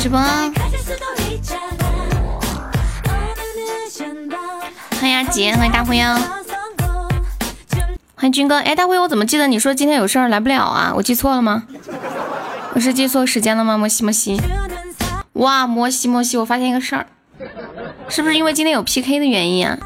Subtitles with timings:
[0.00, 0.18] 直播。
[4.98, 6.14] 欢迎阿杰，欢迎大灰妖，
[8.14, 8.56] 欢迎军哥。
[8.60, 10.90] 哎，大灰，我怎么记得你说今天有事儿来不了啊？
[10.96, 11.64] 我记错了吗？
[12.72, 13.76] 我是记错时间了吗？
[13.76, 14.40] 摩西摩西。
[15.34, 17.06] 哇，摩西摩西，我发现一个事儿，
[18.08, 19.76] 是不是因为今天有 PK 的原因啊？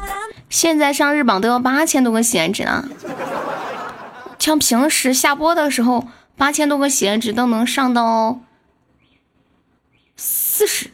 [0.49, 2.87] 现在上日榜都要八千多个喜爱值呢。
[4.39, 8.39] 像平时下播的时候，八千多个喜爱值都能上到
[10.57, 10.89] 四十。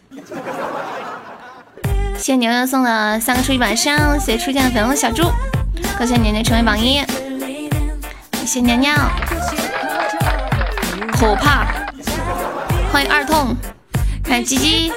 [2.17, 5.31] 谢谢牛牛送的三个初级宝箱，谢谢初见的粉红小猪，
[5.99, 7.05] 恭喜牛牛成为榜一。
[8.39, 8.97] 谢谢娘娘，
[11.13, 11.67] 可怕！
[12.91, 13.55] 欢迎二痛，
[14.27, 14.91] 欢迎鸡鸡。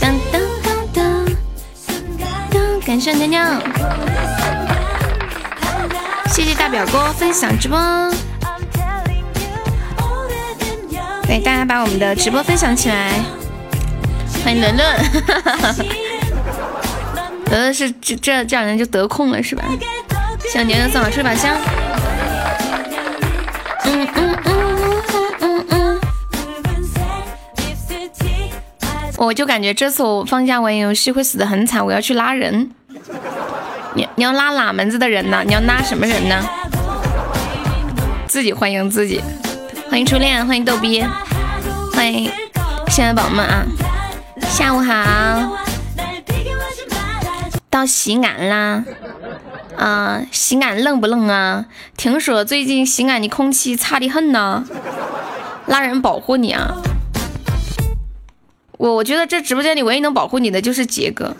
[0.00, 3.60] 当当当当，感谢娘娘。
[6.28, 7.78] 谢谢大表哥分享直播，
[11.30, 13.12] 对大家把我们的直播分享起来。
[14.42, 14.84] 欢迎伦伦，
[17.46, 19.62] 伦伦是这这这两天就得空了是吧？
[20.50, 21.56] 谢牛牛送我吃把香。
[23.84, 24.92] 嗯嗯嗯
[25.40, 26.00] 嗯嗯
[29.16, 32.72] 我就感觉这次我放假玩游戏会死的很惨，我要去拉人。
[33.94, 35.44] 你你要拉哪门子的人呢？
[35.46, 36.44] 你要拉什么人呢？
[38.26, 39.22] 自己欢迎自己，
[39.90, 41.04] 欢迎初恋，欢迎逗逼，
[41.92, 42.30] 欢迎
[42.90, 43.66] 亲爱的宝宝们啊！
[44.42, 45.58] 下午好，
[47.68, 48.84] 到西安啦，
[49.76, 51.66] 啊，西安冷不冷啊？
[51.96, 54.64] 听说最近西安的空气差的很呢，
[55.66, 56.76] 拉人保护你啊！
[58.78, 61.34] 我我觉得这直播间里唯一能保护你的就是杰哥。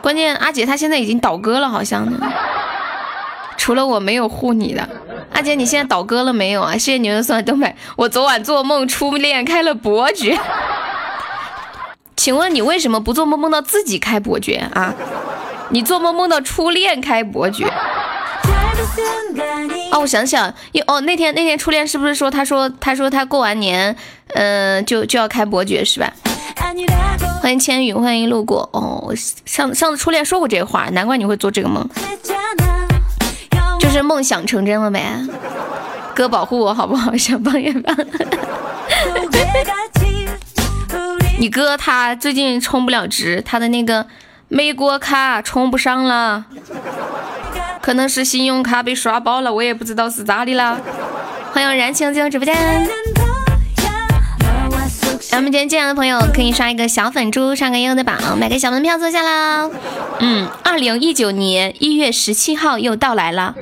[0.00, 2.18] 关键阿杰他现在已经倒戈了，好像呢。
[3.62, 4.88] 除了我没有护你的，
[5.32, 6.72] 阿姐你现在倒戈了没有啊？
[6.72, 7.76] 谢谢牛牛送的灯牌。
[7.94, 10.36] 我昨晚做梦初恋开了伯爵，
[12.16, 14.92] 请问你为什么不做梦梦到自己开伯爵啊？
[15.70, 17.64] 你做梦梦到初恋开伯爵？
[19.92, 20.52] 哦，我想想，
[20.88, 23.96] 哦那天那天初恋是不是说他说他说他过完年，
[24.34, 26.12] 嗯就就要开伯爵是吧？
[27.40, 28.68] 欢迎千羽，欢迎路过。
[28.72, 29.14] 哦，
[29.46, 31.88] 上上次初恋说过这话，难怪你会做这个梦，
[33.92, 35.20] 是梦想成真了呗。
[36.14, 37.14] 哥保护我好不好？
[37.16, 37.94] 想帮也帮。
[41.38, 44.06] 你哥他最近充不了值，他的那个
[44.48, 46.46] 美国卡充不上了，
[47.82, 50.80] 可能是信用卡被刷爆了，我也不知道是咋的了。
[51.52, 52.56] 欢迎燃情进入直播间。
[55.32, 59.70] 咱们今天进来的朋友可以刷一个小粉猪，上个悠悠的榜，买个小门票坐下啦。
[60.20, 63.54] 嗯，二零一九年一月十七号又到来了，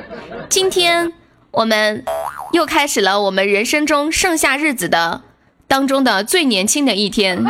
[0.48, 1.12] 今天
[1.52, 2.04] 我们
[2.52, 5.22] 又开始了我们人生中剩下日子的
[5.68, 7.44] 当中的最年轻的一天，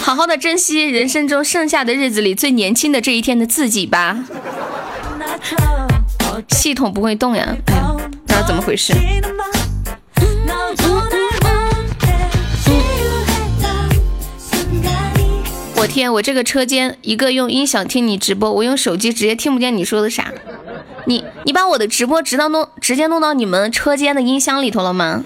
[0.00, 4.16] 好好的珍惜人生中剩下的日子里最年轻的这一天的自己吧。
[6.50, 7.56] 系统不会动呀？
[7.66, 8.94] 哎呀，不知道怎么回事。
[15.86, 20.32] 天，我这个车间一个用音响听你直播，我用手机直接听不见你说的啥。
[21.06, 25.22] 你你把我的直播直到弄直接弄到你们车间的音箱里头了吗？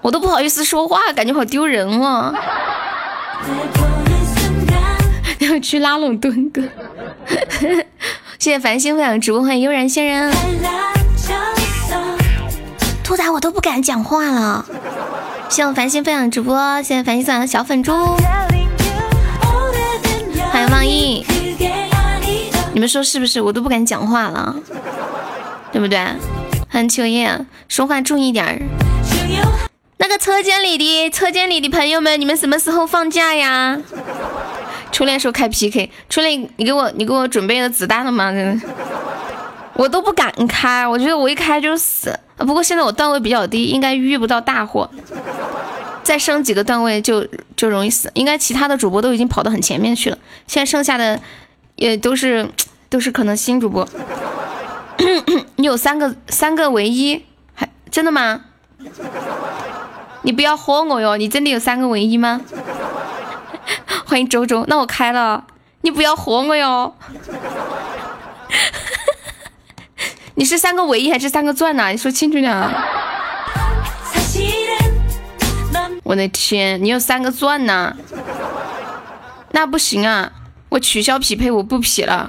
[0.00, 2.34] 我都不好意思说话，感觉好丢人哦。
[5.38, 6.62] 要 去拉拢墩哥，
[8.38, 10.32] 谢谢繁星分享直播，欢迎悠然仙人。
[13.04, 14.64] 兔仔我都不敢讲话了。
[15.48, 17.92] 谢谢繁星分享直播，谢谢繁星送的小粉猪。
[20.52, 21.24] 欢迎望意，
[22.74, 23.40] 你们说是不是？
[23.40, 24.54] 我都不敢讲话了，
[25.72, 25.98] 对不对？
[26.68, 28.60] 欢迎秋叶，说话注意点儿。
[29.96, 33.80] 那个车间里的车间里的朋友们，你们什么时候放假呀？
[34.92, 38.30] 初恋说开 PK，初恋你给我你给我准备了子弹了吗？
[39.72, 42.14] 我都不敢开，我觉得我一开就死。
[42.36, 44.90] 不过现在我段位比较低，应该遇不到大祸。
[46.02, 47.26] 再升几个段位就
[47.56, 51.20] 就容易死，应该其他的主播都已经跑到很前面去了，现在剩下的
[51.76, 52.48] 也都是
[52.88, 53.88] 都是可能新主播。
[55.56, 58.42] 你有三个三个唯一，还真的吗？
[60.22, 62.40] 你不要豁我哟，你真的有三个唯一吗？
[64.06, 65.44] 欢迎周周，那我开了，
[65.80, 66.94] 你不要豁我哟。
[70.34, 71.88] 你是三个唯一还是三个钻呢？
[71.88, 73.11] 你说清楚点啊。
[76.02, 77.96] 我的天，你有三个钻呢？
[79.52, 80.32] 那不行啊，
[80.70, 82.28] 我取消匹配，我不匹了，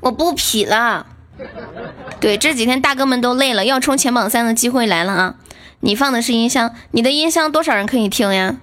[0.00, 1.06] 我不匹了，
[2.20, 5.34] 对，这几天大哥们都累了，要冲前榜三的机会来了啊！
[5.80, 8.56] 你放的是音箱，你的音箱多少人可以听呀？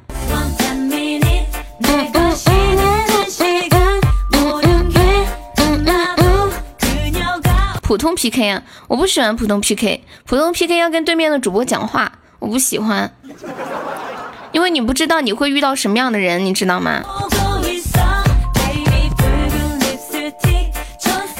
[7.87, 13.09] 普通 PK 啊，我不喜欢普通 PK，普通 PK 要跟对面的主播讲话，我不喜欢，
[14.51, 17.01] 因为你不知道你会遇到什么样的人，你知道吗？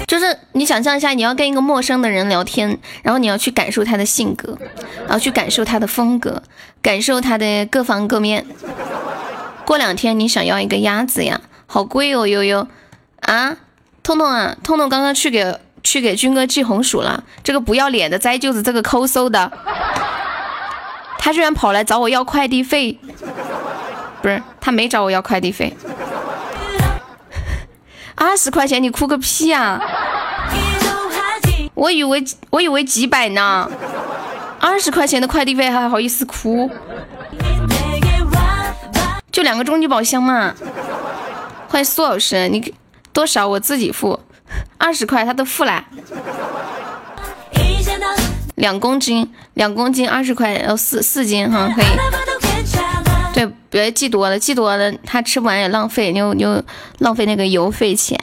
[0.08, 4.58] 就是你想象一下，你要跟一个陌生的人聊天，然后你要去感受他的性格，
[5.00, 6.42] 然后去感受他的风格，
[6.82, 8.46] 感受他的各方各面。
[9.66, 12.66] 过两天你想要一个鸭子呀，好贵哦，悠悠
[13.20, 13.58] 啊，
[14.02, 19.50] 痛痛啊，痛痛刚刚去给去给军哥寄红薯了，这个不要脸的栽舅子这个抠搜的，
[21.18, 23.00] 他居然跑来找我要快递费，
[24.22, 25.74] 不是他没找我要快递费。
[28.16, 29.80] 二十块钱，你哭个屁啊！
[31.74, 33.72] 我以为我以为几百呢，
[34.60, 36.70] 二十块钱的快递费还好意思哭？
[39.32, 40.54] 就两个终极宝箱嘛。
[41.70, 42.74] 欢迎苏老师，你
[43.14, 44.20] 多少我自己付，
[44.78, 45.84] 二十块他都付了。
[48.56, 51.86] 两公斤，两公斤二十块，呃四四斤哈可以。
[53.34, 56.64] 对，别寄多了，寄多了他吃不完也浪费，又又
[56.98, 58.18] 浪费那个邮费钱。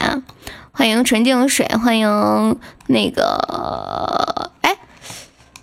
[0.73, 4.77] 欢迎纯净水，欢迎那个，哎，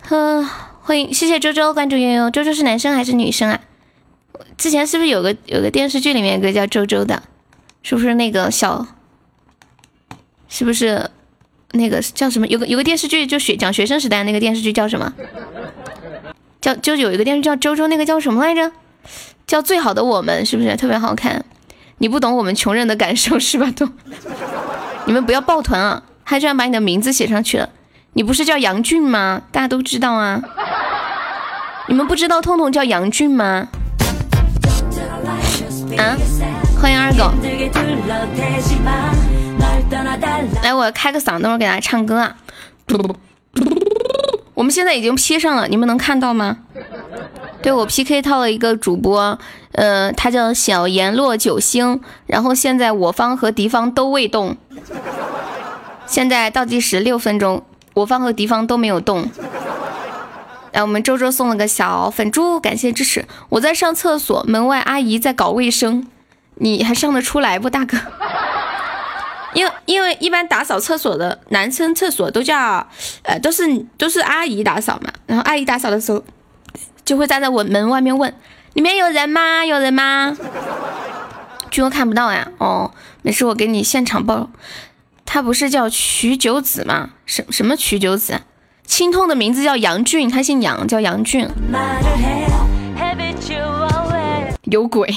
[0.08, 0.48] 哼，
[0.80, 2.30] 欢迎，谢谢周周关注悠悠。
[2.30, 3.60] 周周是男生还是女生啊？
[4.56, 7.22] 之前是不是有个有个电视剧里面有个叫周周的？
[7.82, 8.86] 是不是那个小？
[10.52, 11.10] 是不是
[11.72, 12.46] 那个叫什么？
[12.46, 15.10] 有个有个电视剧就学讲学生时代那个电视剧叫什么？
[16.60, 18.70] 叫就有一个电视剧叫周周，那个叫什么来着？
[19.46, 21.42] 叫最好的我们是不是特别好看？
[21.96, 23.72] 你不懂我们穷人的感受是吧？
[23.74, 23.88] 都，
[25.06, 26.02] 你们不要抱团啊！
[26.26, 27.70] 他居然把你的名字写上去了，
[28.12, 29.40] 你不是叫杨俊吗？
[29.50, 30.42] 大家都知道啊。
[31.88, 33.68] 你们不知道痛痛叫杨俊吗？
[35.96, 36.14] 啊！
[36.78, 37.32] 欢迎二狗。
[40.62, 42.36] 来，我开个嗓，等会儿给大家唱歌啊。
[44.54, 46.58] 我们现在已经 P 上了，你们能看到吗？
[47.62, 49.38] 对我 P K 套了一个主播，
[49.72, 54.56] 呃，他叫小阎落九星，然后现在我方和敌方都未动，
[56.06, 59.28] 现在倒计时六分钟，我方和敌方都没有动。
[60.72, 63.26] 来，我们周周送了个小粉猪，感谢支持。
[63.50, 66.06] 我在上厕所，门外阿姨在搞卫生，
[66.54, 67.98] 你还上得出来不，大哥？
[69.54, 72.86] 因为因为一般打扫厕所的男生厕所都叫，
[73.22, 76.22] 呃，都是都是阿姨打扫嘛，然后阿姨打扫的时候。
[77.04, 78.32] 就会站在我门外面问
[78.74, 79.64] ：“里面有人吗？
[79.64, 80.38] 有人吗？”
[81.68, 82.48] 居然看不到呀！
[82.58, 84.50] 哦，没事，我给你现场报。
[85.26, 87.10] 他不是叫曲九子吗？
[87.26, 88.42] 什什么曲九子？
[88.86, 91.48] 青痛的名字叫杨俊，他姓杨，叫杨俊。
[94.62, 95.12] 有鬼！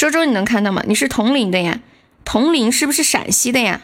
[0.00, 0.82] 周周，你能看到吗？
[0.86, 1.78] 你是铜陵的呀？
[2.24, 3.82] 铜陵是不是陕西的呀？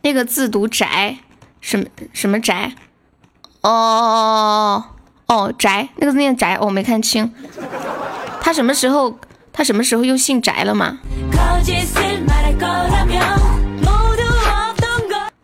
[0.00, 1.18] 那个字读宅，
[1.60, 1.84] 什么
[2.14, 2.72] 什么宅？
[3.60, 4.82] 哦
[5.26, 7.34] 哦宅，那个字念宅，我没看清。
[8.40, 9.18] 他什么时候？
[9.52, 11.00] 他什么时候又姓宅了吗？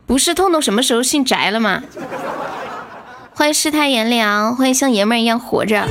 [0.06, 1.82] 不是痛痛什么时候姓宅了吗？
[3.34, 5.86] 欢迎世态炎凉，欢迎像爷们儿一样活着。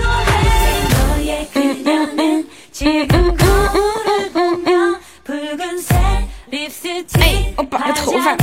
[2.78, 3.08] 哎，
[7.56, 8.36] 我拔个头发。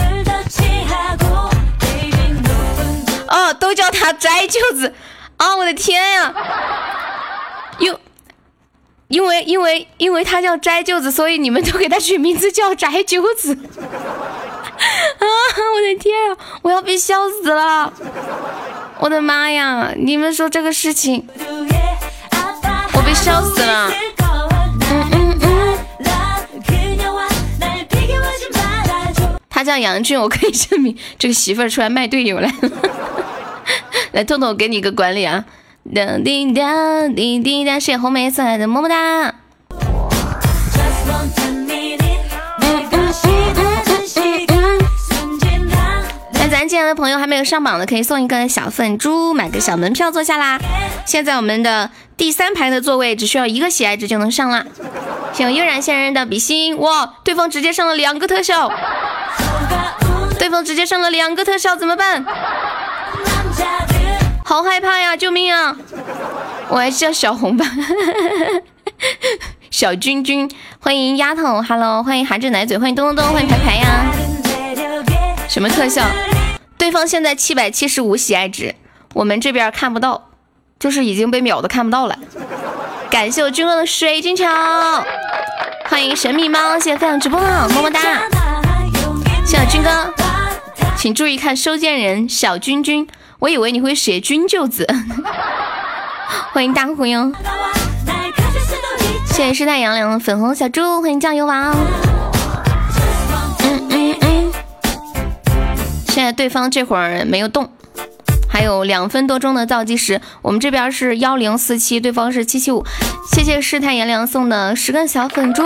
[3.28, 4.94] 哦，都叫他摘舅子。
[5.36, 6.34] 啊，我的天呀！
[7.78, 7.94] 因
[9.08, 13.52] 因为因为因为他叫摘舅子，所以你们都给他取名字叫摘舅子。
[13.52, 13.60] 啊，
[15.20, 17.92] 我的天呀，我要被笑死了！
[18.98, 21.28] 我的妈呀，你们说这个事情，
[22.94, 23.92] 我被笑死了。
[29.62, 32.70] 他叫杨俊，我可以证明这个媳妇儿出来卖队友来了。
[34.10, 35.44] 来，痛痛，我给你一个管理啊！
[35.94, 39.41] 叮叮当，叮叮当，谢谢红梅送来的么么哒。
[46.52, 50.58] 咱进来的朋友还没有上榜的，可以送一个小粉猪，买个小门票坐下啦。
[51.06, 54.62] 现在我们的第三排的座位只需要一个喜爱值就能上啦。
[55.32, 58.70] 请悠然仙人的比心，哇，对方直接上了两个特效。
[60.38, 62.22] 对方直接上了两个特效，怎么办？
[64.44, 65.16] 好害怕呀！
[65.16, 65.74] 救命啊！
[66.68, 67.64] 我还是叫小红吧。
[69.70, 74.12] 小君君，欢迎丫头，Hello，欢迎含着奶嘴，欢迎咚咚咚，欢迎排排呀。
[75.48, 76.02] 什么特效？
[76.82, 78.74] 对方现在七百七十五喜爱值，
[79.14, 80.30] 我们这边看不到，
[80.80, 82.18] 就是已经被秒的看不到了。
[83.08, 84.44] 感谢我军哥的水晶球，
[85.84, 88.00] 欢迎神秘猫，谢谢分享直播，么么哒。
[89.46, 90.12] 谢谢军哥，
[90.96, 93.06] 请注意看收件人小君君，
[93.38, 94.84] 我以为你会写君舅子。
[96.50, 97.32] 欢迎大虎哟，
[99.26, 101.76] 谢谢师太杨良粉红小猪，欢迎酱油王。
[106.30, 107.70] 对方这会儿没有动，
[108.48, 112.84] 还有两分多钟的倒计时，我们这边是幺零四七，对方是七七五。
[113.32, 115.62] 谢谢世态炎凉送的十个小粉猪，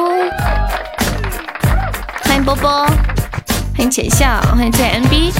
[2.22, 2.86] 欢迎波波，
[3.74, 5.32] 欢迎浅笑，欢迎 JMB。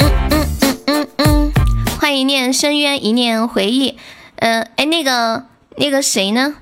[0.00, 1.52] 嗯嗯嗯嗯嗯
[1.98, 3.96] 欢迎一念深渊，一念回忆。
[4.36, 5.44] 嗯，哎，那个
[5.76, 6.56] 那个谁呢？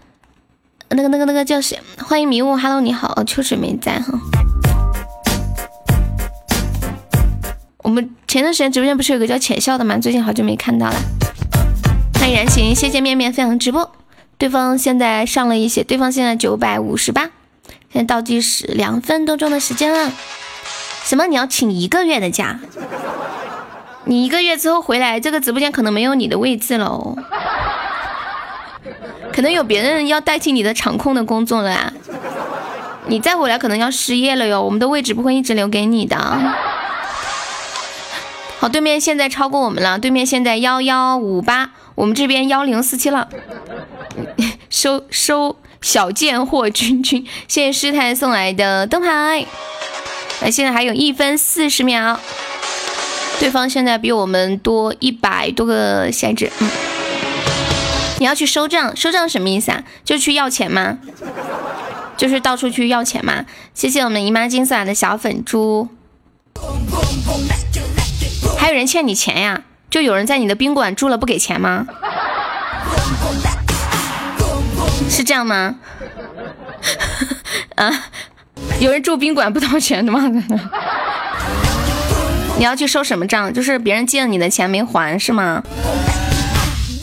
[0.90, 1.80] 那个那个那个叫谁？
[1.98, 4.18] 欢迎迷雾，Hello，你好，秋水没在哈。
[7.88, 9.96] 我们前段时间直播间不是有个叫浅笑的吗？
[9.96, 10.94] 最近好久没看到了。
[12.20, 13.90] 欢迎燃情，谢谢面面分享直播。
[14.36, 17.30] 对方现在上了一些，对方现在九百五十八，
[17.90, 20.12] 现在倒计时两分多钟的时间了。
[21.02, 21.26] 什么？
[21.28, 22.60] 你要请一个月的假？
[24.04, 27.16] 你一个月之后回来，这个直播间可能没有你的位置喽，
[29.32, 31.90] 可能有别人要代替你的场控的工作了呀。
[33.06, 36.54] 你再回来可能要失业了哟，我们的位置不会一直留给你的。
[38.60, 43.28] 好，对面现在超过我们了，对面现在幺幺五八，我们这边幺零四七了。
[44.68, 49.46] 收收小贱货君君，谢谢师太送来的灯牌。
[50.40, 52.18] 那现在还有一分四十秒。
[53.38, 56.68] 对方现在比我们多一百多个限制，嗯，
[58.18, 59.84] 你要去收账，收账什么意思啊？
[60.04, 60.98] 就去要钱吗？
[62.16, 63.46] 就是到处去要钱吗？
[63.72, 65.88] 谢谢我们姨妈金送来的小粉猪，
[68.56, 69.62] 还有人欠你钱呀？
[69.90, 71.86] 就有人在你的宾馆住了不给钱吗？
[75.08, 75.76] 是这样吗？
[77.76, 77.90] 啊，
[78.80, 80.20] 有人住宾馆不掏钱的吗？
[82.58, 83.52] 你要去收什么账？
[83.52, 85.62] 就是别人借了你的钱没还是吗？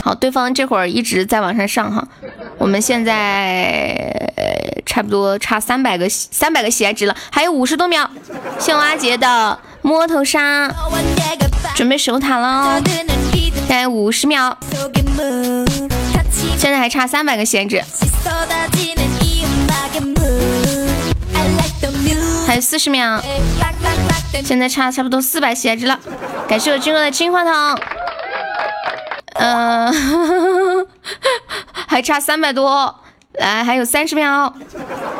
[0.03, 2.07] 好，对方这会儿一直在往上上哈，
[2.59, 4.31] 我们现在
[4.85, 8.07] 差不多差三百个三百个喜爱值了，还有五十多秒。
[8.59, 10.67] 谢我阿杰的摸头杀，
[11.75, 12.81] 准备守塔喽，
[13.69, 14.57] 在五十秒，
[16.57, 17.83] 现在还差三百个喜爱值，
[22.47, 23.21] 还有四十秒。
[24.43, 25.99] 现在差差不多四百血值了，
[26.47, 27.79] 感谢我军哥的金话筒，
[29.35, 30.87] 嗯，
[31.87, 32.95] 还差三百多，
[33.33, 34.51] 来还有三十秒，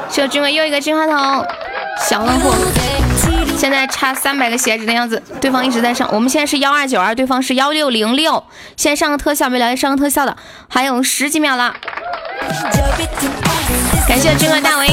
[0.10, 1.46] 谢我军哥又一个金话筒，
[2.10, 2.52] 小老虎，
[3.58, 8.44] 现在差三百个血值的样子，对方一直在上，我们现在是幺二九二，对方是幺六零六，
[8.78, 10.36] 先上个特效没来上个特效的，
[10.68, 11.74] 还有十几秒了，
[14.08, 14.88] 感谢军哥大唯。
[14.88, 14.92] 一。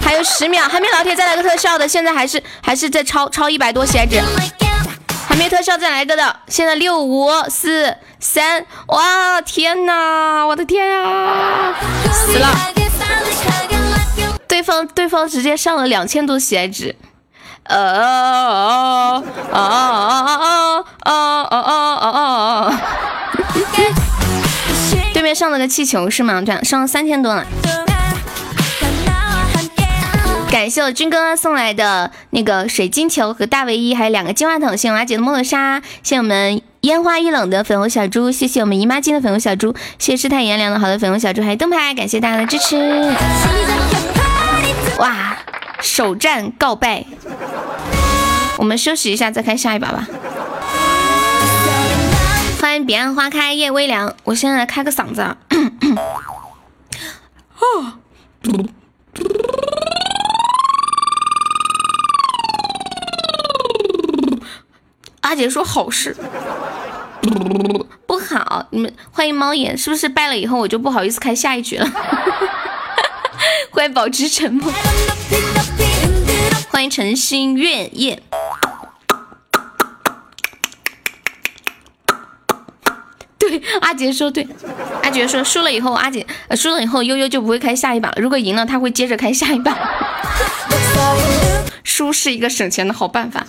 [0.00, 4.22] 还有十秒，还没老铁再来个特效的，现在还是还是在超超一百多血值，
[5.28, 11.74] 还没特效再来个的，现在六五四三，哇天哪，我的天啊，
[12.10, 12.48] 死了！
[14.56, 16.96] 对方对方直接上了两千多血值，
[17.64, 19.22] 呃哦
[19.52, 22.74] 哦哦哦哦哦哦哦，
[25.12, 26.40] 对面上了个气球是吗？
[26.40, 27.44] 对，上了三千多了。
[30.50, 34.70] 感谢我军哥送来的那个水晶球和大卫一，还有两个金话筒。
[34.70, 43.14] 谢谢我阿姐的摩托沙，谢谢我们烟花易冷的粉红小猪，谢谢我们姨妈巾的粉红小猪，谢谢世态炎凉的好的粉红小猪，还有灯牌，感谢大家的支持。
[44.98, 45.36] 哇，
[45.80, 47.04] 首战告败，
[48.58, 50.06] 我们休息一下再开下一把吧。
[52.60, 55.20] 欢迎彼岸花开夜微凉，我现在来开个嗓子。
[55.20, 55.36] 啊。
[65.22, 66.16] 阿姐说好事，
[68.06, 71.90] 不好，你们欢迎猫眼，是不是败了以后我就不好意思开下一局了？
[73.70, 74.72] 欢迎保持沉默，
[76.70, 78.22] 欢迎诚心月夜。
[83.38, 84.46] 对，阿杰说对，
[85.02, 86.26] 阿杰说输了以后，阿杰
[86.56, 89.76] 输了以后悠悠就不会开下一把了，如果赢了他会接着开下一把。
[91.84, 93.46] 输是一个省钱的好办法。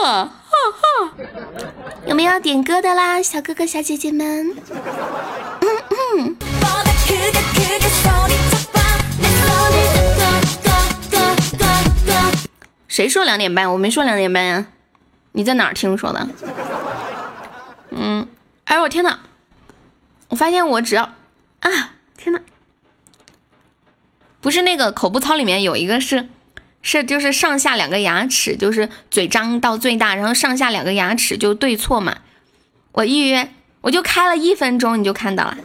[2.30, 4.54] 要点歌的啦，小哥哥小姐姐们。
[12.86, 13.72] 谁说两点半？
[13.72, 14.66] 我没说两点半呀。
[15.32, 16.28] 你在哪儿听说的？
[17.90, 18.26] 嗯，
[18.64, 19.18] 哎我天呐，
[20.28, 21.02] 我发现我只要
[21.60, 21.70] 啊，
[22.16, 22.40] 天呐，
[24.40, 26.28] 不是那个口部操里面有一个是
[26.82, 32.16] 是就是上下两个牙齿，就是嘴张到最大，然后上下两个牙齿就对错嘛。
[32.92, 35.56] 我预约我就开了一分钟，你就看到了，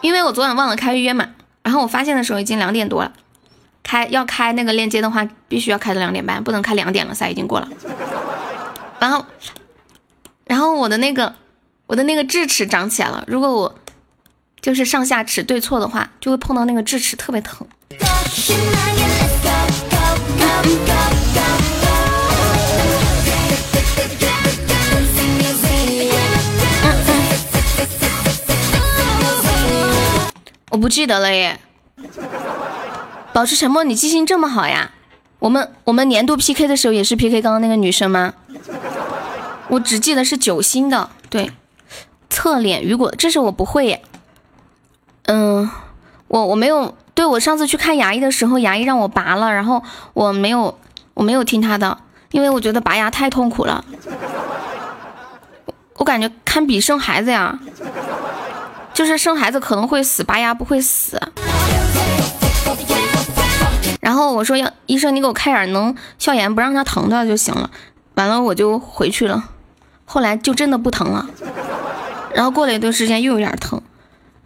[0.00, 1.30] 因为我昨晚忘了开预约嘛。
[1.62, 3.12] 然后我发现的时候已经两点多了，
[3.82, 7.68] 开要开那个链接的话，必须要开到两点半，不能开两点了，噻，已经过了。
[8.98, 9.26] 然后，
[10.46, 11.34] 然后我的那个
[11.86, 13.22] 我的那个智齿长起来了。
[13.26, 13.78] 如果我
[14.60, 17.66] 就是上下齿对错的话，就会碰到那个智齿，特别疼。
[30.70, 31.58] 我不记得了耶。
[33.32, 34.92] 保持沉默，你记性这么好呀？
[35.38, 38.34] 我们我们年度 PK 的时候也是 PK 刚刚那个女生吗？
[39.68, 41.52] 我只记得是九星的，对，
[42.28, 44.02] 侧脸雨果，这是我不会耶。
[45.26, 45.70] 嗯，
[46.28, 49.82] 我我没有，对我上次去看牙医的时候，牙医让我拔了，然后
[50.14, 50.78] 我没有，
[51.14, 51.98] 我没有听他的，
[52.30, 53.84] 因为我觉得拔牙太痛苦了，
[55.94, 57.58] 我感觉堪比生孩子呀，
[58.94, 61.20] 就是生孩子可能会死，拔牙不会死。
[64.00, 67.68] 然后我说要医生，你给我开点能消炎不让他疼的就行了。
[68.14, 69.42] 完了我就回去了。
[70.04, 71.26] 后来就真的不疼了，
[72.32, 73.82] 然后过了一段时间又有点疼，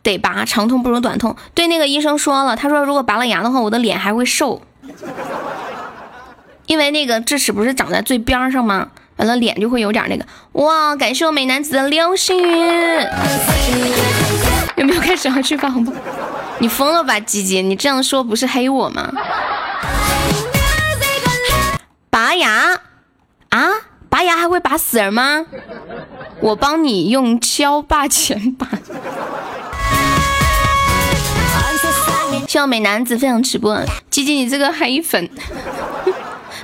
[0.02, 1.36] 得拔，长痛不如短痛。
[1.54, 4.60] 对那个医生说了，他说如果拔了牙的话，我的脸还会瘦，
[6.66, 8.88] 因为那个智齿不是长在最边上吗？
[9.16, 10.24] 完了脸就会有点那个。
[10.52, 13.06] 哇，感谢我美男子的流星雨，
[14.76, 15.92] 有没有开始要去发红包？
[16.58, 17.62] 你疯了吧，鸡鸡？
[17.62, 19.12] 你这样说不是黑我吗？
[22.10, 22.80] 拔牙
[23.50, 23.68] 啊？
[24.08, 25.46] 拔牙还会拔死人吗？
[26.40, 28.66] 我帮你用胶把钱拔。
[32.52, 35.26] 希望美男子分享直播，吉吉你这个黑粉，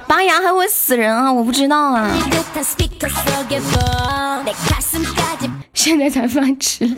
[0.07, 1.33] 拔牙还会死人啊？
[1.33, 2.14] 我不知道啊。
[5.72, 6.96] 现在才放迟了，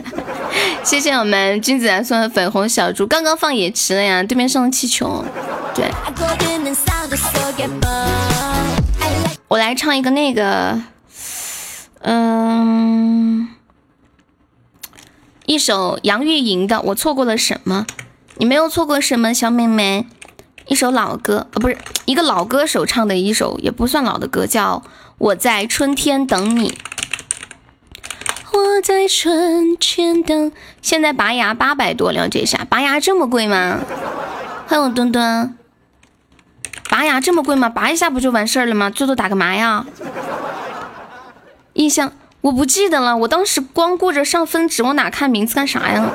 [0.83, 4.21] 谢谢我们君子兰送的粉红小猪，刚刚放也迟了呀。
[4.23, 5.23] 对面上的气球，
[5.73, 5.89] 对。
[9.47, 10.81] 我来唱一个那个，
[12.01, 13.47] 嗯，
[15.45, 17.85] 一首杨钰莹的《我错过了什么》，
[18.37, 20.07] 你没有错过什么，小妹妹。
[20.67, 24.81] 一首老歌，呃，不是一个老歌手唱的一首，也不算老的歌，叫
[25.17, 26.69] 《我在春天等你》。
[28.53, 33.79] 我在春天等，现在拔牙八百多，了解一下，拔牙这么贵吗？
[34.67, 35.57] 欢迎我墩墩。
[36.89, 37.67] 拔牙这么贵吗？
[37.67, 38.89] 拔一下不就完事儿了吗？
[38.89, 39.85] 最多打个麻药。
[41.73, 46.09] 印象我不记得了，我当时光顾着上分值，我哪看名字干啥呀？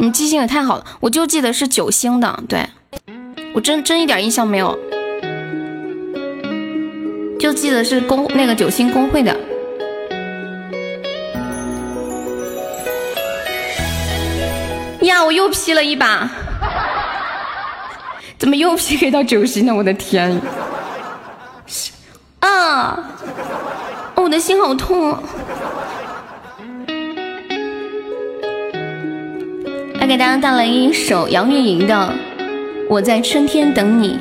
[0.00, 2.66] 你记性也太好了，我就记得是九星的，对
[3.52, 4.78] 我真真一点印象没有，
[7.38, 9.36] 就记得是工那个九星工会的。
[15.02, 16.30] 呀，我又 P 了一把。
[18.38, 19.74] 怎么又 PK 到九星了？
[19.74, 20.40] 我的天！
[22.38, 22.98] 啊！
[24.14, 25.12] 我的心好痛。
[25.12, 25.22] 啊
[30.10, 31.94] 给大家带来一首杨钰莹的
[32.88, 34.18] 《我在春天等你》。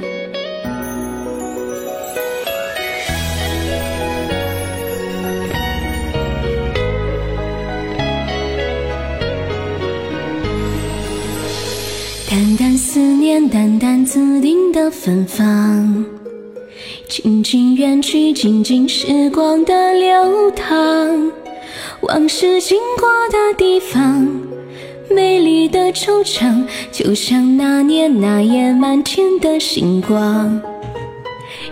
[12.30, 16.06] 淡淡思念，淡淡自定的芬芳，
[17.08, 21.32] 静静远去，静静时光的流淌，
[22.02, 24.28] 往事经过的地方，
[25.12, 30.62] 美丽的惆怅，就像那年那夜满天的星光。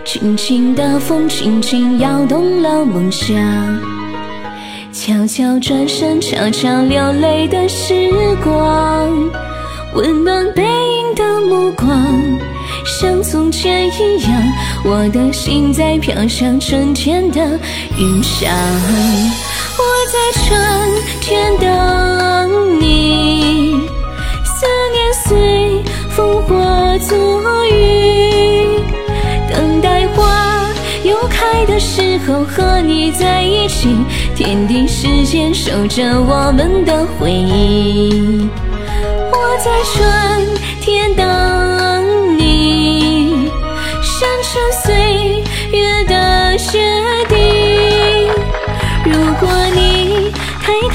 [0.04, 3.36] 轻轻的风，轻轻摇动了梦想，
[4.92, 8.10] 悄悄转身，悄悄流泪的时
[8.42, 9.30] 光。
[9.94, 11.88] 温暖背影的目光，
[12.84, 14.32] 像从前一样，
[14.84, 17.58] 我的心在飘向春天的
[17.96, 18.50] 云上。
[19.78, 20.48] 我在春
[21.20, 21.66] 天等
[22.80, 22.97] 你，
[26.18, 27.16] 风化作
[27.66, 28.82] 雨，
[29.48, 30.68] 等待花
[31.04, 33.96] 又开的时候和你在一起。
[34.34, 38.48] 天地时间守着我们的回忆。
[39.30, 40.44] 我在春
[40.80, 43.48] 天等你，
[44.02, 46.80] 山川岁月的雪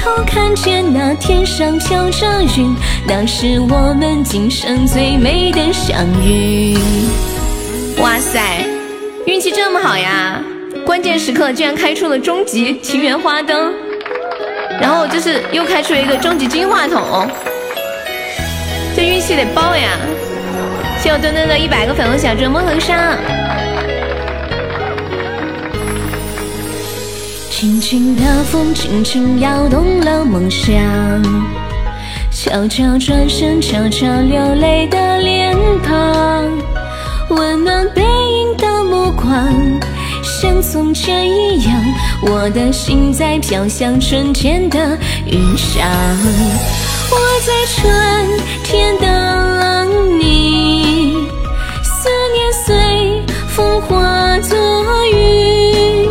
[0.04, 2.76] 头看见那天上飘着云，
[3.08, 6.78] 那是我们今生最美的相遇。
[8.02, 8.66] 哇塞，
[9.26, 10.44] 运气这么好呀！
[10.86, 13.74] 关键时刻居然开出了终极情缘花灯，
[14.82, 17.26] 然后就是又开出了一个终极金话筒，
[18.98, 19.92] 这运气得爆呀！
[21.02, 23.18] 谢我墩墩的一百个粉红小猪梦恒沙。
[27.64, 30.78] 轻轻的风，轻轻摇动了梦想，
[32.30, 36.52] 悄悄转身，悄悄流泪的脸庞，
[37.30, 39.34] 温暖背影的目光。
[40.22, 41.82] 像从前一样，
[42.24, 45.88] 我的心在飘向春天的云上。
[47.12, 48.28] 我在春
[48.66, 51.16] 天等你，
[51.82, 54.58] 思念随风化作
[55.14, 56.10] 雨，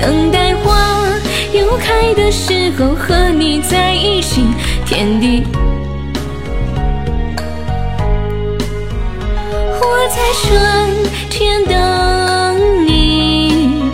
[0.00, 1.08] 等待花
[1.52, 4.42] 又开的时候和你在一起，
[4.86, 5.42] 天地。
[9.82, 10.48] 我在春
[11.28, 11.76] 天等
[12.86, 13.90] 你。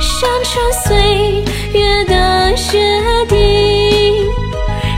[0.00, 1.44] 山川岁
[1.78, 2.80] 月的雪
[3.28, 4.24] 地，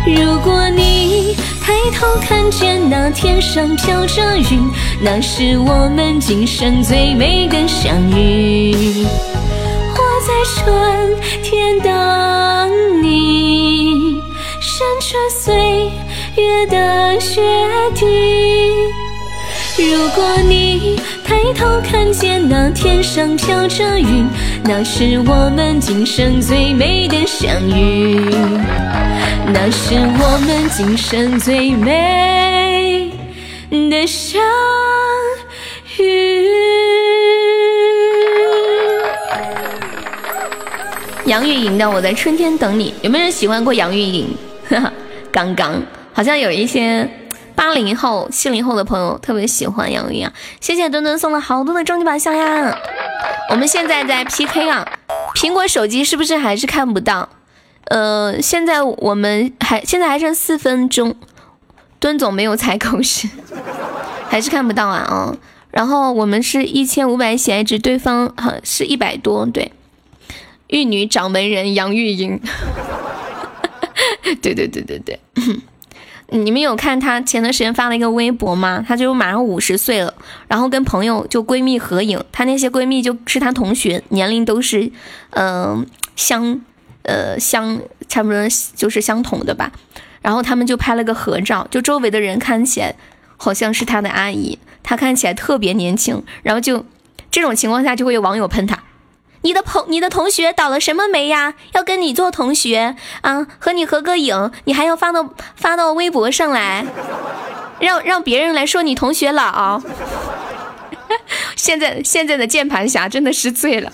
[0.06, 9.04] 如果你抬头看见那天上飘着云，那是我们今生最美的相遇。
[10.44, 14.20] 春天等你，
[14.60, 15.90] 山川岁
[16.36, 17.40] 月的雪
[17.94, 18.04] 地。
[19.78, 24.28] 如果你抬头看见那天上飘着云，
[24.64, 28.30] 那是我们今生最美的相遇，
[29.46, 33.10] 那是我们今生最美
[33.70, 34.42] 的相
[35.98, 36.63] 遇。
[41.26, 44.28] 杨钰莹的《我在春天等你》，有没有人喜欢过杨钰莹？
[45.32, 45.82] 刚刚
[46.12, 47.08] 好像有一些。
[47.56, 50.28] 八零后、七零后的朋友特别喜欢杨钰莹，
[50.60, 52.76] 谢谢墩墩送了好多的终极宝箱呀！
[53.48, 54.84] 我们现在在 PK 啊，
[55.36, 57.28] 苹果手机是不是还是看不到？
[57.84, 61.14] 呃，现在我们还现在还剩四分钟，
[62.00, 63.28] 墩总没有踩口时，
[64.28, 65.36] 还是看不到啊啊！
[65.70, 69.70] 然后我们是一千五百喜爱值，对方哈是一百多，对，
[70.74, 72.40] 玉女掌门人杨钰莹，
[74.42, 75.20] 对对对对对。
[76.30, 78.84] 你们有看她前段时间发了一个微博吗？
[78.84, 80.12] 她就马上五十岁了，
[80.48, 84.90] 然后跟朋友就闺蜜合影，她那些闺蜜就是她同学，年龄都是，
[85.30, 86.60] 嗯相，
[87.02, 88.38] 呃相差不多
[88.74, 89.70] 就是相同的吧。
[90.22, 92.96] 然后他们就拍了个合照，就周围的人看起来
[93.36, 96.20] 好像是她的阿姨，她看起来特别年轻。
[96.42, 96.84] 然后就
[97.30, 98.82] 这种情况下就会有网友喷她。
[99.44, 101.52] 你的朋，你的同学倒了什么霉呀？
[101.72, 103.46] 要跟你做同学啊？
[103.58, 106.86] 和你合个影，你还要发到发到微博上来，
[107.78, 109.82] 让让别人来说你同学老。
[111.56, 113.92] 现在现在的键盘侠真的是醉了，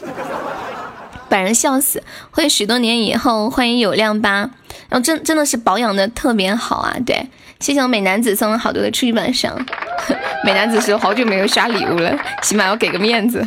[1.28, 2.00] 把人笑死。
[2.30, 4.50] 会许多年以后，欢迎有亮吧。
[4.88, 6.94] 然后真真的是保养的特别好啊！
[7.04, 9.52] 对，谢谢我美男子送了好多的初级宝箱。
[10.46, 13.44] 美男子说好久没有刷礼物了，起码要给个面子。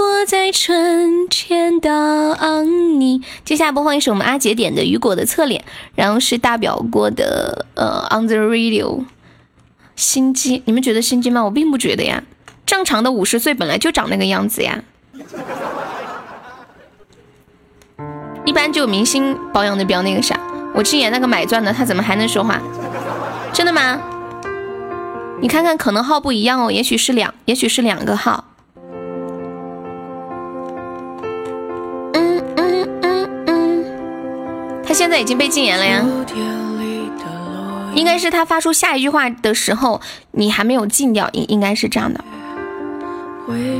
[0.00, 3.22] 我在春天等你。
[3.44, 5.62] 接下来播放一首我们阿杰点的雨果的侧脸，
[5.94, 9.04] 然后是大表哥的呃 On the Radio。
[9.96, 11.44] 心机，你们觉得心机吗？
[11.44, 12.22] 我并不觉得呀。
[12.64, 14.82] 正常的五十岁本来就长那个样子呀。
[18.46, 20.40] 一般就明星保养的比较那个啥。
[20.74, 22.58] 我之前那个买钻的，他怎么还能说话？
[23.52, 24.00] 真的吗？
[25.42, 28.46] 你看看，可能号不一样哦，也许是两，也许是两个号。
[34.90, 36.04] 他现在已经被禁言了呀，
[37.94, 40.00] 应该是他发出下一句话的时候，
[40.32, 42.24] 你还没有禁掉，应应该是这样的。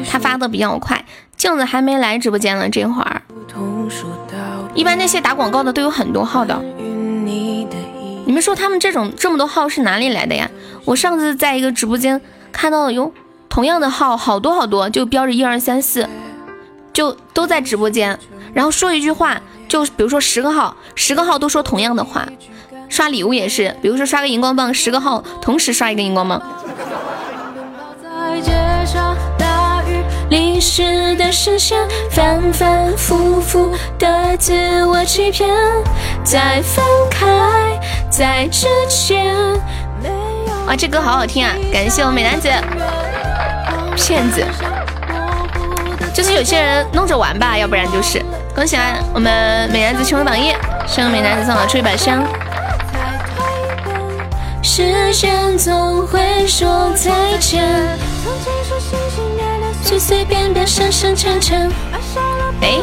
[0.09, 1.05] 他发的比较快，
[1.37, 3.23] 镜子还没来直播间呢，这会儿。
[4.73, 6.63] 一般那些打广告的都有很多号的，
[7.25, 10.49] 你们说他们这种这么多号是哪里来的呀？
[10.85, 12.21] 我上次在一个直播间
[12.53, 13.13] 看到了有
[13.49, 16.09] 同样的号，好多好多，就标着一二三四，
[16.93, 18.17] 就都在直播间，
[18.55, 19.41] 然后说一句话。
[19.71, 22.27] 就比如说十个号，十个号都说同样的话，
[22.89, 26.43] 刷礼物也是，比如说刷个荧光棒，十个号同时刷一个荧光棒。
[30.29, 31.79] 迷失的视线，
[32.11, 34.53] 反反复复的自
[34.87, 35.49] 我欺骗，
[36.25, 37.29] 在分开
[38.11, 39.35] 在之前。
[40.67, 41.55] 哇，这歌好好听啊！
[41.73, 42.49] 感谢我美男子，
[43.97, 44.45] 骗子，
[46.13, 48.21] 就是有些人弄着玩吧，要不然就是。
[48.61, 50.55] 恭喜啊，我们美男子成为榜一，
[50.87, 52.23] 向美男子送好出一把香。
[54.63, 57.65] 时间总会说再见。
[59.83, 61.73] 随随便便，深深沉沉。
[62.61, 62.81] 哎，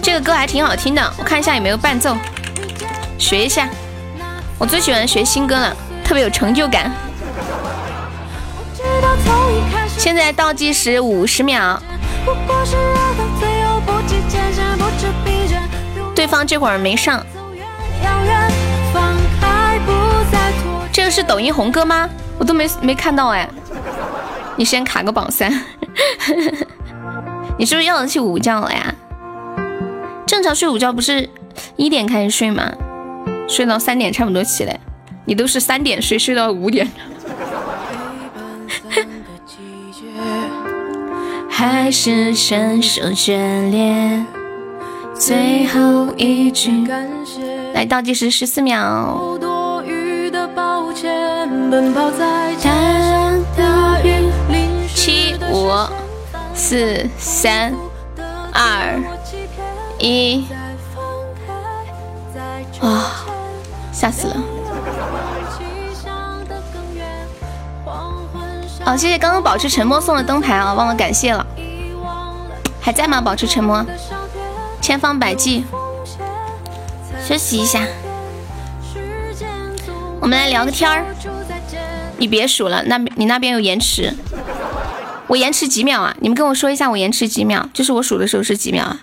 [0.00, 2.16] 这个歌还挺好听的，我看一下有没有伴奏，
[3.18, 3.68] 学一下。
[4.58, 6.90] 我最喜欢学新歌了，特别有成就感。
[9.98, 11.78] 现在倒计时五十秒。
[16.16, 17.24] 对方这会儿没上。
[20.90, 22.08] 这个是抖音红歌吗？
[22.38, 23.48] 我都没没看到哎。
[24.56, 25.52] 你先卡个榜三，
[27.58, 28.94] 你是不是要的去午觉了呀？
[30.26, 31.28] 正常睡午觉不是
[31.76, 32.72] 一点开始睡吗？
[33.46, 34.80] 睡到三点差不多起来，
[35.26, 36.90] 你都是三点睡，睡到五点。
[41.50, 44.26] 还是伸手眷恋，
[45.18, 46.86] 最后一句。
[47.74, 49.20] 来倒计时十四秒。
[54.94, 55.70] 七五
[56.54, 57.72] 四三
[58.52, 58.98] 二
[59.98, 60.44] 一，
[62.80, 63.02] 哇，
[63.92, 64.36] 吓死了！
[68.84, 71.46] 好，谢谢刚刚保持沉默送的灯牌啊，忘了感谢了。
[72.80, 73.20] 还在吗？
[73.20, 73.84] 保持沉默，
[74.80, 75.64] 千方百计
[77.26, 77.84] 休息一下。
[80.20, 81.04] 我们来聊个天儿，
[82.18, 84.14] 你别数了，那你那边有延迟，
[85.26, 86.16] 我延迟几秒啊？
[86.20, 87.68] 你们跟我说一下，我延迟几秒？
[87.72, 89.00] 就是我数的时候是几秒啊？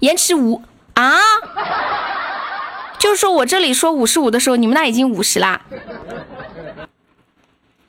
[0.00, 0.60] 延迟五
[0.94, 1.14] 啊？
[3.02, 5.62] 就是说我这里说五十五的时候，你们那已经五十啦。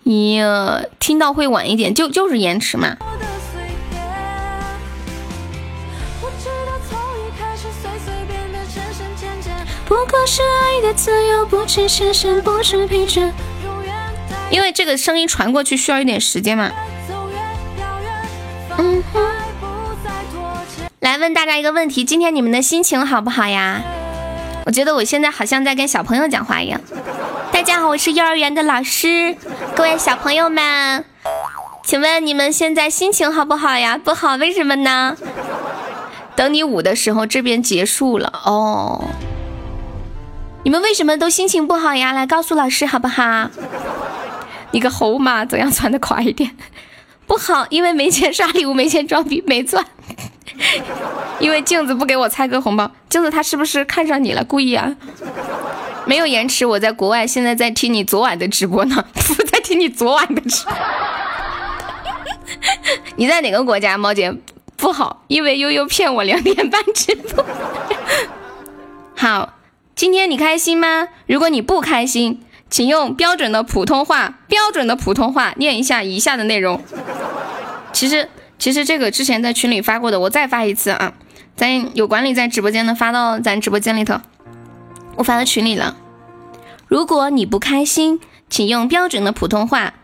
[0.02, 0.42] 你
[1.00, 2.98] 听到会晚一点，就就是延迟嘛。
[14.50, 16.72] 因为这个声音传过去需要一点时间嘛。
[18.80, 19.22] 嗯哼。
[21.02, 23.84] 来问大家一个问题：今天你们的心情好不好呀？
[24.66, 26.80] 我觉得我现在好像在跟小朋友讲话一样。
[27.52, 29.36] 大家好，我是幼儿园的老师，
[29.76, 31.04] 各位小朋友们，
[31.84, 33.98] 请问你们现在心情好不好呀？
[33.98, 35.18] 不好，为什么呢？
[36.36, 39.04] 等你舞的时候，这边结束了哦。
[40.64, 42.14] 你们为什么都心情不好呀？
[42.14, 43.50] 来告诉老师好不好？
[44.72, 46.56] 你个猴马，怎样窜得快一点？
[47.28, 49.86] 不好，因为没钱刷礼物，没钱装逼，没钻。
[51.40, 54.44] 因为镜子不给我猜个红包，镜子他是不是看上你了？
[54.44, 54.96] 故意啊？
[56.06, 59.06] 没有延迟，我在国外，现在在听你昨晚的直播呢。
[59.16, 60.74] 我在听你昨晚的直播。
[63.16, 64.34] 你在哪个国家，猫姐？
[64.76, 67.46] 不好，因为悠悠骗我两点半直播。
[69.16, 69.54] 好，
[69.96, 71.08] 今天你开心吗？
[71.26, 76.84] 如果你不开心，请用标准的普通话，标准的普通话念一下以下的内容。
[77.94, 78.28] 其实，
[78.64, 81.12] 其实这个之前在群里发过的，我再发一次啊。
[81.54, 84.22] 咱有管理在直播间的，发到咱直播间里头。
[85.18, 85.98] 我发到群里了。
[86.88, 89.96] 如果你不开心，请用标准的普通话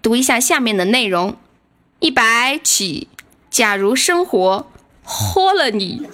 [0.00, 1.34] 读一下下面的内容。
[1.98, 3.08] 一百起，
[3.50, 4.68] 假如生活
[5.02, 6.06] 豁了你，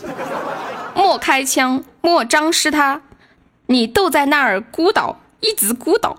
[0.95, 3.03] 莫开枪，莫张视他，
[3.67, 6.17] 你都在那儿孤岛，一直孤岛，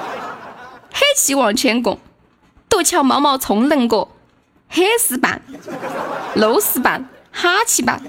[0.90, 1.98] 黑棋往前拱，
[2.70, 4.13] 都瞧毛毛虫能过，
[4.76, 5.40] 黑死板，
[6.34, 8.02] 露死板，哈气板，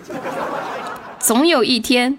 [1.19, 2.17] 总有一天。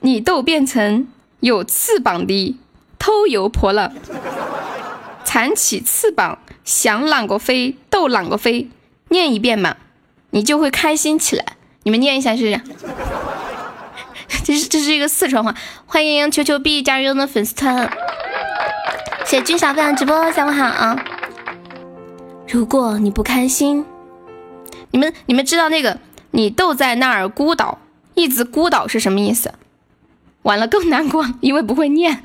[0.00, 1.08] 你都变成
[1.40, 2.58] 有翅膀的
[2.98, 3.94] 偷油婆了，
[5.24, 8.68] 缠起翅膀想啷个飞都啷个飞，
[9.08, 9.76] 念一遍嘛，
[10.30, 11.44] 你就会开心起来。
[11.84, 12.60] 你们念一下试试。
[14.44, 15.54] 这是这是一个四川话。
[15.86, 17.90] 欢迎球球币加入我们的粉丝团，
[19.24, 21.02] 谢谢君小飞直播，下午好啊。
[22.52, 23.84] 如果你不开心，
[24.90, 25.98] 你们你们知道那个
[26.32, 27.78] 你都在那儿孤岛，
[28.14, 29.52] 一直孤岛是什么意思？
[30.42, 32.20] 完了更难过，因为不会念。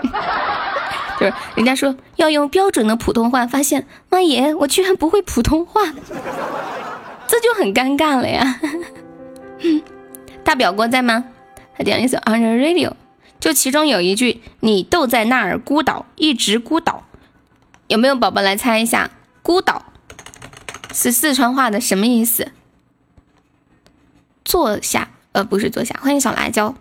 [1.19, 5.93] 就是人家说要用标准的普通话，发现妈耶，我居然不会普通话。
[7.27, 8.59] 这就很尴尬了呀。
[10.43, 11.25] 大表哥在吗？
[11.77, 12.93] 他点了一首 On the Radio，
[13.39, 17.03] 就其中有一句“你都在那儿孤岛，一直孤岛”，
[17.87, 19.11] 有没有宝宝来猜一下？
[19.43, 19.83] 孤岛
[20.95, 22.53] 是四川话的什么意思？
[24.45, 25.99] 坐下，呃，不是坐下。
[26.01, 26.73] 欢迎小辣椒，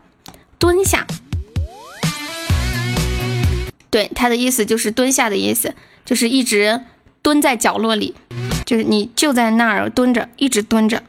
[0.57, 1.05] 蹲下。
[3.90, 5.74] 对，他的意思就是蹲下的意思，
[6.05, 6.83] 就是一直
[7.22, 8.14] 蹲在角落里，
[8.64, 11.03] 就是你就在那儿蹲着，一直蹲着。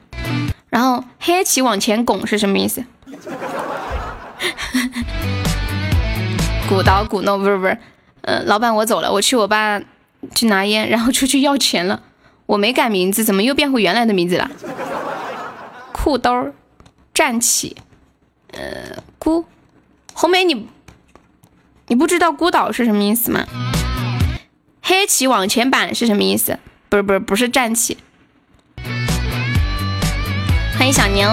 [0.71, 2.83] 然后黑棋往前拱是什么意思？
[6.67, 7.77] 鼓捣鼓弄不是不是，
[8.21, 9.79] 呃，老板我走了，我去我爸
[10.33, 12.01] 去拿烟，然后出去要钱了。
[12.45, 14.49] 我没改名字，怎么又变回原来的名字了？
[15.91, 16.53] 裤兜
[17.13, 17.75] 站起，
[18.51, 19.45] 呃，孤
[20.13, 20.67] 红梅你
[21.87, 23.45] 你不知道孤岛是什么意思吗？
[24.81, 26.59] 黑棋往前板是什么意思？
[26.89, 27.97] 不是不是不是站起。
[30.77, 31.27] 欢迎小牛，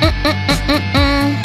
[0.00, 1.36] 嗯嗯嗯嗯嗯，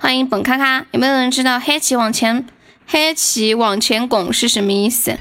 [0.00, 2.46] 欢迎本咔咔，有没有人知道黑棋往前
[2.92, 5.16] 黑棋往前拱是什么意思？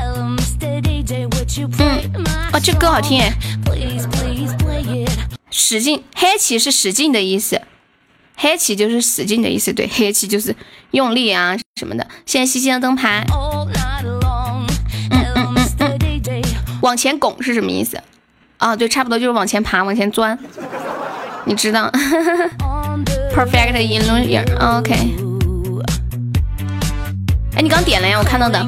[0.00, 0.36] 嗯，
[2.52, 3.32] 哦，这歌好听哎！
[5.50, 7.60] 使劲，黑棋是使劲的意思，
[8.36, 10.54] 黑棋就是使劲的意思，对，黑棋就是
[10.92, 12.06] 用力啊什么的。
[12.24, 13.26] 谢谢西西的灯牌。
[13.32, 13.68] 嗯
[15.10, 15.56] 嗯嗯
[16.28, 16.42] 嗯，
[16.80, 18.00] 往前拱是什么意思？
[18.58, 20.38] 啊，对，差不多就是往前爬，往前钻。
[21.44, 21.90] 你知道
[23.36, 24.94] ？Perfect illusion，OK。
[27.54, 28.66] 哎，你刚点了呀，我看到的。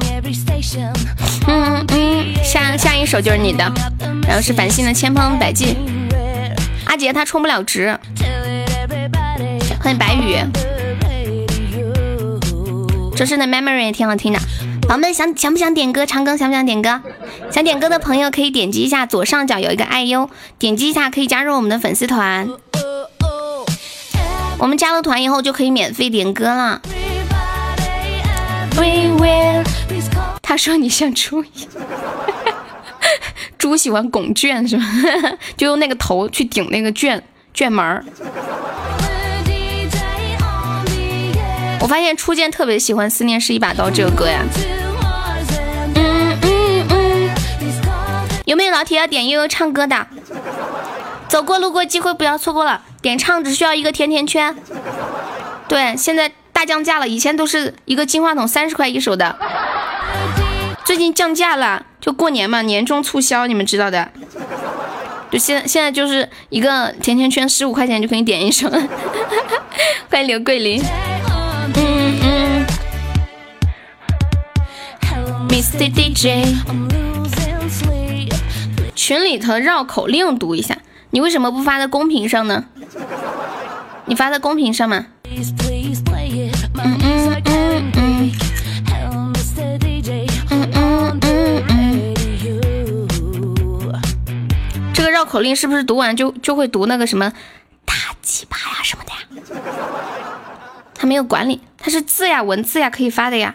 [1.46, 3.64] 嗯嗯，下下一首就是你的，
[4.26, 5.74] 然后是繁星的千方百计。
[6.84, 7.98] 阿杰他充不了值。
[9.80, 10.36] 欢迎白宇。
[13.16, 14.38] 周深的 Memory 也挺好听的。
[14.82, 16.04] 宝宝们想想不想点歌？
[16.04, 17.00] 长歌想不想点歌？
[17.50, 20.28] 想点歌的朋友可以点击一下左上角有一个爱优，
[20.58, 22.48] 点击一下可以加入我们的粉丝团。
[24.58, 26.80] 我们加了团以后就可以免费点歌了。
[30.42, 31.70] 他说你像猪一样，
[33.58, 34.84] 猪喜欢拱券是吧？
[35.56, 38.04] 就用那个头去顶那个券券门儿。
[41.80, 44.42] 我发现初见特别喜欢《思念是一把刀》这个歌呀。
[45.94, 47.30] 嗯嗯嗯，
[48.46, 50.06] 有没有老铁要点悠悠唱歌的？
[51.28, 54.56] 走过路过机会不要错过了，点唱只需要一个甜甜圈。
[55.68, 56.32] 对，现在。
[56.50, 59.38] 大降价了，以前都是一个金话筒三十块一首的，
[60.84, 64.10] 最近降价了，就过年嘛，年终促销，你们知道的。
[65.30, 68.68] 就现现在就是一个甜甜圈，十五块钱就可以点一首。
[70.10, 70.82] 欢迎刘桂林。
[71.76, 72.66] 嗯嗯。
[75.48, 76.56] Mr DJ。
[78.96, 80.76] 群里头绕口令读一下，
[81.10, 82.64] 你为什么不发在公屏上呢？
[84.04, 85.06] 你发在公屏上吗？
[85.24, 85.44] 嗯
[87.02, 88.30] 嗯嗯嗯，
[90.50, 92.18] 嗯嗯嗯嗯
[94.94, 97.32] 这个绕口令是不是读完就就会读那个什么
[97.84, 99.18] 大鸡巴呀什么的呀？
[100.94, 103.54] 他没有管理，他是字呀文字呀可以发的呀。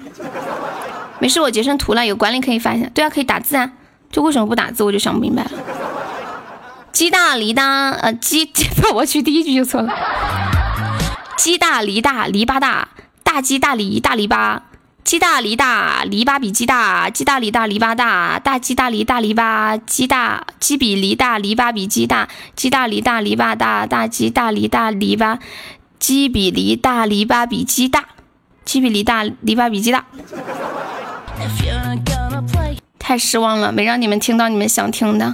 [1.20, 2.88] 没事，我截成图了，有管理可以发一下。
[2.94, 3.72] 对啊，可以打字啊，
[4.12, 5.52] 就为什么不打字，我就想不明白了。
[6.94, 9.92] 鸡大梨大，呃鸡鸡，我去第一句就错了。
[11.36, 12.90] 鸡大梨大，篱笆大。
[13.24, 14.60] 大鸡大梨大篱笆，
[15.04, 25.40] 鸡大梨大篱笆比鸡大，鸡大梨大篱笆大，大鸡大梨大篱笆，鸡大鸡比梨大篱笆比鸡大，鸡大梨大篱笆大，大鸡大梨大篱笆，
[25.98, 28.06] 鸡比梨大篱笆比鸡大，
[28.66, 30.06] 鸡比梨大篱笆比鸡大。
[33.00, 35.34] 太失望了，没让你们听到你们想听的。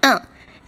[0.00, 0.20] 嗯，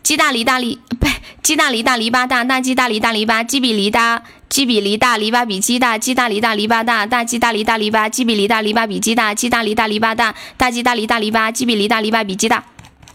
[0.04, 1.06] 鸡大梨大梨，不，
[1.42, 12.62] 鸡大梨大篱笆大，大鸡大梨大篱笆，鸡比梨大，鸡比梨大，篱笆比鸡大，鸡大梨大篱笆大，大鸡大梨大篱笆，鸡比梨大，篱笆比鸡大，鸡大梨大篱笆大，大鸡大梨大篱笆，鸡比梨大，篱笆比鸡大。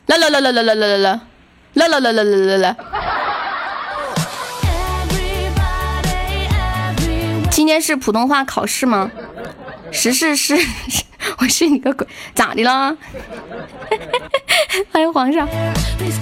[0.08, 0.98] 啦啦啦啦啦啦啦啦
[1.76, 2.76] 啦啦啦啦啦啦啦。
[7.50, 9.10] 今天是普通话考试吗？
[9.96, 10.54] 十 是是，
[11.40, 12.06] 我信你个鬼！
[12.34, 12.96] 咋的了？
[14.92, 15.48] 欢迎皇上。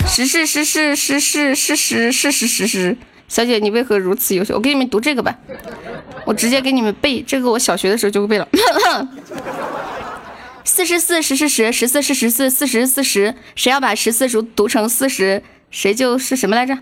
[0.07, 2.95] 时事是是是是是是是是是是。
[3.27, 4.53] 小姐，你为何如此优秀？
[4.53, 5.35] 我给你们读这个吧，
[6.23, 7.23] 我直接给你们背。
[7.23, 8.47] 这个我小学的时候就会背了。
[10.63, 13.33] 四十四十是十，十四是十四，四十四十。
[13.55, 16.77] 谁要把十四读读成四十，谁就是什么来着？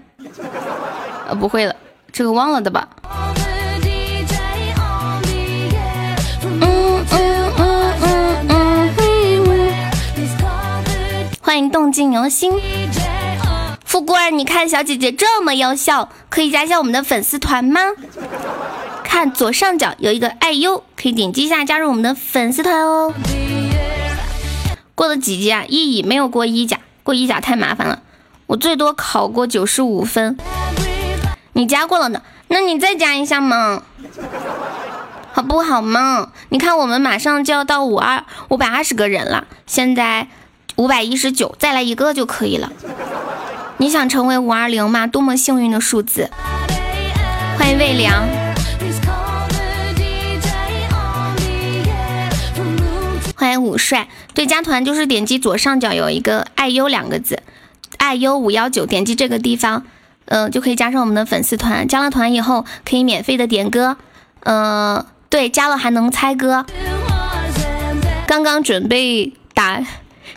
[1.30, 1.74] 呃，不会了，
[2.12, 2.90] 这个忘了的吧？
[11.52, 12.54] 欢迎动静游心，
[13.84, 17.82] 富贵，你看小姐姐这么优秀，可以加一下我们的粉丝团吗？
[19.04, 23.14] 看左上角有一个爱优，可以点击一下加入我们的粉丝团哦。
[24.96, 25.66] 过了几级啊？
[25.68, 28.02] 一乙没有过一甲，过一甲太麻烦了，
[28.48, 30.38] 我最多考过九十五分。
[31.52, 33.84] 你加过了呢，那你再加一下嘛，
[35.34, 36.30] 好不好嘛？
[36.48, 40.30] 你看我们马上就要到五二五百二十个人了，现在。
[40.82, 42.72] 五百一十九，再来一个就可以了。
[43.78, 45.06] 你想成为五二零吗？
[45.06, 46.28] 多么幸运的数字！
[47.56, 48.28] 欢迎魏良，
[53.36, 54.08] 欢迎五帅。
[54.34, 57.44] 对，加团就是点击左上角有一个“爱优”两个字
[58.00, 59.86] ，“爱优五幺九”，点击这个地方，
[60.26, 61.88] 嗯，就可以加上我们的粉丝团。
[61.88, 63.98] 加了团以后可以免费的点歌，
[64.46, 66.66] 嗯，对，加了还能猜歌。
[68.26, 69.80] 刚刚准备打。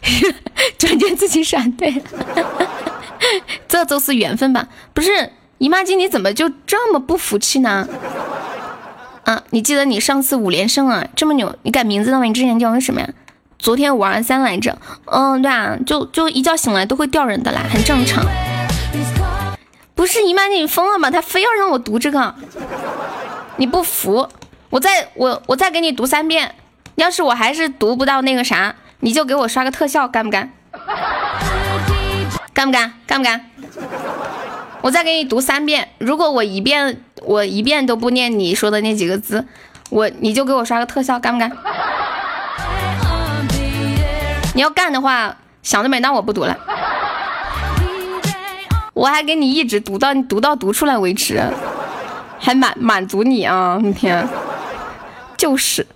[0.78, 2.02] 转觉自己闪对，
[3.66, 4.68] 这就是缘分吧？
[4.92, 7.88] 不是姨妈巾，你怎么就这么不服气呢？
[9.24, 12.24] 啊，你记得你上次五连胜啊，这么牛，你改名字了吗？
[12.24, 13.09] 你之前叫什么呀？
[13.59, 14.76] 昨天五二三来着。
[15.07, 18.22] 嗯，对啊，就就一觉醒来都会掉人的啦，很正常。
[19.94, 21.11] 不是姨妈巾，你疯了吗？
[21.11, 22.34] 他非要让我读这个，
[23.57, 24.28] 你不服？
[24.68, 26.55] 我再我我再给你读三遍，
[26.96, 28.74] 要是我还是读不到那个啥。
[29.05, 30.50] 你就给我刷个特效，干不干？
[32.55, 32.90] 干不干？
[33.07, 33.50] 干不干？
[34.80, 39.46] 我再给你读三遍，如果我一遍我一遍都不念你说的那几个字，
[39.90, 41.52] 我你就给我刷个特效，干不干？
[44.55, 46.57] 你要干的话，想得美，那我不读了，
[48.94, 51.42] 我还给你一直读到你读到读出来为止，
[52.38, 53.78] 还满满足你啊！
[53.82, 54.26] 你天，
[55.36, 55.86] 就是。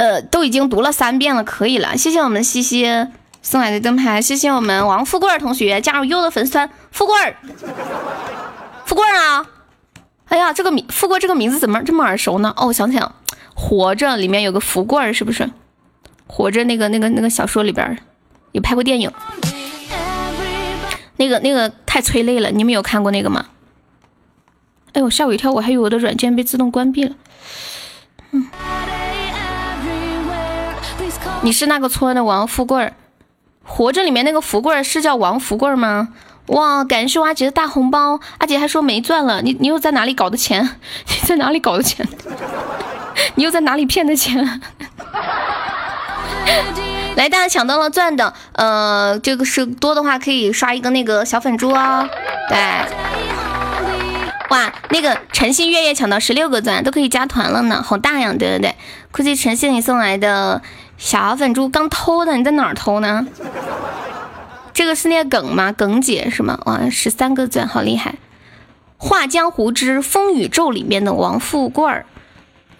[0.00, 1.94] 呃，都已经读了三遍了，可以了。
[1.94, 3.06] 谢谢我们西西
[3.42, 6.70] 送来的灯牌，谢谢我们王富贵同学加入优的粉丝团。
[6.90, 7.36] 富贵儿，
[8.86, 9.46] 富贵儿啊！
[10.28, 12.54] 哎呀，这个名富贵这个名字怎么这么耳熟呢？
[12.56, 13.14] 哦，我想想，
[13.54, 15.44] 《活着》里面有个福贵儿，是不是？
[16.26, 17.98] 《活着》那个那个那个小说里边
[18.52, 19.12] 有拍过电影，
[21.18, 23.44] 那个那个太催泪了，你们有看过那个吗？
[24.94, 27.14] 哎呦，吓我一跳，我还以为我的软件被自动关闭了。
[31.42, 32.92] 你是那个村的王富贵儿，
[33.64, 36.08] 活着里面那个富贵儿是叫王富贵儿吗？
[36.46, 40.62] 哇，感谢我阿姐的大红包，阿姐还说没赚了，你你又在哪里搞的钱？
[41.08, 42.06] 你在哪里搞的钱？
[43.36, 44.36] 你又在哪里骗的钱？
[47.16, 52.08] 来，大家抢到了钻的，呃，这个是多的话可以刷一个那个小粉猪哦。
[52.48, 52.58] 对，
[54.50, 58.32] 哇，那个晨曦月夜抢到十六个钻，都可以加团了呢，好大呀！
[58.32, 58.74] 对对对，
[59.12, 60.60] 估计晨曦你送来的。
[61.00, 63.26] 小粉猪刚偷的，你在哪儿偷呢？
[64.74, 65.72] 这个是那个梗吗？
[65.72, 66.60] 梗姐是吗？
[66.66, 68.12] 哇，十三个钻，好厉害！
[68.98, 72.04] 《画江湖之风宇宙》里面的王富贵儿，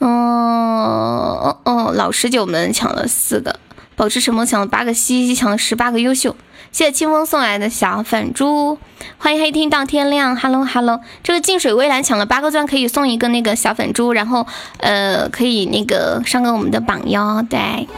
[0.01, 3.59] 嗯哦哦，老十九们抢了四个，
[3.97, 6.37] 保持沉默抢了八个，西西抢了十八个，优秀！
[6.73, 8.79] 谢谢清风送来的小粉猪，
[9.19, 14.47] 欢迎黑听到天亮，Hello Hello，这个静水微澜抢了八个钻，可以送一个那个小粉猪，然后
[14.79, 17.89] 呃可以那个上个我们的榜哟，对。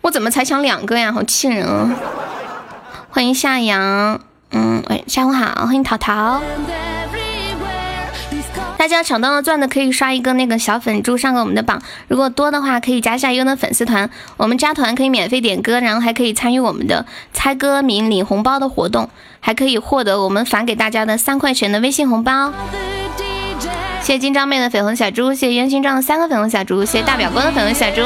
[0.00, 1.12] 我怎么才抢两个呀？
[1.12, 1.90] 好气人啊！
[3.10, 4.20] 欢迎夏阳，
[4.52, 6.40] 嗯，喂，下午好，欢迎淘淘。
[8.78, 19.10] 大家抢到了钻的可以刷一个那个小粉猪上个我们的榜，如果多的话可以加一下优的粉丝团，我们加团可以免费点歌，然后还可以参与我们的猜歌名领红包的活动，
[19.40, 22.52] 还可以获得我们返给大家的三块钱的微信红包。
[24.00, 28.04] 谢谢金章妹的粉红小猪，谢谢烟熏妆的三个粉红小猪，谢谢大表哥的粉红小猪，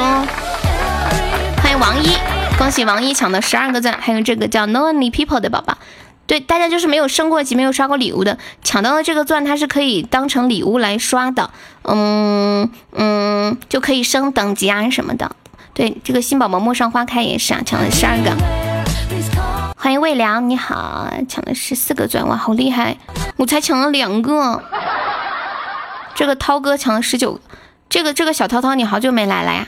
[1.61, 2.17] 欢迎王一，
[2.57, 5.77] 恭喜王一抢到十二个钻，还有这个叫 No Only People 的宝宝。
[6.25, 11.49] 对，大家就是没有升过级、没有刷过礼物的，抢到了这个钻，它是可以当成礼物来刷的，
[11.83, 15.35] 嗯嗯，就可以升等级啊什么的。
[15.73, 18.31] 对，这个新宝宝陌上花开也是啊，抢了十二个。
[19.75, 22.97] 欢迎魏良，你好，抢了十四个钻，哇，好厉害！
[23.35, 24.63] 我才抢了两个。
[26.15, 27.39] 这个涛哥抢了十九，
[27.89, 29.67] 这个这个小涛涛，你好久没来了呀？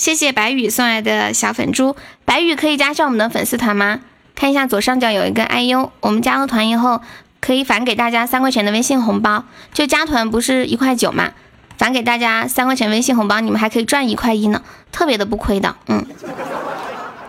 [0.00, 1.94] 谢谢白宇送来的小粉猪，
[2.24, 4.00] 白宇可以加上我们的粉丝团吗？
[4.34, 7.02] 看一下左上角有一个 IU，我们加了团以后
[7.38, 9.44] 可以返给大家三块钱的微信红包，
[9.74, 11.32] 就加团不是一块九吗，
[11.76, 15.76] 返给大家三块钱微信红包，你们还可以赚一块一呢，特别的不亏的。
[15.88, 16.06] 嗯，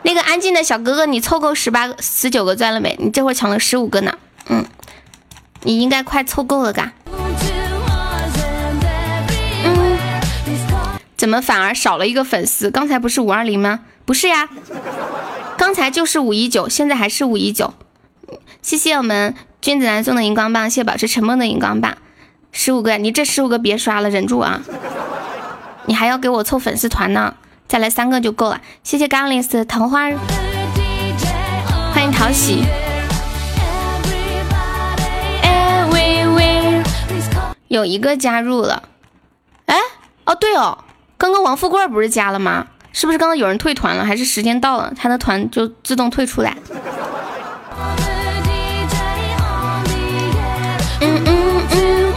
[0.03, 2.95] 那个安静的小哥哥，你凑够十八个、十九个钻了没？
[3.01, 4.13] 你这会儿抢了十五个呢。
[4.47, 4.65] 嗯，
[5.63, 6.93] 你应该快凑够了嘎。
[11.22, 12.72] 怎么反而少了一个粉丝？
[12.72, 13.82] 刚才不是五二零吗？
[14.05, 14.49] 不是呀，
[15.55, 17.76] 刚才就是五一九，现在还是五一九。
[18.63, 21.95] 谢谢我们君子兰送的荧光棒，谢谢保持沉默的荧光棒，
[22.51, 24.61] 十五个，你这十五个别刷了，忍住啊！
[25.86, 27.36] 你还要给我凑粉丝团呢，
[27.67, 28.59] 再来三个就够了。
[28.82, 30.09] 谢谢 Gallus 桃花，
[31.93, 32.63] 欢迎讨喜。
[37.67, 38.82] 有一个加入了，
[39.67, 39.78] 哎，
[40.26, 40.80] 哦对哦。
[41.22, 42.65] 刚刚王富贵不是加了吗？
[42.91, 44.03] 是不是刚刚有人退团了？
[44.03, 46.57] 还是时间到了，他的团就自动退出来？
[50.99, 52.13] 嗯嗯嗯。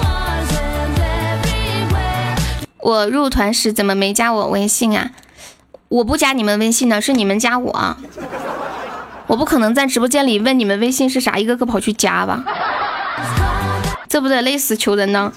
[2.78, 5.10] 我入团时怎么没加我微信啊？
[5.88, 7.96] 我不加你们微信的，是你们加我。
[9.26, 12.42] 我不可能在直播间里问你们微信是啥，一个个跑去加吧？
[14.08, 15.30] 这不得累死求人呢？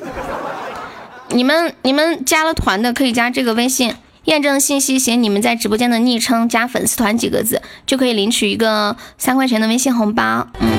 [1.30, 3.93] 你们你们加了团的可以加这个微信，
[4.25, 10.47] 验证信息写你们在直播间的昵称加粉丝团几个字，就可以领取一个三块钱的微信红包。
[10.59, 10.69] 嗯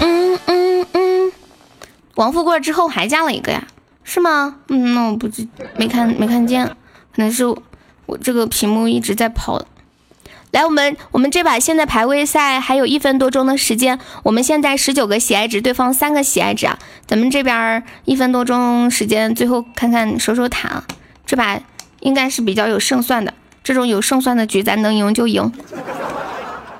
[0.00, 1.32] 嗯嗯嗯，
[2.14, 3.66] 王富贵之后还加了一个呀？
[4.04, 4.56] 是吗？
[4.68, 5.46] 嗯，那我不知
[5.76, 7.44] 没看没看见，可能是
[8.06, 9.62] 我这个屏幕一直在跑。
[10.50, 16.78] 来，我们我们这把现在排位赛还有一分多钟的时间，我们现在十九个喜爱值，对方三个喜爱值啊。
[17.06, 20.84] 咱们这边一分多钟时间，最后看看守守塔，
[21.26, 21.60] 这把
[22.00, 23.34] 应该是比较有胜算的。
[23.62, 25.52] 这种有胜算的局，咱能赢就赢；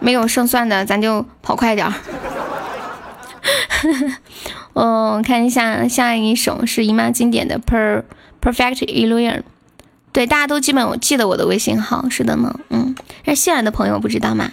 [0.01, 1.93] 没有胜算的，咱就跑快点儿。
[4.73, 8.05] 嗯，看一下下一首是姨妈经典的《Per
[8.41, 9.37] Perfect Illusion》。
[10.13, 12.95] 对，大家都基本我记得我的微信号，是的呢，嗯，
[13.25, 14.53] 那新来的朋友不知道吗？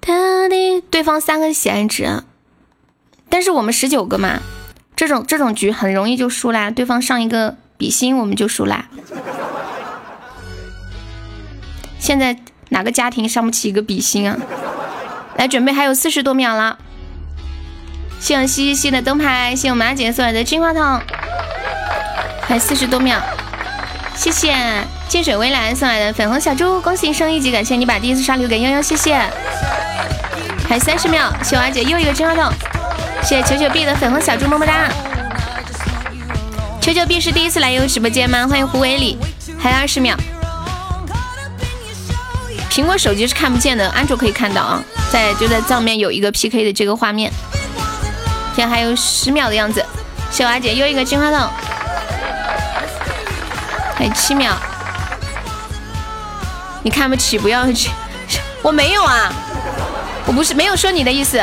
[0.00, 2.22] 他的对方三个喜爱值，
[3.28, 4.40] 但是我们十九个嘛，
[4.94, 6.70] 这种这种局很容易就输啦。
[6.70, 8.86] 对方上一个比心，我们就输啦。
[11.98, 12.38] 现在
[12.68, 14.38] 哪个家庭上不起一个比心啊？
[15.36, 16.78] 来，准备还有四十多秒了。
[18.20, 21.00] 谢谢西西的灯牌，谢谢我马姐送来的金话筒，
[22.42, 23.18] 还四十多秒。
[24.16, 24.56] 谢谢
[25.08, 29.14] 近水微澜送来的粉红小猪，恭喜升一级，感谢你把第一次刷留给悠悠，谢谢。
[30.68, 32.50] 还有三十秒，小娃姐又一个金话筒，
[33.22, 34.88] 谢谢球球币的粉红小猪么么哒。
[36.80, 38.46] 球球币是第一次来悠悠直播间吗？
[38.48, 39.18] 欢迎胡伟礼，
[39.58, 40.16] 还有二十秒。
[42.70, 47.30] 苹果手机是看不见的，安卓可以看到啊，在就在上面有一个 PK 的这个画面。
[48.56, 49.84] 现在还有十秒的样子，
[50.30, 51.48] 小娃姐又一个金花筒。
[53.94, 54.52] 还七秒，
[56.82, 57.90] 你看不起不要去，
[58.62, 59.32] 我没有啊，
[60.26, 61.42] 我不是没有说你的意思。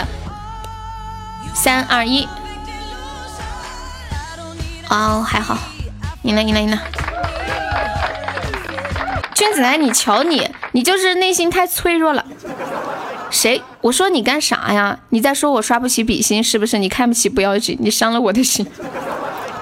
[1.54, 2.28] 三二一，
[4.90, 5.58] 哦还好，
[6.24, 6.78] 赢了赢了赢了。
[9.36, 12.26] 君子兰，你瞧你，你就是内心太脆弱了。
[13.30, 13.62] 谁？
[13.82, 15.00] 我说你干啥呀？
[15.10, 16.78] 你在说我刷不起比心是不是？
[16.78, 18.66] 你看不起不要紧，你伤了我的心。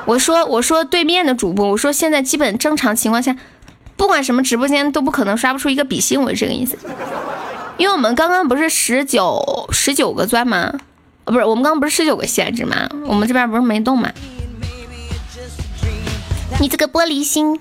[0.09, 3.35] 我说我说对面的主播，我说现在基本正常情况下，
[3.95, 6.75] 不管什么直播间都不可能刷不出一个比心，我是这个意思。
[7.77, 10.73] 因为我们刚刚不是十九十九个钻吗？
[11.25, 12.89] 不是，我们刚刚不是十九个限制吗？
[13.05, 14.09] 我们这边不是没动吗？
[16.59, 17.59] 你这个玻璃心，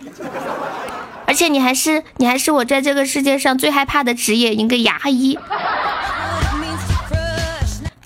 [1.27, 5.39] 而且你还是你还是我在这个世界上最害怕的职业，一个牙医。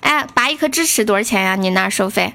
[0.01, 1.55] 哎，拔一颗智齿多少钱呀？
[1.55, 2.33] 你那收费？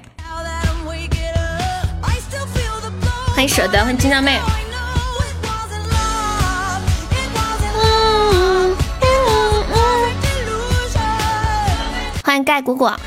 [3.39, 4.37] 欢迎舍得，欢迎金江妹。
[12.21, 12.99] 欢迎盖果果，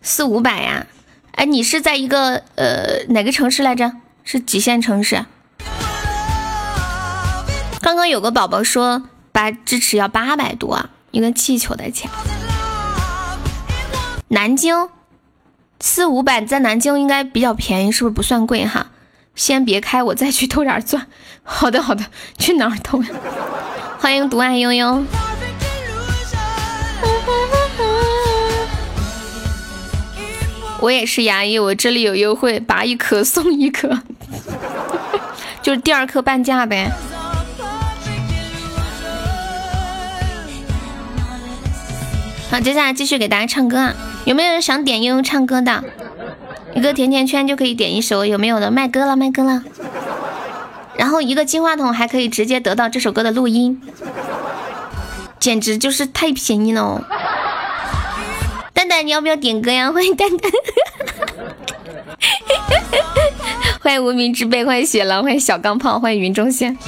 [0.00, 0.86] 四五百呀？
[1.32, 3.92] 哎，你是在一个呃哪个城市来着？
[4.24, 5.26] 是几线城市？
[7.82, 9.02] 刚刚有个宝宝说
[9.32, 12.10] 把智齿要八百多一个气球的钱。
[14.28, 14.88] 南京
[15.78, 18.86] 四五百在南京应该比较便宜，是不是不算贵哈？
[19.38, 21.06] 先别开，我再去偷点钻。
[21.44, 22.04] 好的好的，
[22.38, 23.00] 去哪儿偷？
[24.00, 25.04] 欢迎独爱悠悠。
[30.80, 34.00] 我也是牙医，我这里有优惠，拔一颗送一颗，
[35.62, 36.90] 就是第二颗半价呗。
[42.50, 43.94] 好，接下来继续给大家唱歌啊！
[44.24, 45.84] 有没有人想点悠悠唱歌的？
[46.78, 48.70] 一个甜甜圈就可以点一首，有没有的？
[48.70, 49.64] 麦歌了，麦歌了。
[50.96, 53.82] 然后一个金话筒还可以直接得到这首歌的录音，
[55.40, 57.04] 简直就是太便宜了。
[58.72, 59.90] 蛋蛋，你要不要点歌呀？
[59.90, 60.52] 欢迎蛋蛋，
[63.82, 66.78] 欢迎无名之辈，欢迎雪狼，欢迎小钢炮，欢迎云中仙。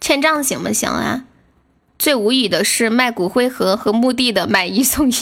[0.00, 1.22] 欠账行不行啊？
[2.04, 5.14] 最无语的是卖骨灰盒和墓地的买一送一。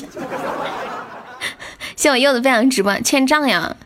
[1.94, 3.76] 谢我柚子分享直播，欠账呀？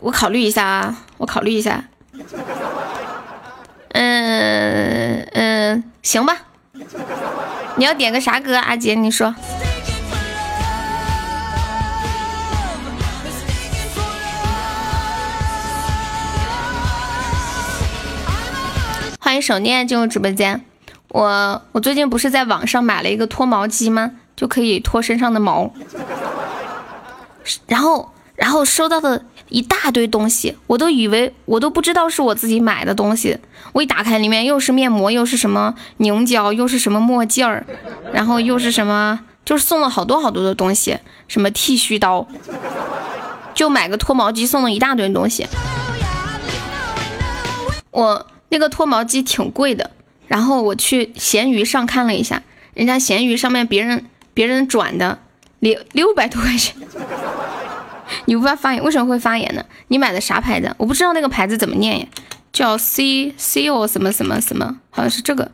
[0.00, 1.84] 我考虑一下啊，我考虑一下。
[3.90, 6.38] 嗯嗯，行吧。
[7.76, 8.96] 你要点个啥歌，阿杰？
[8.96, 9.32] 你说。
[19.20, 20.64] 欢迎手念进入直播间。
[21.14, 24.10] 我我最近不是在网上买了一个脱毛机吗？
[24.34, 25.72] 就可以脱身上的毛。
[27.68, 29.24] 然后然后收到的。
[29.50, 33.38] 一大堆东西，我都以为我都不知道是我自己买的东西。
[33.72, 37.64] 我一打开，里面又是面膜，又是什么凝胶，又是什么墨镜儿，
[38.12, 40.98] 然后又是什么，就是送了好多好多的东西，
[41.28, 42.26] 什么剃须刀，
[43.52, 45.46] 就买个脱毛机送了一大堆东西。
[47.92, 49.90] 我那个脱毛机挺贵的，
[50.34, 52.42] 然后我去闲鱼上看了一下，
[52.74, 55.20] 人家闲鱼上面别人别人转的
[55.60, 56.74] 六六百多块钱。
[58.26, 59.64] 你无法发言，为什么会发言呢？
[59.86, 60.74] 你买的啥牌子？
[60.76, 62.06] 我不知道那个牌子怎么念呀，
[62.52, 65.52] 叫 C C O 什么什么什么，好像是这个。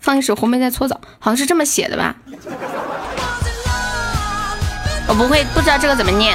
[0.00, 2.16] 放一首红梅在搓澡，好像是这么写的吧？
[5.06, 6.34] 我不会，不知道这个怎么念。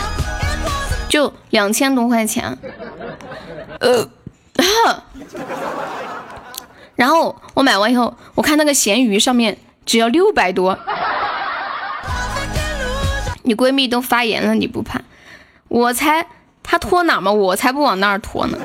[1.09, 2.55] 就两千多块钱，
[3.79, 4.07] 呃，
[6.99, 10.77] 然后我买完以后，我看那个闲鱼上面只要六百多。
[13.43, 14.99] 你闺蜜都发言了，你不怕？
[15.69, 16.27] 我才
[16.61, 17.31] 她脱哪吗？
[17.31, 18.57] 我才不往那儿脱呢！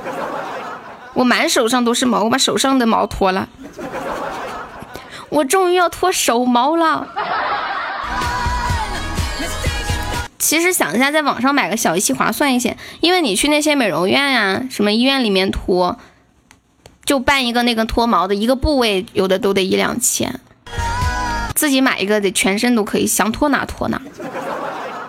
[1.12, 3.48] 我满手上都是毛，我把手上的毛脱了。
[5.28, 7.06] 我终于要脱手毛了。
[10.40, 15.96] 其实想一下，在网上买个小仪器划算一些，因为你去那些美容院呀、什么医院里面脱，
[17.04, 20.40] 就办一个那个脱毛的一个部位，有的都得一两千。
[21.54, 24.00] 自己买一个得全身都可以，想脱哪脱哪。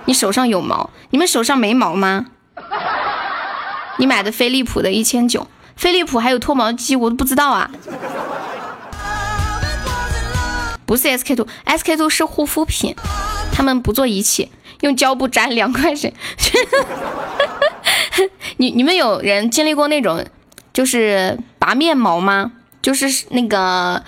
[0.05, 0.89] 你手上有毛？
[1.09, 2.27] 你们手上没毛吗？
[3.97, 7.71] 你买的飞利浦的一千九，飞利浦还有脱毛机，我都不知道啊。
[10.85, 12.95] 不是 SK two，SK two 是护肤品，
[13.51, 16.13] 他们不做仪器，用胶布粘两块钱。
[18.57, 20.23] 你你们有人经历过那种
[20.75, 22.51] 就是拔面毛吗？
[22.83, 24.03] 就是那个，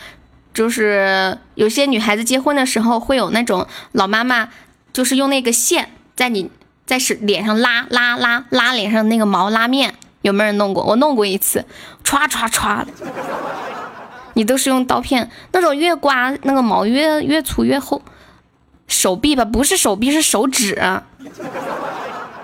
[0.53, 4.49] 就是有些女孩子结婚的时候会有那种老妈妈。
[4.93, 6.49] 就是用那个线在你
[6.87, 9.93] 在是脸上拉拉拉拉脸上那个毛拉面，
[10.23, 10.83] 有没有人弄过？
[10.83, 11.65] 我弄过一次，
[12.03, 12.83] 歘歘歘。
[14.33, 18.01] 你都是用刀片，那种越刮那个毛越越粗越厚。
[18.87, 20.81] 手臂吧，不是手臂，是手指。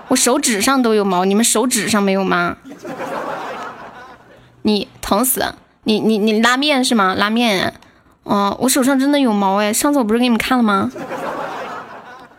[0.06, 2.56] 我手指上都有毛，你们手指上没有吗？
[4.66, 5.44] 你疼死！
[5.84, 7.14] 你你你拉面是吗？
[7.14, 7.74] 拉面。
[8.22, 10.90] 哦，我手上真的有毛哎，上次我不是给你们看了吗？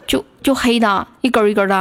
[0.07, 1.76] 就就黑的，一根一根的，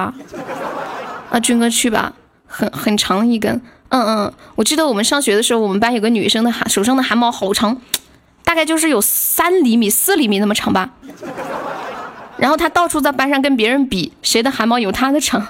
[1.30, 2.12] 啊，军哥去吧，
[2.46, 7.80] 很很长一根，嗯嗯，我记得我们上学的时候，我们班有个女生的汗手上的汗毛好长，
[8.44, 10.90] 大概就是有三厘米、四厘米那么长吧。
[12.36, 15.46] 然后她到处在班上跟别人比谁的汗毛有她的长。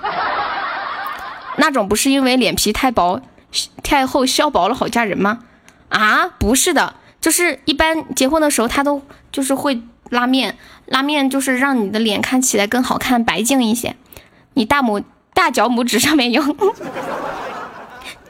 [1.59, 3.20] 那种不是因为脸皮太薄
[3.82, 5.40] 太厚削薄了好嫁人吗？
[5.88, 9.80] 啊，不是的，就是一般结婚的时候他都就是会
[10.11, 13.96] 拉面，拉面就是让你的脸看起来更好看白净一些。
[14.55, 16.42] 你大拇大脚拇指上面有。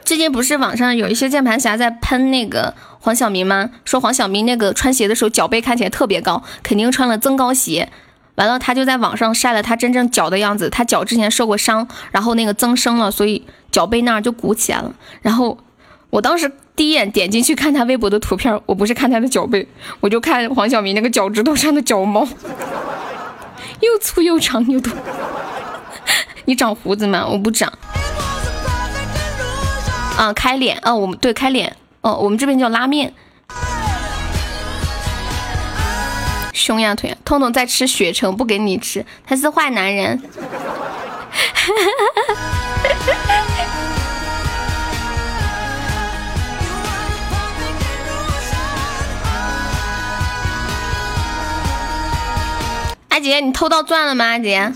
[0.05, 3.71] 最近不是网上有一些键盘侠在喷那个黄晓明吗？
[3.85, 7.91] 说黄晓明那个穿鞋的时候脚背看起来特别高，肯定穿了增高鞋。
[8.35, 14.95] 完了，他就在网上晒了他真正脚的样子，他脚之前受过伤，然后那个增生了，所以脚背那儿就鼓起来了。
[15.21, 15.57] 然后
[16.09, 19.67] 我当时第一眼点进去看他微博的图片，我不是看他的脚背，
[19.99, 22.25] 我就看黄晓明那个脚趾头上的脚毛，
[23.81, 24.93] 又粗又长又多。
[26.45, 27.27] 你长胡子吗？
[27.27, 27.69] 我不长。
[30.17, 33.13] 啊，开脸啊，我们对开脸，哦，我们这边叫拉面。
[36.53, 40.21] 胸呀腿呀，痛痛在吃雪橙，不给你吃，他是坏男人。
[53.15, 54.25] 阿杰，你偷到钻了吗？
[54.25, 54.73] 阿杰，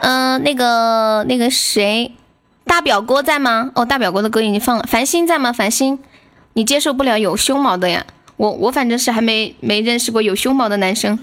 [0.00, 2.10] 嗯，那个那个谁。
[2.64, 3.70] 大表哥在吗？
[3.74, 4.84] 哦，大表哥的歌已经放了。
[4.84, 5.52] 繁星在吗？
[5.52, 5.98] 繁星，
[6.54, 8.06] 你接受不了有胸毛的呀？
[8.38, 11.18] 我我反正是还没没认识过有胸毛的男生，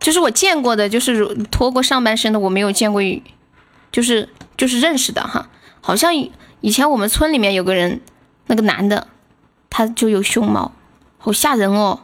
[0.00, 3.00] 就是我见过的，就是脱过上半身的，我没有见过，
[3.92, 5.46] 就是就是认识的哈。
[5.80, 6.32] 好像以
[6.68, 8.00] 前我们村里面有个人，
[8.48, 9.06] 那个男的，
[9.70, 10.72] 他就有胸毛，
[11.18, 12.00] 好吓人哦。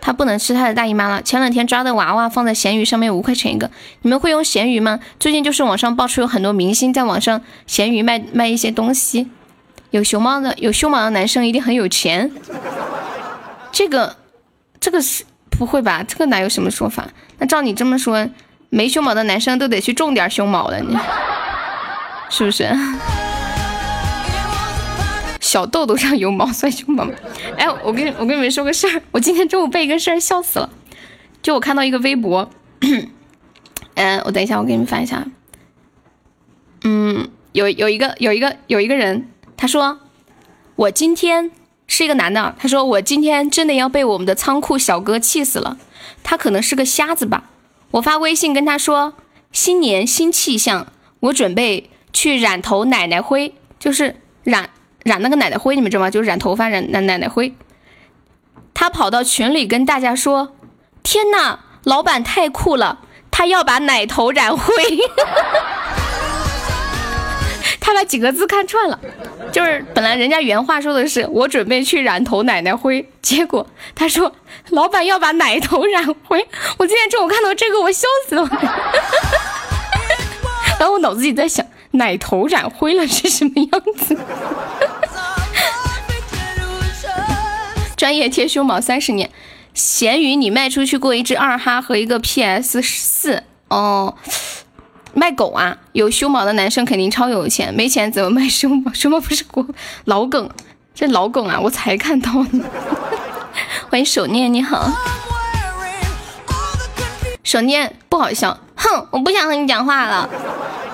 [0.00, 1.22] 他不能吃他的大姨妈了。
[1.22, 3.70] 前两天抓的娃娃放在闲鱼上面五块钱一个，
[4.02, 4.98] 你们会用闲鱼吗？
[5.20, 9.30] 最近就是网上爆出有很多明星在网上闲鱼卖卖一些东西。
[9.90, 12.32] 有熊猫的有胸毛的男生一定很有钱。
[13.70, 14.16] 这个
[14.80, 16.02] 这个是不会吧？
[16.02, 17.06] 这个哪有什么说法？
[17.38, 18.28] 那照你这么说，
[18.70, 20.98] 没胸毛的男生都得去种点胸毛了，你
[22.28, 22.68] 是不是？
[25.52, 27.12] 小豆豆上有毛算胸毛吗？
[27.58, 30.70] 哎，我跟我跟你们说个事儿，我今天中午被一个事儿笑死了。
[31.42, 32.48] 就我看到一个微博，
[32.80, 35.26] 嗯，我等一下我给你们发一下。
[36.84, 39.98] 嗯，有有一个有一个有一个人，他说
[40.74, 41.50] 我今天
[41.86, 45.76] 是一个男的，他说我今天真的要被我们的仓库小哥气死了。
[46.22, 47.50] 他可能是个瞎子吧？
[47.90, 49.12] 我发微信跟他说
[49.52, 50.86] 新年新气象，
[51.20, 54.70] 我准备去染头奶奶灰，就是染。
[55.04, 56.10] 染那个奶奶灰，你们知道吗？
[56.10, 57.54] 就是染头发染奶奶奶灰。
[58.74, 60.54] 他跑到群里跟大家说
[61.02, 63.00] ：“天呐，老板太酷了，
[63.30, 64.64] 他要把奶头染灰。
[67.80, 68.98] ”他把几个字看串了，
[69.50, 74.34] 就是本来人家原话说的是“我准备去染头奶奶灰”，结果他说
[74.70, 76.48] 老板要把奶头染灰。
[76.78, 78.48] 我今天中午看到这个，我笑死了。
[80.78, 81.66] 然后我脑子里在想。
[81.92, 84.18] 奶头染灰了是什么样子？
[87.96, 89.30] 专业贴胸毛三十年，
[89.74, 94.16] 咸鱼你卖出去过一只二哈和一个 PS 四哦，
[95.14, 95.78] 卖狗啊？
[95.92, 98.92] 有胸毛的男生肯定超有钱，没钱怎么卖胸毛？
[98.92, 99.64] 胸毛不是国
[100.06, 100.50] 老梗，
[100.94, 102.64] 这老梗啊，我才看到呢。
[103.88, 104.90] 欢迎手念，你好，
[107.44, 110.28] 手念不好笑，哼，我不想和你讲话了，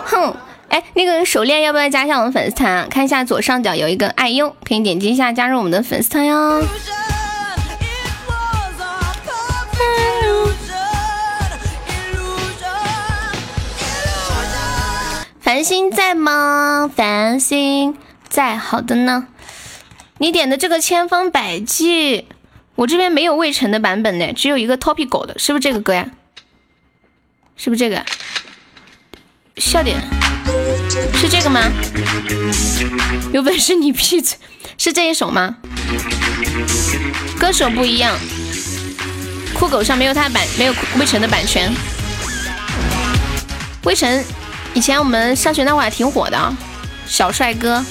[0.05, 0.37] 哼。
[0.69, 2.87] 哎，那个手链要不要加一下我们粉丝团啊？
[2.91, 6.63] 看一下左上角有一个爱优，可以点击一下加入我们的粉丝团哟。
[15.41, 16.91] 繁星在吗？
[16.95, 17.97] 繁星
[18.29, 19.29] 在，好的呢。
[20.19, 22.29] 你点的这个千方百计，
[22.75, 26.11] 我这边没有魏晨的版本呢，只有一个 Topi 狗的，是不是这个歌呀？
[27.57, 28.05] 是不是这个？
[29.57, 29.97] 笑点。
[31.15, 31.61] 是这个吗？
[33.33, 34.37] 有本事你闭嘴！
[34.77, 35.55] 是这一首吗？
[37.39, 38.17] 歌手不一样，
[39.55, 41.73] 酷狗上没有他的版，没有魏晨的版权。
[43.85, 44.25] 魏晨
[44.75, 46.53] 以前我们上学那会儿还挺火的，
[47.07, 47.85] 小帅哥，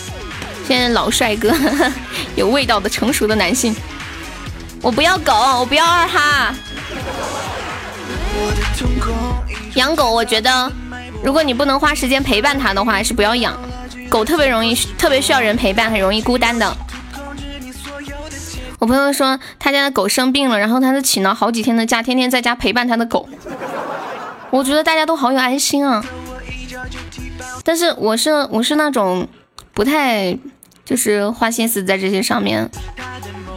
[0.67, 1.53] 现在老帅哥，
[2.35, 3.75] 有味道的成熟的男性。
[4.81, 6.55] 我不要狗，我不要二哈。
[9.75, 10.71] 养狗，我觉得。
[11.23, 13.57] 如果你不能花时间陪伴它的话，还是不要养。
[14.09, 16.75] 狗特别容易，特别需要人陪伴，很容易孤单的。
[18.79, 23.27] 我朋友说他家的狗生病了，然后他就请了好几天的假，天天在家陪伴他的狗。
[24.49, 26.03] 我觉得大家都好有爱心啊。
[27.63, 29.27] 但是我是我是那种
[29.73, 30.37] 不太
[30.85, 32.69] 就是花心思在这些上面。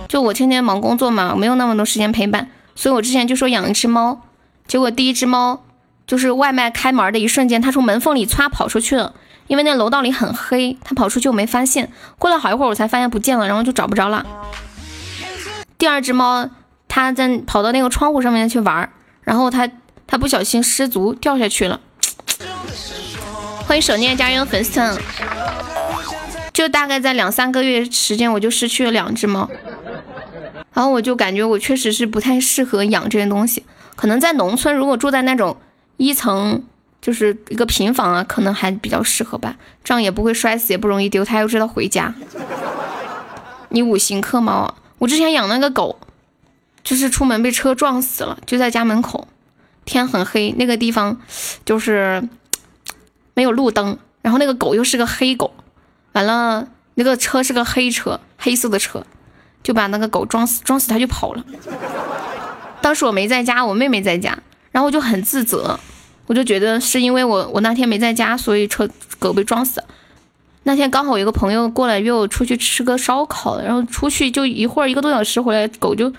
[0.09, 4.23] 就我天天忙工作嘛，没有那么多时间陪伴，所以我之前就说养一只猫，
[4.67, 5.63] 结果第一只猫
[6.11, 9.15] 就是外卖开门的一瞬间，它从门缝里歘跑出去了，
[9.47, 14.27] 因为那楼道里很黑，它跑出去我没发现，过了好一会儿我才发现不见了，然后就找不着了。
[15.79, 16.51] 第二只猫
[16.89, 18.91] 它在跑到那个窗户上面去玩，
[19.23, 19.71] 然后它
[20.09, 21.79] 它不小心失足掉下去了。
[23.69, 24.81] 欢迎手念家人粉丝，
[26.53, 29.49] 就大概在两三个月时间，我就失去了两只猫，
[30.75, 35.57] 然后我就感觉我确实是不太适合养这些东西，可能在农村，如果住在那种
[36.01, 36.63] 一层
[37.01, 42.15] 就是一个平房啊，可能还比较适合吧，这样也不会摔死，也不容易丢，它又知道回家。
[43.69, 44.75] 你五行克猫啊？
[44.99, 45.99] 我之前养那个狗，
[46.83, 49.29] 就是出门被车撞死了，就在家门口，
[49.85, 51.21] 天很黑，那个地方
[51.65, 52.29] 就是。
[53.33, 55.55] 没有路灯，然后那个狗又是个黑狗，
[56.13, 59.07] 完了那个车是个黑车，黑色的车，
[59.63, 61.43] 就把那个狗撞死，撞死它就跑了。
[62.83, 64.37] 当时我没在家，我妹妹在家，
[64.73, 65.79] 然后我就很自责，
[66.31, 69.83] 我就觉得是因为我我那天没在家，所以车狗被撞死。
[70.63, 76.13] 那天刚好有个朋友过来约我出去吃个烧烤，然后出去就一会儿一个多小时回来，狗就，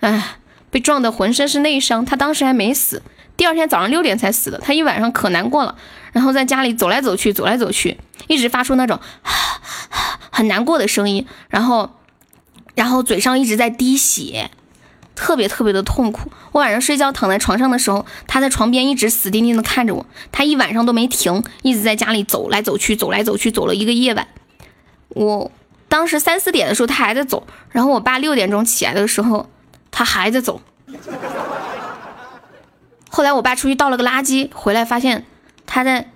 [0.00, 0.38] 唉，
[0.70, 3.00] 被撞得浑身是内伤，它当时还没死。
[3.36, 5.76] 第二天早上六点才死的，他一晚上可难过了，
[6.10, 7.96] 然后在家里走来走去，走来走去，
[8.26, 8.98] 一直发出那种
[10.32, 11.88] 很难过的声音，然后，
[12.74, 14.50] 然后嘴上一直在滴血，
[15.14, 16.30] 特别特别的痛苦。
[16.52, 24.26] 我晚上睡觉躺在床上的时候，他在床边一直死盯盯的看着我，他一晚上都没停，一直在家里走来走去，走来走去，走了一个夜晚。
[25.10, 25.50] 我
[25.88, 29.48] 当时三四点的时候他还在走，然后我爸六点钟起来的时候，
[29.90, 30.60] 他还在走。
[33.08, 35.24] 后来我爸出去倒了个垃圾，回来发现
[35.66, 36.10] 他在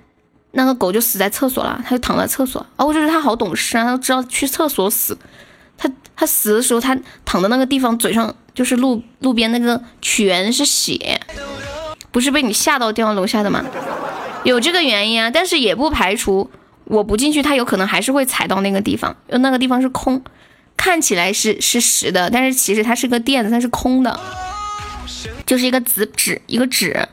[0.50, 2.66] 那个狗就死在厕所了，他就躺在厕所。
[2.76, 5.16] 哦，我觉得他好懂事啊，他知道去厕所死。
[6.18, 11.20] 他死的时候，他躺的那个地方嘴上就是路路边那个全是血，
[12.10, 13.64] 不是被你吓到掉到楼下的吗？
[14.42, 16.50] 有这个原因啊，但是也不排除
[16.86, 20.20] 我不进去，他有可能还是会踩到那个地方，因为那个地方是空，
[20.76, 24.18] 看起来是是实的，但是其实它是个垫子，它是空的。
[25.46, 27.08] 就是一个纸纸一个纸，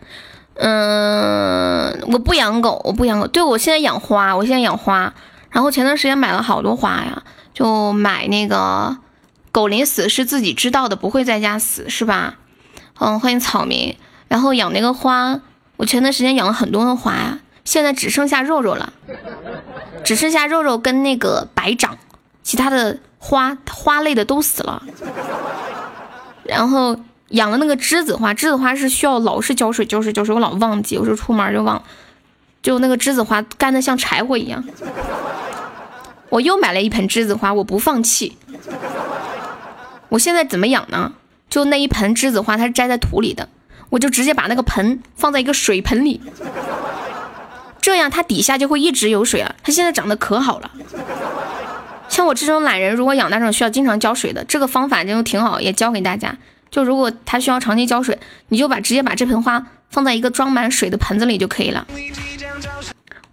[0.55, 3.27] 嗯，我不养狗，我不养狗。
[3.27, 5.13] 对我现在养花，我现在养花。
[5.49, 7.23] 然后前段时间买了好多花呀，
[7.55, 8.97] 就买那个
[9.51, 12.35] 狗临死是自己知道的，不会在家死，是吧？
[12.99, 13.97] 嗯，欢迎草民。
[14.27, 15.41] 然后养那个花，
[15.77, 18.93] 我前段时间养了很多的花呀，现在只剩下肉肉了，
[20.03, 21.97] 只剩下肉肉跟那个白掌，
[22.43, 24.83] 其他的花花类的都死了。
[26.43, 26.95] 然后。
[27.29, 31.83] 养了那个栀子花，栀子花是需要老是浇水，浇水，浇水，我老忘记，有时候出门就忘，
[32.61, 34.63] 就那个栀子花干的像柴火一样。
[36.29, 38.37] 我又买了一盆栀子花，我不放弃。
[40.09, 41.13] 我现在怎么养呢？
[41.49, 43.47] 就那一盆栀子花，它是栽在土里的，
[43.89, 46.21] 我就直接把那个盆放在一个水盆里，
[47.79, 49.55] 这样它底下就会一直有水啊。
[49.63, 50.71] 它现在长得可好了。
[52.09, 56.35] 像我这种懒人，如果养那种需要经常浇水的，这个方法就挺好，也教给大家。
[56.69, 58.19] 就如果它需要长期浇水，
[58.49, 61.87] 你就把直接把这盆花放在一个装满水的盆子里就可以了。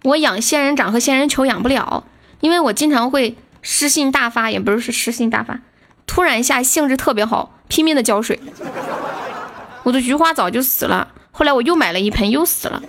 [0.03, 2.05] 我养仙人掌和仙人球养不了，
[2.43, 5.61] 因为我经常会诗性大发，也不是是诗性大发，
[6.05, 8.37] 突然一下兴致特别好，拼命的浇水。
[9.83, 12.83] 我的菊花早就死了，后来我又买了一盆，又死了。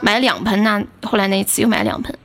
[0.00, 2.16] 买了两盆呢，后来那一次又买了两盆。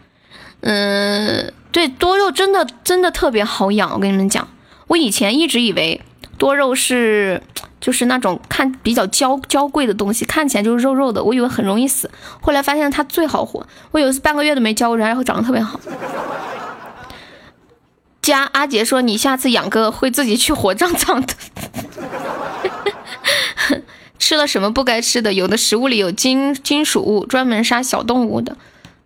[0.61, 4.47] 嗯，对，多肉真的真的特别好养，我跟你们讲，
[4.85, 5.99] 我以前一直以为。
[6.37, 7.41] 多肉是
[7.85, 12.09] 就是那种看比较娇娇贵的东西，看起来就是肉肉的，我以为很容易死，
[12.41, 13.63] 后来发现它最好活。
[13.91, 15.79] 我有一次半个月都没浇过，然后长得特别好。
[18.23, 21.33] 加阿杰说你下次养个会自己去火葬场的。
[24.17, 25.33] 吃了什么不该吃的？
[25.33, 28.57] 有的食物里有金金属物，专门杀小动物的，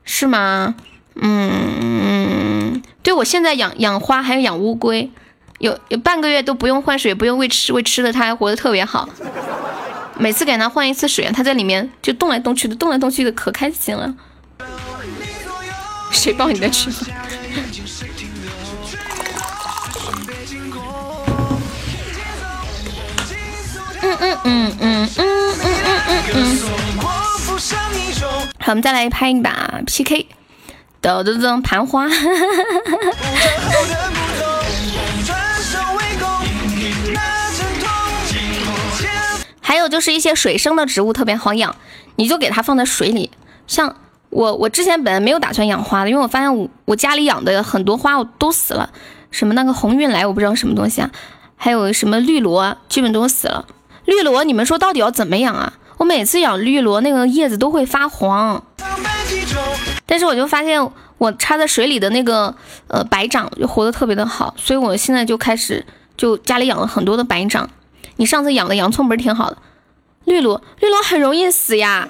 [0.05, 0.75] 是吗？
[1.15, 5.11] 嗯，对我现在养养花还有养乌龟。
[5.59, 9.07] 有有半个月都不用换水，不用喂吃喂吃的，它还活得特别好。
[10.17, 14.13] 每次给它换一次水，它在里面就动来动去的，动来动去的，可开心了。
[16.11, 16.89] 谁抱你的吃？
[24.01, 26.57] 嗯嗯嗯嗯嗯嗯嗯嗯。
[28.59, 30.25] 好，我们再来拍一把 PK。
[31.01, 32.07] 噔噔噔，盘花。
[39.69, 41.75] 还有就是一些水生的植物特别好养，
[42.15, 43.29] 你就给它放在水里。
[43.67, 43.95] 像
[44.31, 48.89] 我，我之前本来没有打算养花的，因为我发现我我家里养的很多花我都死了。
[49.29, 51.11] 什么那个鸿运来，我不知道什么东西啊，
[51.55, 53.67] 还有什么绿萝，基本都死了。
[54.05, 55.73] 绿萝，你们说到底要怎么养啊？
[55.97, 58.63] 我每次养绿萝，那个叶子都会发黄。
[60.07, 60.83] 但是我就发现，
[61.19, 62.55] 我插在水里的那个
[62.87, 65.85] 呃白掌就活得特别的好，所以我现在就开始
[66.17, 67.69] 就家里养了很多的白掌。
[68.19, 69.57] 你上次养的洋葱不是挺好的？
[70.25, 72.05] 绿萝，绿萝很容易死呀，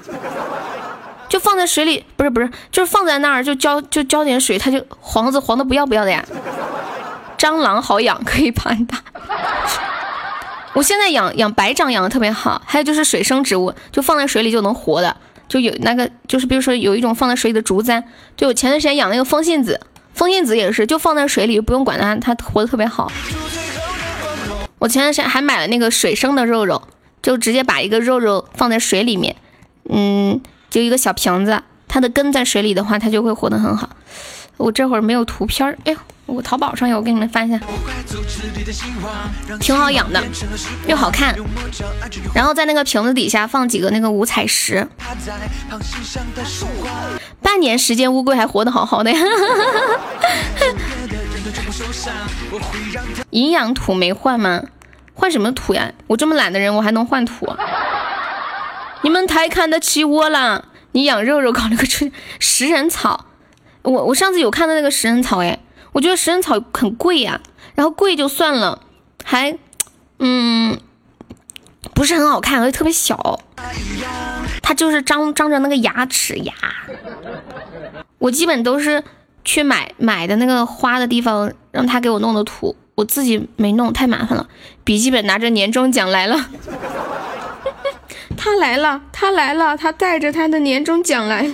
[1.30, 6.26] 就放在水里，不是不是，就是放在那儿就浇就浇点水，它就黄子黄的不要不要的呀。
[7.38, 8.97] 蟑螂好养，可以帮你打。
[10.74, 15.16] 我现在养养白掌养的特别好，还有就是水生植物，就放在水里就能活的，
[15.47, 18.03] 就有那个就是比如说有一种放在水里的竹簪，
[18.36, 19.80] 就我前段时间养那个风信子，
[20.16, 23.12] 风信子也是就放在水里不用管它，它活的特别好。
[24.80, 26.82] 我前段时间还买了那个水生的肉肉，
[27.21, 29.36] 就直接把一个肉肉放在水里面，
[29.89, 33.89] 嗯，就一个小瓶子，它的根在水里的话，它就会活得很好。
[34.57, 35.97] 我这会儿没有图片儿，哎呦。
[36.30, 37.59] 我淘宝上有，我给你们翻一下，
[39.59, 40.23] 挺好养的，
[40.88, 41.36] 又好看。
[42.34, 44.88] 然后在那个瓶子底下放几个那个五彩石，
[47.41, 49.19] 半年时间乌龟还活得好好的呀。
[53.32, 54.61] 营养土没换吗？
[55.13, 55.91] 换什么土呀？
[56.07, 57.47] 我这么懒的人，我还能换土？
[59.01, 60.65] 你们太看得起我了！
[60.91, 63.25] 你养肉肉搞了个春食人草，
[63.84, 65.59] 我我上次有看到那个食人草，哎。
[65.92, 67.42] 我觉得食人草很贵呀，
[67.76, 68.82] 然后贵就算了，
[69.24, 69.58] 还，
[70.20, 70.80] 嗯，
[71.94, 73.40] 不是很好看，而且特别小，
[74.62, 76.54] 它就是张张着那个牙齿呀。
[78.20, 79.04] 我基本都是
[79.44, 84.48] 去买买的那个花的地方，让他给我弄的土，我自己没弄，太麻烦了。
[84.84, 86.50] 笔记本拿着年终奖来了，
[88.38, 91.54] 他来了，他来了，他带着他的年终奖来了。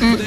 [0.00, 0.18] 嗯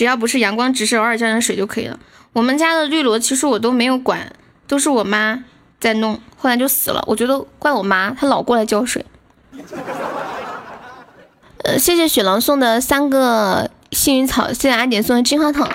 [0.00, 1.98] 只要不是阳光直射，偶尔浇点水就可以了。
[2.32, 4.32] 我们家的绿萝其实我都没有管，
[4.66, 5.44] 都是我妈
[5.78, 7.04] 在弄，后来就死了。
[7.06, 9.04] 我觉得怪我妈，她老过来浇水。
[11.64, 15.70] 呃，谢谢雪狼送的三个幸运草，谢谢阿点送的金花糖。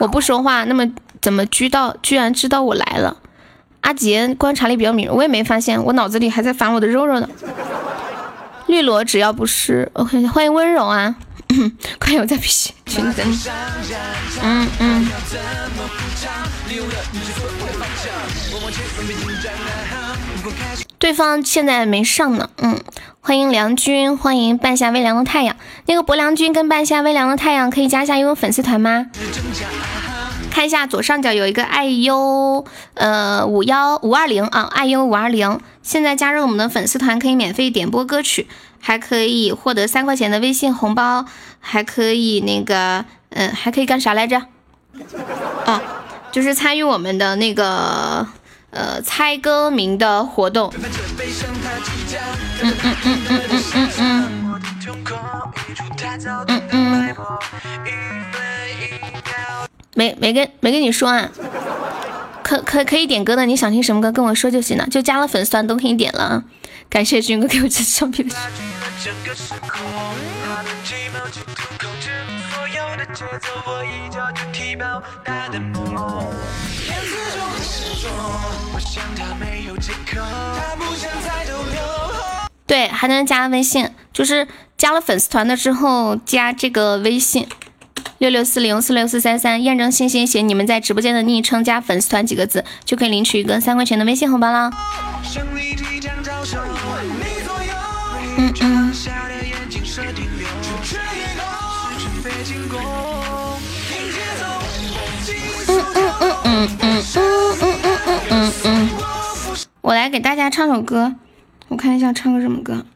[0.00, 1.96] 我不说话，那么怎么知道？
[2.02, 3.16] 居然知道我来了？
[3.82, 7.28] 阿杰观察力比较敏锐，我也没发现，我脑子里还在烦我的肉肉呢。
[8.72, 11.14] 绿萝只要不是，OK，欢迎温柔啊，
[11.98, 12.48] 快有在比
[12.86, 13.38] 群等你。
[14.40, 15.06] 嗯嗯。
[20.98, 22.80] 对方现在没上呢，嗯，
[23.20, 25.54] 欢迎梁军，欢迎半夏微凉的太阳。
[25.84, 29.04] 那个薄凉君跟半夏微凉的太阳可以加一下因为粉丝团吗？
[30.52, 38.46] 看一下左上角有一个爱优，呃五幺五二零啊，爱优五二零，现在加入我们的粉丝团可以免费点播歌曲，
[38.78, 41.24] 还可以获得三块钱的微信红包，
[41.58, 44.42] 还可以那个，嗯，还可以干啥来着？
[45.64, 45.80] 哦，
[46.30, 48.26] 就是参与我们的那个
[48.72, 50.70] 呃猜歌名的活动。
[52.60, 54.52] 嗯嗯嗯嗯嗯嗯嗯。
[56.46, 58.31] 嗯嗯。
[59.94, 61.28] 没没跟没跟你说啊，
[62.42, 66.44] 可可可以点歌的，你想听什么歌跟我说就行了，就加了粉丝团都可以点了啊！
[66.88, 68.36] 感谢军哥给我这橡皮的。
[82.66, 84.46] 对，还能加微信，就是
[84.78, 87.46] 加了粉丝团的之后加这个微信。
[88.22, 94.70] 六六四零四六四三三，验证信息写你们在直播间的昵称加粉丝团几个字，就可以领取一个三块钱的微信红包啦。
[98.36, 98.92] 嗯嗯。
[98.92, 98.94] 嗯
[106.20, 107.02] 嗯嗯嗯嗯嗯
[107.60, 107.74] 嗯
[108.30, 108.88] 嗯嗯嗯。
[109.80, 111.12] 我来给大家唱首歌，
[111.66, 112.86] 我看一下唱个什么歌。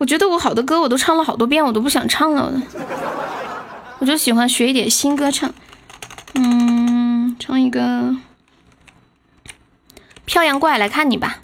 [0.00, 2.50] 我觉得我好多歌我都唱了好多遍，我都不想唱了。
[3.98, 5.52] 我就喜欢学一点新歌唱。
[6.32, 7.80] 嗯，唱一个
[10.24, 11.38] 《漂洋过海来看你》吧。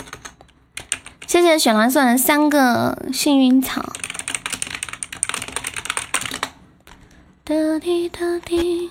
[1.26, 3.92] 谢谢雪蓝送的三个幸运草。
[7.44, 8.90] 哒滴哒滴。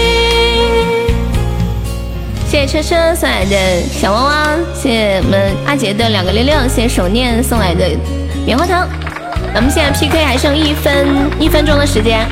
[2.51, 7.89] 谢谢车车送来的小汪汪，谢谢我们阿杰的两个六六，谢谢手念送来的
[8.45, 8.85] 棉花糖。
[9.53, 11.07] 咱们现在 PK 还剩一分
[11.39, 12.27] 一分钟的时间，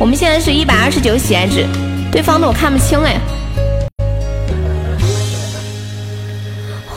[0.00, 1.64] 我们现在是一百二十九喜爱值，
[2.10, 3.20] 对方的我看不清哎。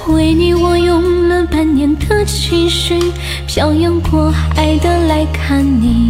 [0.08, 3.00] 为你，我用了半年的积蓄，
[3.46, 6.10] 漂洋过海的来看你。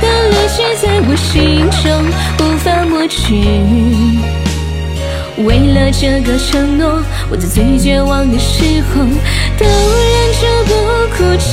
[0.00, 1.84] 的累积在我心中，
[2.40, 3.18] 无法抹去。
[5.44, 9.04] 为了这个承诺，我在最绝望的时候
[9.58, 10.70] 都忍着不
[11.14, 11.46] 哭泣。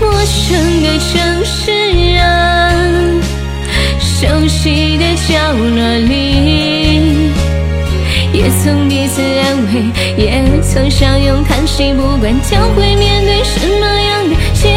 [0.00, 0.42] 陌生
[0.82, 1.54] 的城市
[2.18, 2.22] 啊。
[3.98, 5.66] 熟悉的角落
[5.98, 6.83] 里，
[8.34, 9.70] 也曾彼此安慰，
[10.16, 11.94] 也曾相拥叹息。
[11.94, 14.74] 不管将会面对什么样的结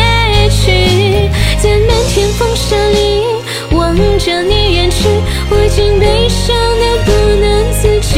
[0.49, 1.28] 局，
[1.58, 3.26] 在漫天风沙里
[3.72, 5.10] 望着你远去，
[5.49, 8.14] 我竟悲伤的不能自己。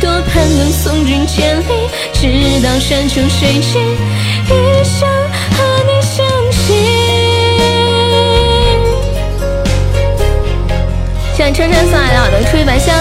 [0.00, 1.62] 多盼能送君千里，
[2.12, 3.82] 直到山穷水尽，
[4.46, 5.08] 一生
[5.50, 6.62] 和你相惜。
[11.36, 12.94] 谢车车送来的耳朵出一百香，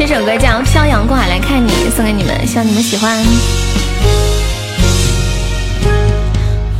[0.00, 3.22] 这首歌叫《漂洋过海来看你》，送给你们，希望你们喜欢。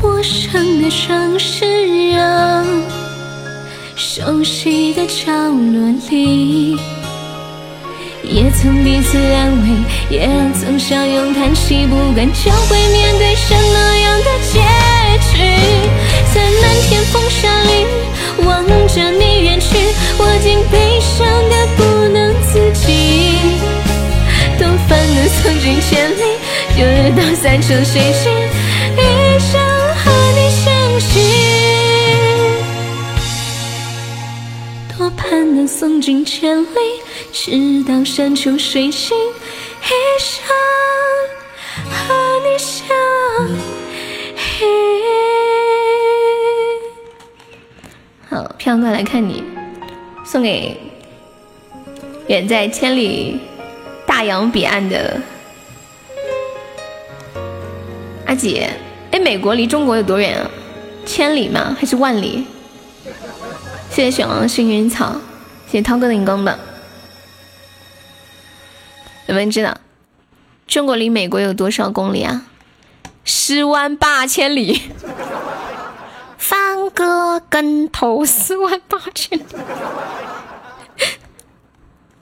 [0.00, 2.64] 陌生的城市啊，
[3.94, 6.78] 熟悉的角落里，
[8.22, 10.26] 也曾彼此安慰，也
[10.58, 11.86] 曾相拥叹息。
[11.88, 14.60] 不管将会面对什么样的结
[15.30, 15.44] 局，
[16.34, 17.70] 在漫天风沙里。
[18.46, 19.76] 望着你远去，
[20.18, 21.78] 我竟悲伤的不
[22.08, 22.86] 能自己。
[24.58, 26.22] 多烦能送君千里，
[26.76, 26.80] 就
[27.16, 28.32] 到山穷水尽，
[28.96, 28.98] 一
[29.38, 29.52] 生
[29.96, 30.02] 和
[30.36, 31.10] 你相惜。
[34.96, 36.66] 多盼能送君千里，
[37.32, 40.54] 直到山穷水尽，一生
[48.70, 49.42] 好，飘过来看你，
[50.24, 50.80] 送给
[52.28, 53.40] 远在千里
[54.06, 55.20] 大洋彼岸的
[58.26, 58.70] 阿姐。
[59.10, 60.48] 哎，美国离中国有多远啊？
[61.04, 61.76] 千里吗？
[61.80, 62.46] 还是万里？
[63.90, 65.16] 谢谢雪王的幸运草，
[65.66, 66.56] 谢谢涛哥的荧光棒。
[69.26, 69.76] 有没有人知道
[70.68, 72.46] 中国离美国有多少公里啊？
[73.24, 74.80] 十万八千里。
[76.90, 79.44] 翻个跟头，四万八千里，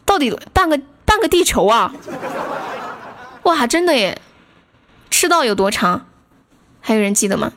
[0.05, 1.95] 到底半个半个地球啊！
[3.45, 4.21] 哇，真的耶！
[5.11, 6.07] 赤道有多长？
[6.81, 7.53] 还有人记得吗？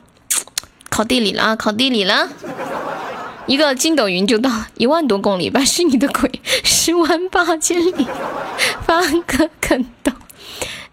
[0.88, 2.28] 考地理了啊，考地理了！
[3.46, 5.64] 一个筋斗云就到一万多公里吧？
[5.64, 6.40] 是你的鬼！
[6.64, 8.06] 十万八千里，
[8.86, 10.12] 放个跟斗。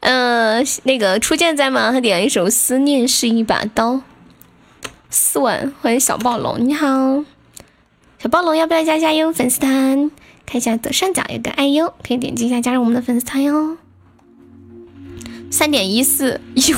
[0.01, 1.91] 呃，那个初见在吗？
[1.91, 3.93] 他点了一首《思念是一把刀》。
[5.11, 6.85] 四万，欢迎小暴龙，你好，
[8.19, 10.11] 小暴龙要不要加加油粉丝团？
[10.45, 13.77] 看一下左上角有个爱优，可以点击一下加入我们的粉丝团哟。
[15.49, 16.77] 三点一四一五，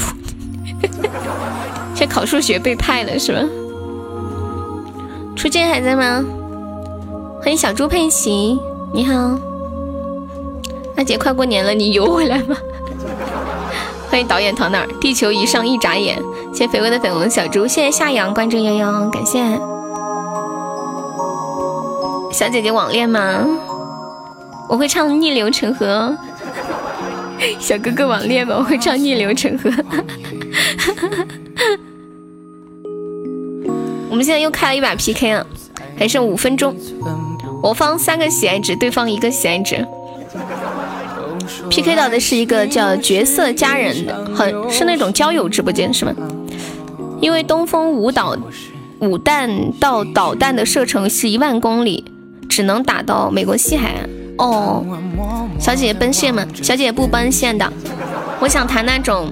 [1.93, 3.41] 这考数学被派了是吧？
[5.35, 6.23] 初见还在吗？
[7.41, 8.57] 欢迎小猪佩奇，
[8.93, 9.37] 你好。
[10.95, 12.55] 阿杰快过年了，你游回来吗？
[14.09, 16.17] 欢迎导演唐那儿，地球仪上一眨眼。
[16.53, 19.41] 谢肥味的粉红小猪，谢谢夏阳关注悠悠，感谢。
[22.31, 23.45] 小姐姐网恋吗？
[24.69, 26.15] 我会唱逆流成河。
[27.59, 28.55] 小哥哥网恋吗？
[28.57, 29.71] 我会唱逆流成河。
[34.09, 35.47] 我们现在又开了一把 PK 了，
[35.97, 36.75] 还剩五分钟。
[37.63, 39.87] 我方三个喜爱值，对方一个喜爱值。
[41.69, 46.13] PK 到的是一个叫角色佳人的，很是那种交友直播间是吗？
[47.21, 48.35] 因为东风五导
[48.99, 52.03] 五弹到导弹的射程是一万公里，
[52.49, 54.09] 只能打到美国西海岸。
[54.37, 54.83] 哦，
[55.59, 56.43] 小姐姐奔现吗？
[56.55, 57.71] 小姐姐不奔现的。
[58.39, 59.31] 我想谈那种，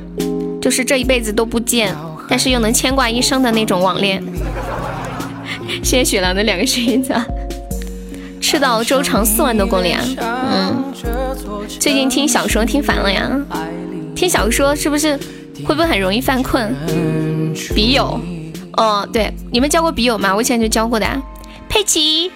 [0.62, 1.96] 就是这一辈子都不见，
[2.30, 4.24] 但是又能牵挂一生的那种网恋。
[5.84, 7.14] 谢谢雪狼的两个裙子。
[8.40, 10.06] 赤道周长四万多公里啊，
[10.52, 10.94] 嗯。
[11.80, 13.30] 最近听小说听烦了呀，
[14.16, 15.18] 听小说是不是
[15.66, 16.74] 会不会很容易犯困？
[17.76, 18.20] 笔友，
[18.78, 20.36] 哦，对，你们交过笔友吗？
[20.36, 21.08] 我以前就交过的。
[21.68, 22.32] 佩奇，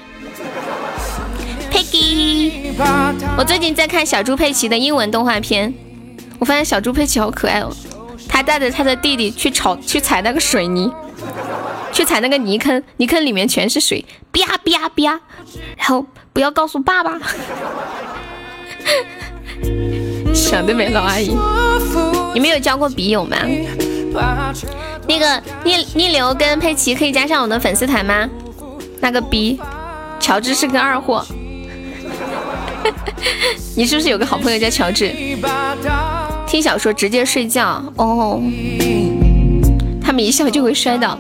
[1.72, 2.74] 佩奇，
[3.38, 5.74] 我最近在看小猪佩奇的英文动画片，
[6.38, 7.72] 我发现小猪佩奇好可爱哦。
[8.30, 10.92] 他带着他的弟弟去炒去踩那个水泥，
[11.92, 15.20] 去踩那个泥坑，泥坑里面全是水，啪啪啪，
[15.78, 17.20] 然后不要告诉爸爸。
[20.34, 21.36] 想得美，老阿姨，
[22.34, 23.38] 你们有交过笔友吗？
[25.08, 28.28] 那个逆逆流跟佩奇可以加上我的粉丝团吗？
[29.02, 29.60] 那个逼
[30.20, 31.26] 乔治是个二货。
[33.76, 35.14] 你是不是有个好朋友叫乔治？
[36.48, 38.42] 听小说直接睡觉哦。
[40.02, 41.18] 他们一笑就会摔倒。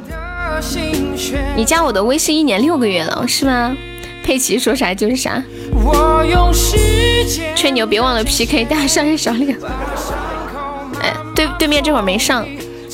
[1.55, 3.75] 你加我的微信一年六个月了，是吗？
[4.23, 5.41] 佩奇说啥就是啥。
[7.55, 9.57] 吹牛别忘了 PK，大家上一小脸。
[11.01, 12.45] 哎，对对面这会儿没上。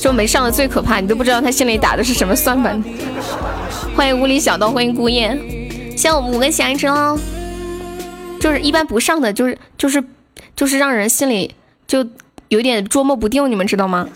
[0.02, 2.82] 就没上的最可怕，你都不知道他心里打的是什么算盘。
[3.96, 5.38] 欢迎无理小刀，欢迎孤雁，
[5.98, 7.20] 谢我们五个喜爱值哦。
[8.40, 10.02] 就是一般不上的，就是就是
[10.56, 11.54] 就是让人心里
[11.86, 12.08] 就
[12.48, 14.08] 有点捉摸不定，你们知道吗？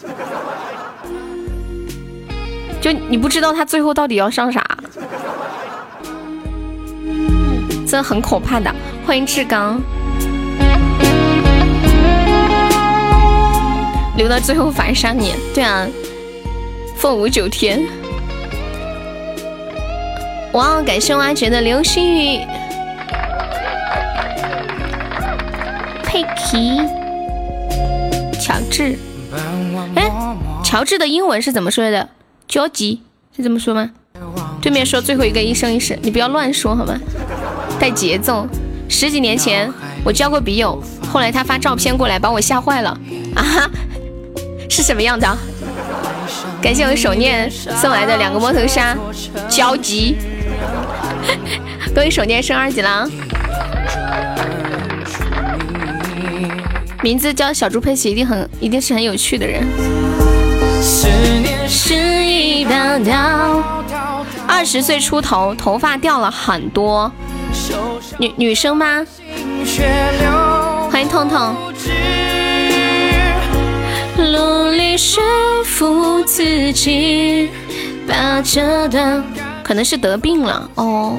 [2.80, 4.66] 就你不知道他最后到底要上啥，
[7.86, 8.74] 真的很可怕的。
[9.06, 9.82] 欢迎志刚。
[14.16, 15.88] 留到最后反杀你，对啊，
[16.96, 17.84] 凤舞九天。
[20.54, 22.40] 哇，感谢挖掘的流星雨，
[26.04, 26.80] 佩奇，
[28.40, 28.96] 乔治。
[29.96, 30.12] 哎，
[30.64, 32.10] 乔治的英文是怎么说的？
[32.48, 33.02] 焦急
[33.36, 33.90] 是这么说吗？
[34.62, 36.96] 对面说最后一个一生一世，你不要乱说好吗？
[37.80, 38.48] 带节奏。
[38.88, 39.74] 十几年前
[40.06, 40.80] 我交过笔友，
[41.12, 42.96] 后来他发照片过来，把我吓坏了
[43.36, 43.44] 啊！
[44.74, 45.38] 是什么样的？
[46.60, 48.98] 感谢我手念送来的两个摸头杀，
[49.48, 50.18] 焦急！
[51.94, 53.08] 恭喜手念升二级了，
[57.04, 59.64] 名字叫小猪佩奇，一定很一定是很有趣的人。
[64.48, 67.12] 二十岁出头，头发掉了很多，
[68.18, 69.06] 女女生吗？
[70.90, 71.73] 欢迎痛痛。
[74.18, 75.24] 努力说
[75.66, 77.50] 服自己，
[78.08, 79.24] 把这段
[79.64, 81.18] 可能是得病了哦。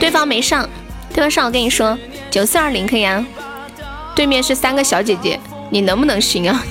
[0.00, 0.68] 对方没上，
[1.12, 1.98] 对方上我跟你说
[2.30, 3.24] 九四二零可以啊。
[4.14, 5.38] 对面是三个小姐姐，
[5.70, 6.64] 你能不能行啊？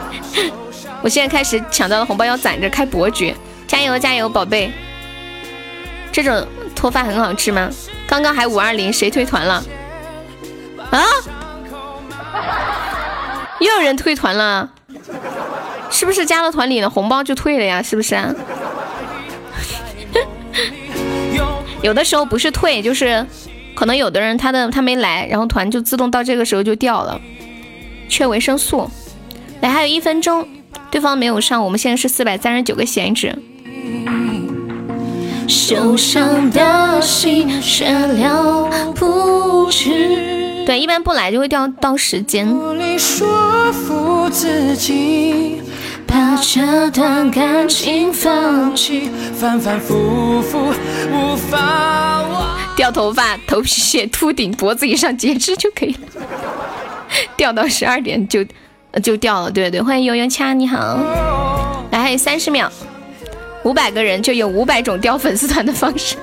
[1.00, 3.34] 我现在开始抢到的红包要攒着开伯爵，
[3.66, 4.70] 加油加油，宝贝！
[6.12, 7.70] 这种脱发很好治吗？
[8.06, 9.64] 刚刚还五二零，谁退团了？
[10.90, 11.02] 啊！
[13.60, 14.70] 又有人退团了，
[15.90, 17.82] 是不是加了团里了红包就退了呀？
[17.82, 18.14] 是不是？
[18.14, 18.34] 啊
[21.82, 23.24] 有的时候不是退，就是
[23.74, 27.18] 可能有的人他的他没来，然后团就自动到这个时候就掉了。
[28.08, 28.90] 缺维生素，
[29.60, 30.46] 来还有一分钟，
[30.90, 33.38] 对方没有上，我们现在是四百三十九个闲置。
[35.48, 40.49] 受伤的心却了不去。
[40.66, 42.46] 对，一般不来就会掉到时间。
[46.06, 49.08] 把这段感情放弃，
[49.38, 50.74] 反反复复
[51.12, 56.00] 无法掉头发，头皮屑，秃顶，脖子以上截肢就可以了。
[57.36, 58.44] 掉到十二点就
[59.02, 60.98] 就掉了，对对，欢迎悠悠掐，你好，
[61.92, 62.70] 来还有三十秒，
[63.62, 66.16] 五百个人就有五百种掉粉丝团的方式。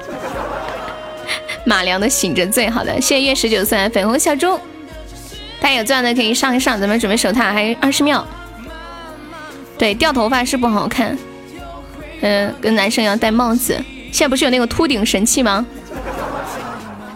[1.67, 4.57] 马良的醒着最好的，谢谢月十九岁粉红小猪，
[5.59, 8.25] 大家有钻的可以上一上，咱们准备手套，还有二十秒。
[9.77, 11.17] 对，掉头发是不好看，
[12.21, 13.77] 嗯，跟男生一样戴帽子。
[14.13, 15.65] 现在不是有那个秃顶神器吗？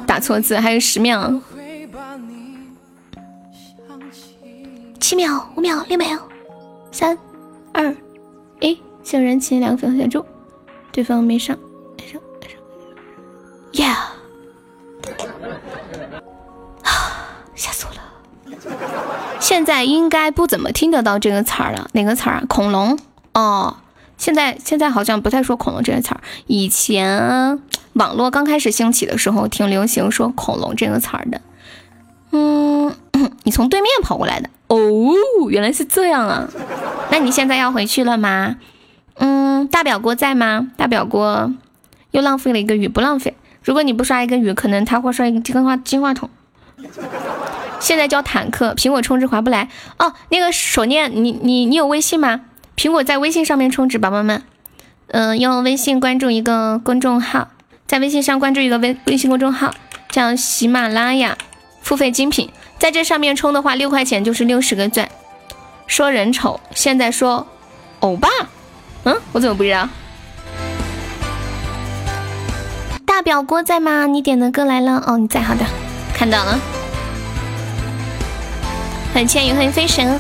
[0.06, 1.34] 打错字，还有十秒，
[5.00, 6.20] 七秒，五秒，六秒，
[6.92, 7.18] 三，
[7.72, 7.96] 二，
[8.60, 10.26] 一，小人气两个粉红小猪
[10.92, 11.58] 对方没上，
[11.98, 13.86] 没上，没上。
[13.86, 14.12] 呀
[16.84, 16.92] 啊，
[17.56, 18.02] 吓死我了。
[19.40, 22.44] 现在应该不怎么听得到这个词儿了，哪个词儿啊？
[22.48, 22.98] 恐龙
[23.34, 23.78] 哦，
[24.18, 26.22] 现在现在好像不太说恐龙这个词儿。
[26.48, 27.60] 以前
[27.94, 31.42] 网络刚开始兴起的时候，挺流行说恐龙这个词儿的。
[32.32, 32.96] 嗯，
[33.44, 34.80] 你从对面跑过来的哦，
[35.50, 36.48] 原来是这样啊。
[37.10, 38.56] 那你现在要回去了吗？
[39.16, 40.72] 嗯，大表哥在吗？
[40.78, 41.52] 大表哥
[42.12, 43.36] 又浪费了一个雨，不浪费。
[43.64, 46.30] 如果你不刷一个雨，可能他会刷一个金话金话筒。
[47.80, 50.14] 现在叫坦克，苹果充值划不来哦。
[50.30, 52.42] 那个手念，你你你有微信吗？
[52.76, 54.44] 苹果在微信上面充值，宝宝们，
[55.08, 57.50] 嗯，用微信关注一个公众号，
[57.86, 59.74] 在微信上关注一个微微信公众号，
[60.10, 61.38] 叫喜马拉雅
[61.82, 65.10] 付费精品，在这上面充的话，六块钱就是六十个钻。
[65.86, 67.48] 说人丑，现在说
[68.00, 68.30] 欧巴，
[69.04, 69.88] 嗯，我怎么不知道？
[73.22, 74.08] 表哥在吗？
[74.08, 75.66] 你点的歌来了哦，你在，好的，
[76.14, 76.60] 看到了。
[79.14, 80.20] 欢迎千羽，欢迎飞神。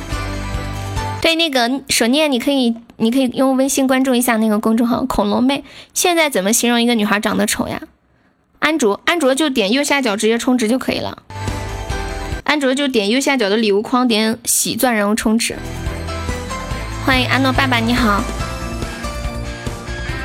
[1.21, 5.63] 对，那个手念，你可以，你可以用微信关注一下那个公众号“恐龙妹”。
[5.93, 7.81] 现在怎么形容一个女孩长得丑呀？
[8.59, 11.23] 安卓，安卓就点右下角直接充值就可以了。
[12.43, 15.55] 安卓就点右下角的礼物框，点喜钻，然后充值。
[17.05, 18.21] 欢迎阿诺爸爸，你好。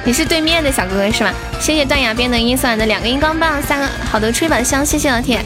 [0.07, 1.33] 你是对面的小哥哥是吗？
[1.59, 5.41] 谢谢断崖边的音送的两个荧光棒，三个好的吹板香，谢谢老铁。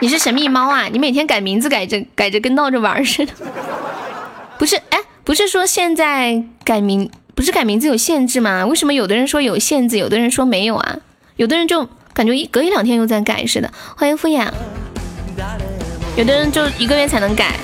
[0.00, 0.88] 你是神秘猫啊？
[0.90, 3.32] 你每天改名字改着改着跟闹着玩似的。
[4.58, 8.66] 不是，哎，不是说现在改名不是改名字有限制吗？
[8.66, 10.96] 为什么有的人说有限制，有的人说没有啊？
[11.36, 13.72] 有的人就感觉一隔一两天又在改似的。
[13.96, 14.48] 欢迎敷衍，
[16.16, 17.54] 有的人就一个月才能改。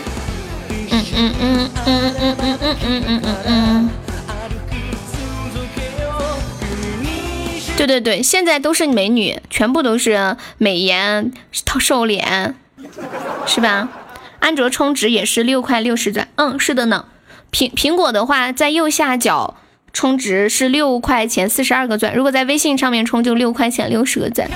[0.91, 3.91] 嗯嗯嗯嗯嗯嗯嗯嗯嗯嗯。
[7.77, 12.55] 对对对，现在都是美女，全部都是美颜、瘦脸，
[13.47, 13.89] 是吧？
[14.41, 17.05] 安卓充值也是六块六十钻，嗯，是的呢。
[17.53, 19.57] 苹苹果的话，在右下角
[19.93, 24.51] 充值是六块钱四十二个钻，如果在微信上面充就六块钱六十个钻。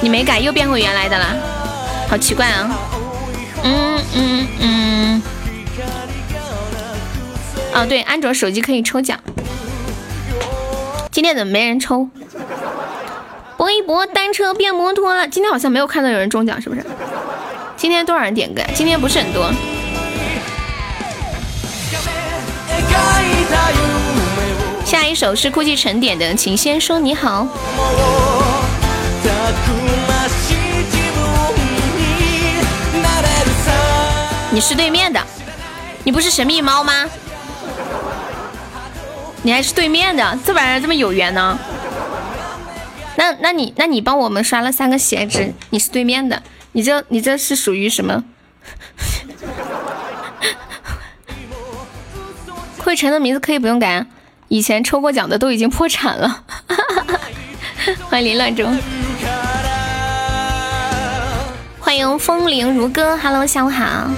[0.00, 1.34] 你没改又变回原来的啦，
[2.08, 2.70] 好奇怪啊！
[3.64, 5.22] 嗯嗯嗯。
[7.74, 9.18] 哦，对，安卓手机可以抽奖。
[11.10, 12.08] 今天怎么没人抽？
[13.56, 15.26] 搏一搏，单车变摩托了。
[15.28, 16.84] 今天好像没有看到有人中奖，是不是？
[17.76, 18.62] 今天多少人点歌？
[18.74, 19.50] 今天不是很多。
[24.84, 27.46] 下一首是哭泣成点的，请先说你好。
[34.50, 35.20] 你是对面的，
[36.04, 37.04] 你不是神秘猫吗？
[39.42, 41.58] 你还是对面的，这玩意儿这么有缘呢？
[43.16, 46.42] 那那你那你帮我们刷了三个鞋子，你是对面的，
[46.72, 48.24] 你这你这是属于什么？
[52.78, 54.06] 会晨的名字可以不用改，
[54.48, 56.44] 以前抽过奖的都已经破产了。
[58.08, 58.78] 欢迎林乱中，
[61.80, 64.08] 欢迎风铃如歌，Hello，下午好。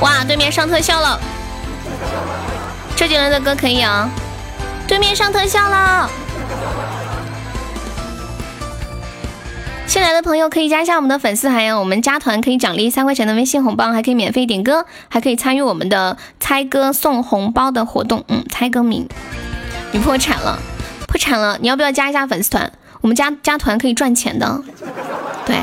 [0.00, 1.20] 哇，对面上特效了！
[2.96, 4.08] 周杰伦的歌可以啊。
[4.88, 6.10] 对面上特效了，
[9.86, 18.24] 新来的朋友可以加一下我们的粉丝团，我们加团可以奖励三块钱的微信红包，还可以免费点歌，还可以参与我们的猜歌送红包的活动。
[18.28, 19.08] 嗯，猜歌名，
[19.92, 20.58] 你破产了，
[21.06, 22.72] 破产了，你要不要加一下粉丝团？
[23.00, 24.60] 我们加加团可以赚钱的。
[25.46, 25.56] 对。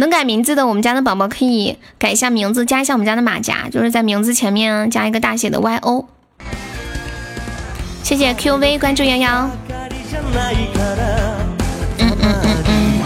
[0.00, 6.06] 能改名字的，我们家的宝宝可以改一下名字，加一下我们家的马甲，就是在名字前面加一个大写的 Y O。
[8.02, 9.48] 谢谢 Q V 关注幺幺。
[11.98, 12.56] 嗯嗯嗯。
[12.64, 13.00] 嗯。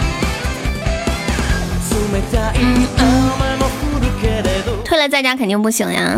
[4.84, 6.16] 退了在家肯定不行呀，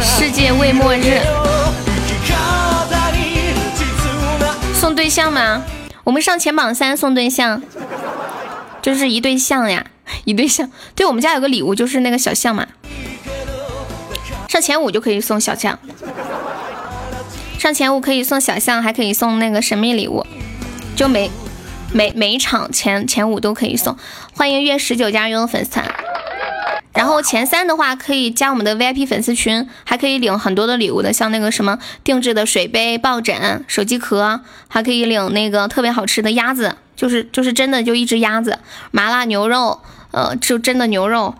[0.00, 1.20] 世界未末日。
[4.74, 5.62] 送对象吗？
[6.04, 7.62] 我们上前榜三送对象。
[8.82, 9.86] 就是一对象呀，
[10.26, 10.70] 一对象。
[10.94, 12.66] 对我们家有个礼物，就是那个小象嘛。
[14.48, 15.78] 上前五就可以送小象，
[17.58, 20.26] 上前五可以送小象，还可以送那个神秘礼物，
[20.94, 21.30] 就每
[21.92, 23.96] 每每一场前前五都可以送。
[24.34, 25.94] 欢迎月十九加入粉丝团。
[26.92, 36.76] 然后前三的话可以加我们的 VIP 粉丝群，还可以领很多的礼物的，像那个什么定制的水杯、抱枕、手机壳，还可以领那个特别好吃的鸭子。
[37.02, 38.56] 就是就是真的就一只鸭子，
[38.92, 39.80] 麻辣牛肉，
[40.12, 41.34] 呃，就真的牛肉，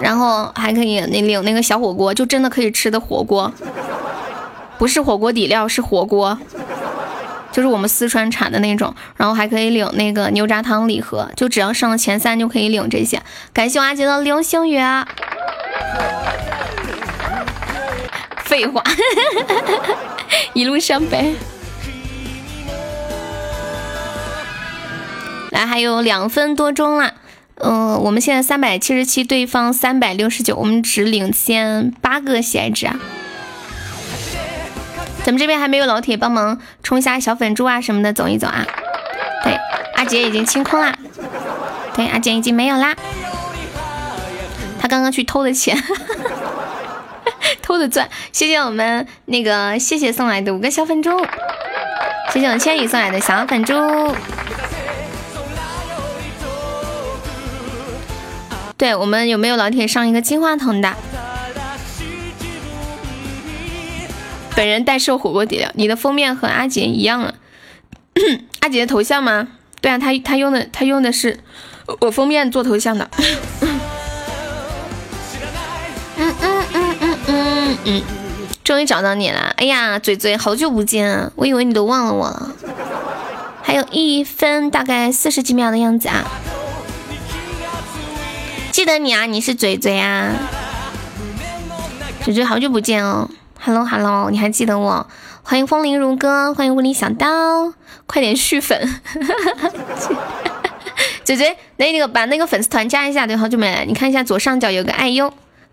[0.00, 3.52] 然后还可以领那个小火锅，就真的可以吃的火锅，
[4.78, 6.36] 不是火锅底料，是火锅，
[7.52, 13.22] 就是我们四川产的那种，然后还可以领那个牛轧糖礼盒，就只要上了前三就可以领这些。
[13.52, 14.80] 感谢我阿杰的流星雨，
[18.44, 18.82] 废话，
[20.52, 21.32] 一路上呗。
[25.52, 27.12] 来，还有两分多钟了，
[27.56, 32.98] 嗯，我们现在三百七十七，对方三百六十九，我们只领先八个喜爱值啊！
[35.22, 38.66] 咱们这边还没有老铁帮忙冲一下小粉猪啊什么的，走一走啊！
[39.44, 39.54] 对，
[39.94, 40.96] 阿杰已经清空啦，
[41.94, 42.96] 对，阿杰已经没有啦，
[44.80, 45.76] 他刚刚去偷的钱，
[47.60, 51.10] 偷的钻，谢谢我们那个谢谢送来的五个小粉猪，
[52.32, 53.74] 谢谢我千羽送来的小粉猪。
[58.82, 60.92] 对我们有没有老铁上一个金话筒的？
[64.56, 67.32] 本人代售火锅底料，你的封面和阿杰一样啊？
[68.58, 69.46] 阿杰的头像吗？
[69.80, 71.38] 对啊，他他用的他用的是
[72.00, 73.08] 我封面做头像的。
[76.16, 78.02] 嗯嗯嗯嗯嗯嗯，
[78.64, 79.54] 终于找到你了！
[79.58, 81.30] 哎呀，嘴嘴，好久不见啊！
[81.36, 82.50] 我以为你都忘了我了。
[83.62, 86.24] 还有一分大概四十几秒的样子啊。
[88.72, 90.32] 记得你啊，你是嘴嘴啊，
[92.24, 93.28] 嘴嘴好久不见哦
[93.60, 95.06] ，Hello Hello，你还记得我？
[95.42, 97.74] 欢迎风铃如歌，欢迎物理小刀，
[98.06, 99.70] 快点续粉，哈哈哈
[101.22, 105.30] 嘴嘴，那那个把那个粉丝团加一下，对，好久没来，你看一下左上角有个爱优，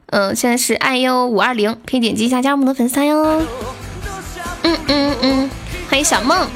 [0.07, 3.41] 嗯，现在是爱优五二零，可以点击一下加入我们的粉丝团哟，
[4.63, 5.49] 嗯嗯嗯，
[5.89, 6.49] 欢迎小梦，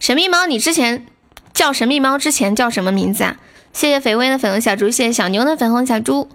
[0.00, 1.06] 神秘猫，你之前。
[1.54, 3.36] 叫神秘猫之前叫什么名字啊？
[3.72, 6.28] 谢谢肥微的粉红小猪，谢谢小牛的粉红小猪。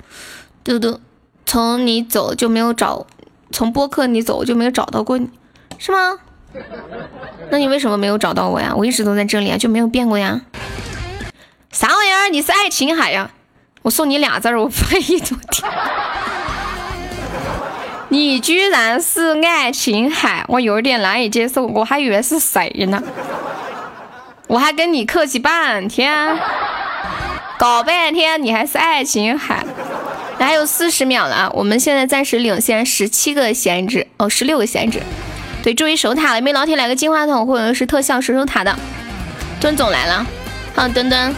[0.63, 0.99] 嘟嘟，
[1.45, 3.05] 从你走就没有找，
[3.51, 5.29] 从播客你走就没有找到过你，
[5.77, 6.17] 是吗？
[7.51, 8.73] 那你为什么没有找到我呀？
[8.75, 10.41] 我一直都在这里啊，就没有变过呀。
[11.71, 12.29] 啥玩意儿？
[12.31, 13.29] 你是爱琴海呀？
[13.81, 15.67] 我送你俩字儿，我翻译怎么听？
[18.09, 23.01] 你居然是爱琴海，我有点难以接受，我还以为是谁呢。
[24.49, 26.35] 我还跟你客气半天，
[27.59, 29.63] 搞半天你还是爱琴海，
[30.39, 35.03] 还有四十秒了，我们现在暂时领先十七个闲置哦，十六个闲置。
[35.61, 38.75] 对，注意守塔了，有没有老铁来个金话筒或者是特效守守塔的？
[39.61, 40.25] 墩总来了，
[40.75, 41.35] 好，墩墩，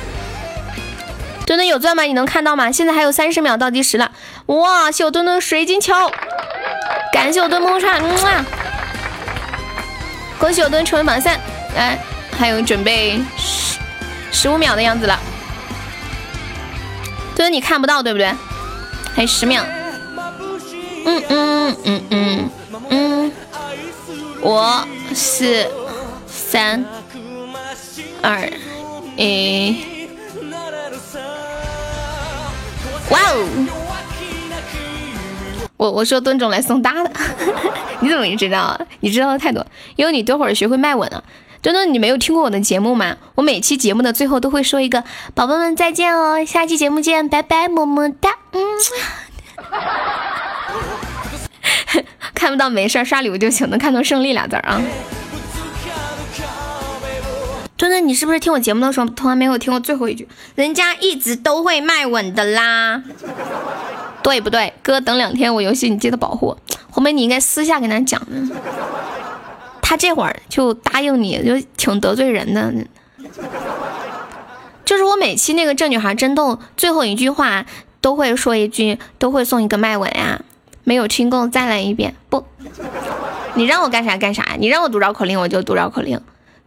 [1.46, 2.04] 墩墩有钻吗？
[2.04, 2.72] 你能看到吗？
[2.72, 4.10] 现在还有三十秒倒计时了，
[4.46, 5.94] 哇，谢我墩墩水晶球，
[7.12, 8.46] 感谢我墩萌串，嗯
[10.40, 11.38] 恭喜我墩成为榜三，
[11.76, 12.00] 来。
[12.42, 13.78] 还有准备十
[14.32, 15.20] 十五秒的样子了，
[17.36, 18.34] 对，你看不到对不对？
[19.16, 19.64] 还有十秒。
[21.06, 22.50] 嗯嗯嗯嗯
[22.90, 23.32] 嗯，
[24.42, 24.60] 五
[25.14, 25.68] 四
[26.26, 26.84] 三
[28.24, 28.50] 二
[29.18, 30.08] 一，
[33.12, 33.68] 哇哦！
[35.78, 37.12] 我我说墩总来送大的，
[38.02, 38.82] 你怎么知道啊？
[39.02, 39.64] 你知道的太多，
[39.96, 41.24] 因为你多会儿学会卖稳了。
[41.62, 43.18] 墩墩，你没有听过我的节目吗？
[43.36, 45.04] 我每期节目的最后都会说一个
[45.36, 48.62] “宝宝们再见哦，下期节目见，拜拜，么么哒。”嗯，
[52.34, 54.82] 看不到没事，刷礼物就行，能看到胜利俩字啊。
[57.78, 60.28] 墩墩，你是不是听我节目的时候从来没有听过最后一句？
[60.56, 63.04] 人家一直都会卖稳的啦，
[64.24, 64.74] 对不对？
[64.82, 66.58] 哥，等两天我游戏你记得保护，
[66.90, 68.20] 后面你应该私下跟他讲。
[69.92, 72.74] 他这会儿就答应你就挺得罪人的。
[74.86, 77.66] 就是我每期那个这女孩真逗，最后一句话
[78.00, 80.40] 都会说一句，都会送一个麦吻呀。
[80.86, 82.16] 没有听够，再来一遍。
[82.30, 82.46] 不，
[83.56, 86.22] 你让我干啥干啥，你让我读绕口令我就读绕口令。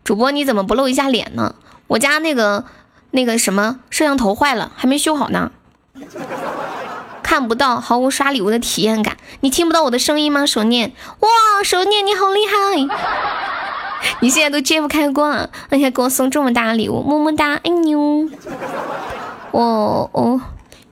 [0.04, 1.54] 主播你怎么不露一下脸呢？
[1.86, 2.66] 我家那个
[3.12, 5.50] 那个什么摄像头坏了，还没修好呢，
[7.24, 9.16] 看不到，毫无刷礼物的体验感。
[9.40, 10.44] 你听不到我的声音吗？
[10.44, 11.28] 手念，哇，
[11.64, 12.86] 手念你好厉害！
[14.20, 17.94] 你现在都揭不开光，而且给我送这么大的礼物，么么哒，爱你！
[17.94, 20.40] 哦哦，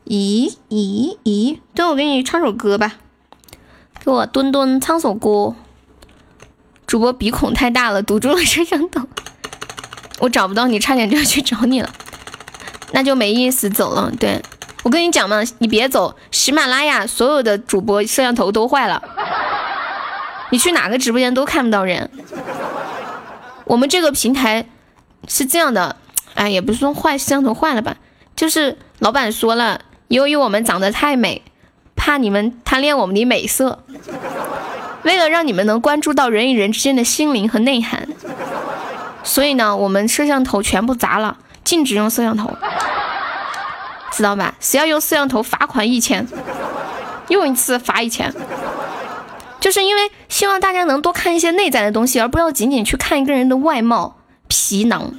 [0.07, 2.95] 咦咦咦，对我给你唱首歌吧，
[4.03, 5.55] 给我墩墩唱首歌。
[6.87, 9.03] 主播鼻孔太大了，堵住了摄像头，
[10.21, 11.91] 我找不到你，差点就要去找你了，
[12.93, 14.11] 那就没意思走了。
[14.19, 14.43] 对
[14.83, 19.03] 我跟你讲嘛，你别走，喜马拉雅所有的主播摄像头都坏了，
[20.51, 22.11] 你去哪个直播间都看不到人。
[23.65, 24.67] 我们这个平台
[25.29, 25.97] 是这样的，
[26.35, 27.97] 哎，也不是说坏摄像头坏了吧，
[28.35, 31.43] 就是老板说了，由于我们长得太美，
[31.95, 33.85] 怕你们贪恋我们的美色。
[35.05, 38.09] 为了让你们能关注到人与人之间的心灵和内涵，
[39.25, 42.51] 所以呢，我们摄像头全部砸了，禁止用摄像头，
[44.13, 44.55] 知道吧？
[44.61, 46.27] 谁要用摄像头，罚款一千，
[47.29, 48.33] 用一次罚一千。
[49.59, 54.19] 就是因为希望大家能多看一些内在的东西，而不要仅仅去看一个人的外貌
[54.49, 55.13] 皮囊，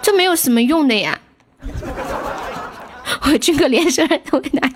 [0.00, 1.20] 这没有什么用的呀。
[3.22, 4.68] 我这个连声都给拿。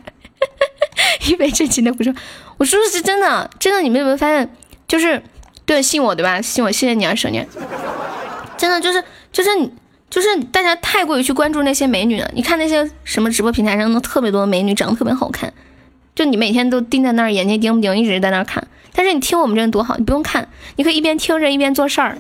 [1.26, 2.12] 一本正经的不说，
[2.58, 4.54] 我说的是真的，真的，你们有没有发现？
[4.88, 5.22] 就是，
[5.64, 6.42] 对，信我对吧？
[6.42, 7.48] 信我，谢谢你啊，手念。
[8.56, 9.72] 真的就是，就是你，
[10.12, 12.30] 就是大家太过于去关注那些美女了。
[12.34, 15.50] 你看那些什么直播平台上都特别多的美女，长得特别好看，
[16.14, 18.62] 就你每天都盯在那儿，眼睛盯不盯，一直在那儿看。
[18.94, 22.18] 但是你听我们这多好，你不用看，你可以一边听着一边做事儿，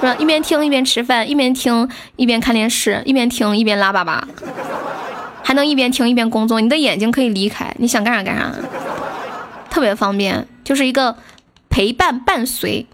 [0.00, 0.16] 是吧？
[0.18, 1.86] 一边听一边吃饭，一边听
[2.16, 4.22] 一边看电视，一边听一边拉粑粑。
[5.42, 8.50] 还能一边听一边工作，你的眼睛可以离开，你想干啥干啥，
[9.68, 11.14] 特别方便，就是一个
[11.68, 12.86] 陪伴伴随。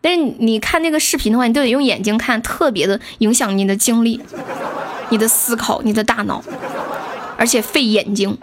[0.00, 4.20] 但是你看那个视频的话，你都得用眼睛看，特别的影响你的精力、
[5.10, 6.42] 你的思考、你的大脑，
[7.36, 8.38] 而且费眼睛。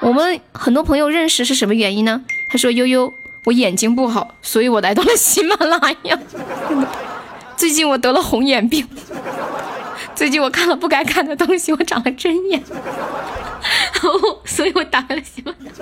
[0.00, 2.22] 我们很多朋友认识是什么原因呢？
[2.48, 3.12] 他说：“悠悠，
[3.44, 6.18] 我眼睛不好，所以我来到了喜马拉雅。
[7.56, 8.88] 最近我得了红眼病。”
[10.14, 12.62] 最近我看了不该看的东西，我长了针眼，
[14.44, 15.72] 所以我打开了喜马拉雅。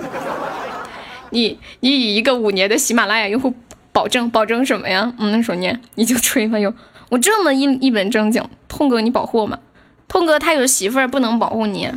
[1.31, 3.53] 你你以一个五年的喜马拉雅用户
[3.99, 5.11] 保证保证什么呀？
[5.17, 6.73] 嗯，说你你就吹吧又，
[7.09, 9.59] 我这么一一本正经，痛哥你保护我吗？
[10.07, 11.91] 痛哥他有媳妇儿，不能保护你。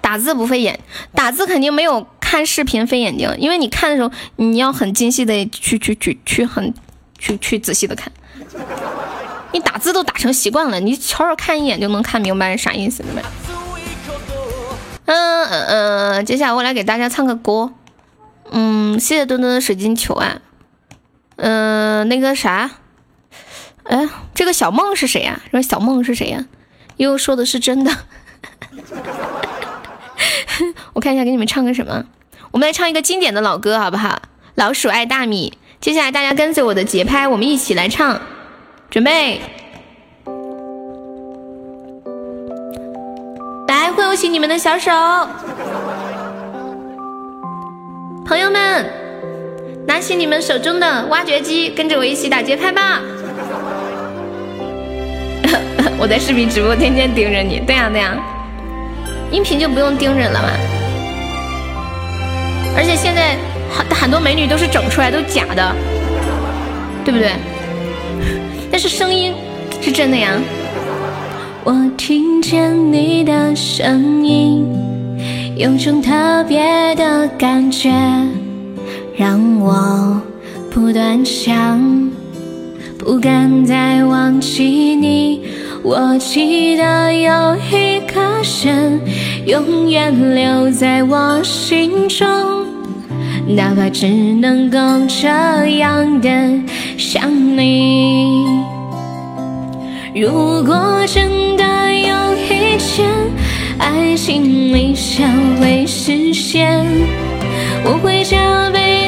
[0.00, 0.80] 打字不费眼，
[1.14, 6.72] 打字肯定没有看视频费眼睛，因为你看的时候你要很精细的去去去去很
[7.18, 8.10] 去去仔细的看。
[9.52, 13.22] 你打字都打成习惯了，你悄悄看一眼就能看明白啥意思，明白？
[15.04, 17.70] 嗯嗯嗯，接下来我来给大家唱个歌。
[18.50, 20.38] 嗯，谢谢墩墩的水晶球啊。
[21.36, 22.70] 嗯，那个啥，
[23.84, 25.40] 哎，这个小梦是谁呀？
[25.50, 26.44] 说小梦是谁呀？
[26.96, 27.90] 又说的是真的。
[30.92, 32.04] 我看一下，给你们唱个什么？
[32.52, 34.22] 我们来唱一个经典的老歌，好不好？
[34.54, 35.58] 老鼠爱大米。
[35.80, 38.20] 接下来大家跟随我的节拍，我们一起来唱。
[38.90, 39.40] 准备，
[43.66, 44.92] 来挥舞起你们的小手，
[48.24, 48.88] 朋友们，
[49.86, 53.00] 拿起你们手中的挖掘机，跟着我一起打节拍吧！
[55.98, 57.60] 我在视频直播，天天盯着你。
[57.66, 58.16] 对呀对呀，
[59.30, 60.48] 音频就不用盯着了嘛。
[62.76, 63.36] 而且现在
[63.70, 65.74] 很很多美女都是整出来，都假的，
[67.04, 67.30] 对不对？
[68.70, 69.34] 但是声音
[69.80, 70.32] 是真的呀！
[71.62, 74.66] 我听见你的声音，
[75.56, 77.90] 有种特别的感觉，
[79.16, 80.20] 让我
[80.72, 82.10] 不断想，
[82.98, 85.40] 不敢再忘记你。
[85.84, 89.00] 我记得有一颗心，
[89.46, 92.26] 永远留在我心中，
[93.46, 95.28] 哪怕只能够这
[95.78, 96.28] 样的
[96.96, 98.44] 想你。
[100.14, 100.30] 如
[100.64, 103.08] 果真的有一天，
[103.78, 105.30] 爱情理想
[105.60, 106.84] 会实现，
[107.84, 109.03] 我会加倍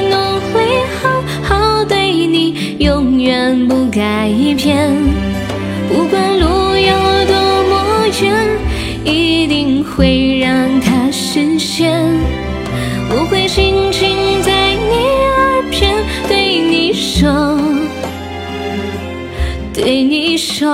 [0.66, 4.92] 最好好对你，永远不改变。
[5.88, 6.92] 不管路有
[7.26, 7.34] 多
[7.68, 8.34] 么远，
[9.04, 12.02] 一定会让它实现。
[13.10, 15.06] 我会轻轻在你
[15.36, 15.94] 耳边
[16.26, 17.56] 对你说，
[19.72, 20.68] 对你说，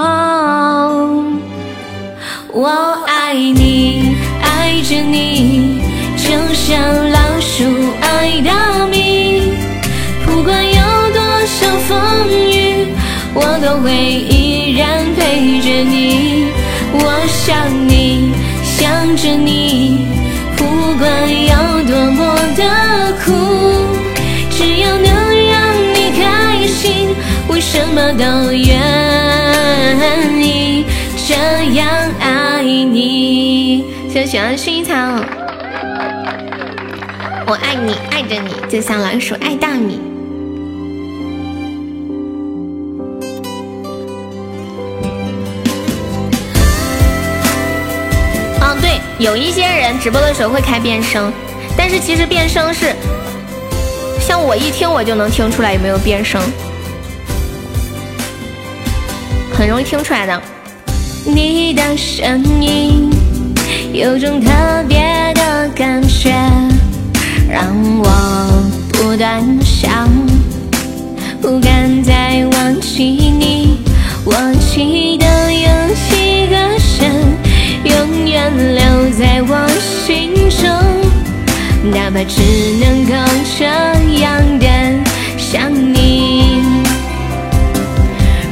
[2.50, 2.66] 我
[3.06, 5.82] 爱你，爱着你，
[6.16, 7.64] 就像老鼠
[8.00, 9.31] 爱大米。
[13.34, 16.52] 我都会依然陪着你。
[16.94, 17.56] 我想
[17.88, 18.32] 你，
[18.62, 20.06] 想着你，
[20.56, 20.64] 不
[20.98, 22.62] 管有多么的
[23.24, 23.32] 苦，
[24.50, 25.06] 只要能
[25.50, 25.52] 让
[25.94, 27.14] 你开心，
[27.48, 28.70] 我什么都愿
[30.42, 30.84] 意。
[31.26, 31.34] 这
[31.74, 31.88] 样
[32.20, 33.84] 爱你。
[34.10, 34.92] 谢谢喜欢薰衣草，
[37.46, 40.11] 我爱你，爱着你，就像老鼠爱大米。
[49.22, 51.32] 有一些人直播的时候会开变声，
[51.76, 52.92] 但是其实变声是，
[54.20, 56.42] 像我一听我就能听出来有没有变声，
[59.54, 60.42] 很容易听出来的。
[61.24, 63.10] 你的声音
[63.92, 64.50] 有种特
[64.88, 66.34] 别的感觉，
[67.48, 67.64] 让
[68.00, 68.08] 我
[68.92, 70.10] 不断想，
[71.40, 73.84] 不敢再忘记你。
[74.24, 74.34] 我
[74.68, 75.81] 记得有。
[78.56, 79.68] 留在我
[80.04, 80.68] 心中，
[81.90, 82.40] 哪怕只
[82.80, 83.12] 能够
[83.58, 83.64] 这
[84.20, 84.66] 样的
[85.38, 86.62] 想你。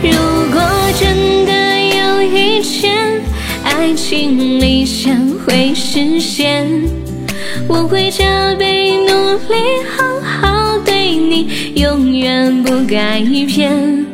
[0.03, 0.11] 如
[0.53, 0.61] 果
[0.99, 1.51] 真的
[1.81, 3.21] 有一天，
[3.63, 5.15] 爱情理想
[5.45, 6.67] 会实现，
[7.69, 9.13] 我会加倍努
[9.53, 9.55] 力，
[9.97, 14.07] 好好对你，永远不改变。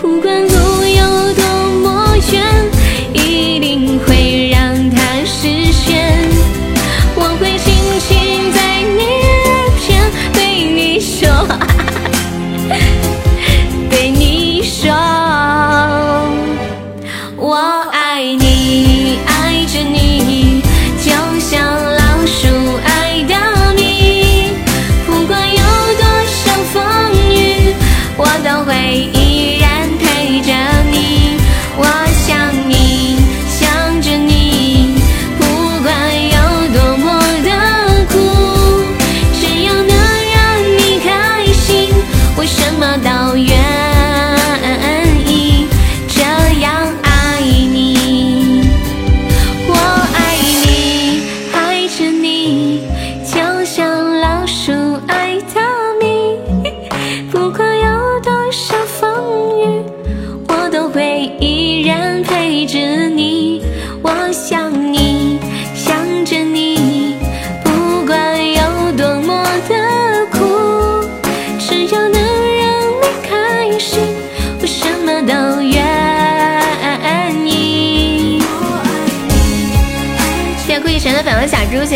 [0.00, 1.42] 不管路有多
[1.82, 2.42] 么远。
[3.16, 4.13] 一定会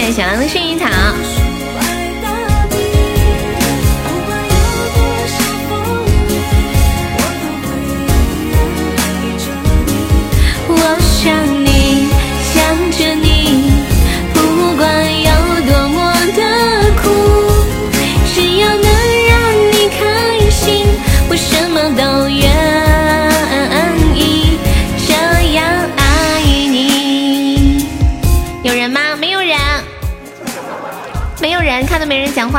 [0.09, 1.28] 谢谢小狼的薰衣草。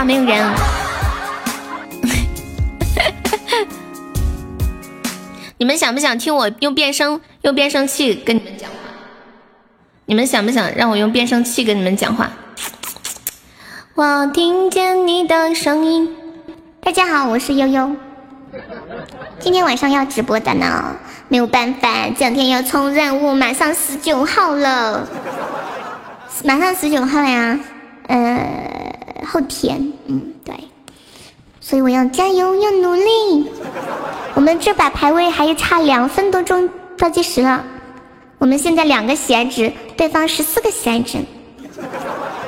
[0.04, 0.50] 没有人。
[5.58, 8.76] 你们想不想听我用变声用变声器跟你们讲话？
[10.06, 12.32] 你们想不想让我用变声器跟你们讲话？
[13.96, 16.16] 我听见你的声音。
[16.82, 17.96] 大家好，我是悠悠。
[19.40, 20.96] 今天晚上要直播的呢，
[21.28, 25.06] 没有办法，这两天要冲任务，马上十九号了，
[26.46, 27.60] 马上十九号了呀，
[28.08, 28.89] 呃。
[29.30, 30.56] 后天，嗯，对，
[31.62, 33.50] 所以我要加油，要努力。
[34.34, 37.64] 我们这把排位还差两分多钟倒计时了，
[38.40, 41.20] 我们现在两个喜爱值，对方十四个喜爱值。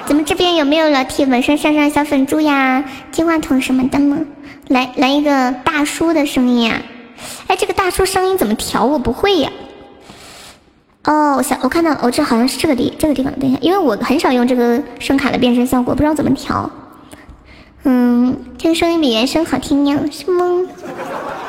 [0.07, 4.17] 咱们这边有没有老铁纹身上上小粉猪呀、金话筒什么的吗？
[4.67, 6.81] 来来一个大叔的声音呀！
[7.47, 8.85] 哎，这个大叔声音怎么调？
[8.85, 9.51] 我不会呀。
[11.03, 13.31] 哦，我想我看到，哦，这好像是这个地这个地方。
[13.39, 16.69] 等一下，因为我很少用这个声卡的变声效果，不知道怎么调。
[17.83, 20.67] 嗯，这个声音比原声好听呀，是吗？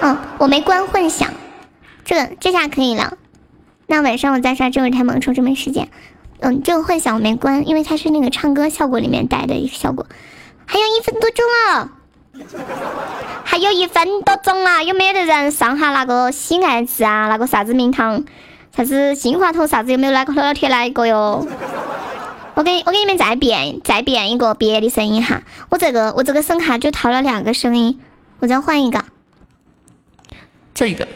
[0.00, 1.28] 嗯，我没关混响，
[2.04, 3.18] 这个这下可以了。
[3.86, 5.88] 那晚上我再刷《这位太萌》，抽这没时间。
[6.40, 10.06] 嗯，这个混响我没关，因为它是那个唱歌效果里面带的一个效果。
[10.64, 11.90] 还有一分多钟了，
[13.44, 17.28] 还有一分多钟啊，有没有的人上下那个喜爱值啊？
[17.28, 18.24] 那个啥子名堂，
[18.74, 19.92] 啥子金话筒啥子？
[19.92, 21.46] 有没有哪个老铁来一个哟？
[22.54, 28.00] 我给我给你们再变再变一个别的声音哈，我这个我这个声卡就套了两个声音，
[28.38, 29.04] 我再换一个。
[30.72, 31.06] 这个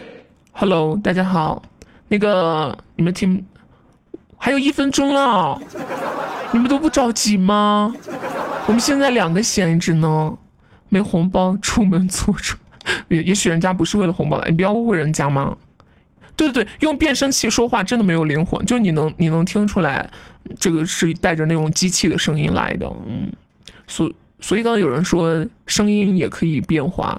[0.53, 1.63] ，Hello，大家好，
[2.09, 3.47] 那个你们听，
[4.37, 5.59] 还有一分钟了，
[6.53, 7.95] 你们都不着急吗？
[8.67, 10.37] 我们现在两个闲着呢，
[10.91, 12.59] 没红包出门坐车，
[13.09, 15.57] 也也许人家不是为了红包来，你不要误会人家嘛。
[16.37, 20.09] 对对对，用变声器说话真的没有灵魂，就你能你能听出来，
[20.61, 23.33] 这个是带着那种机器的声音来的，嗯，
[23.87, 27.19] 所所以刚刚有人说声音也可以变化，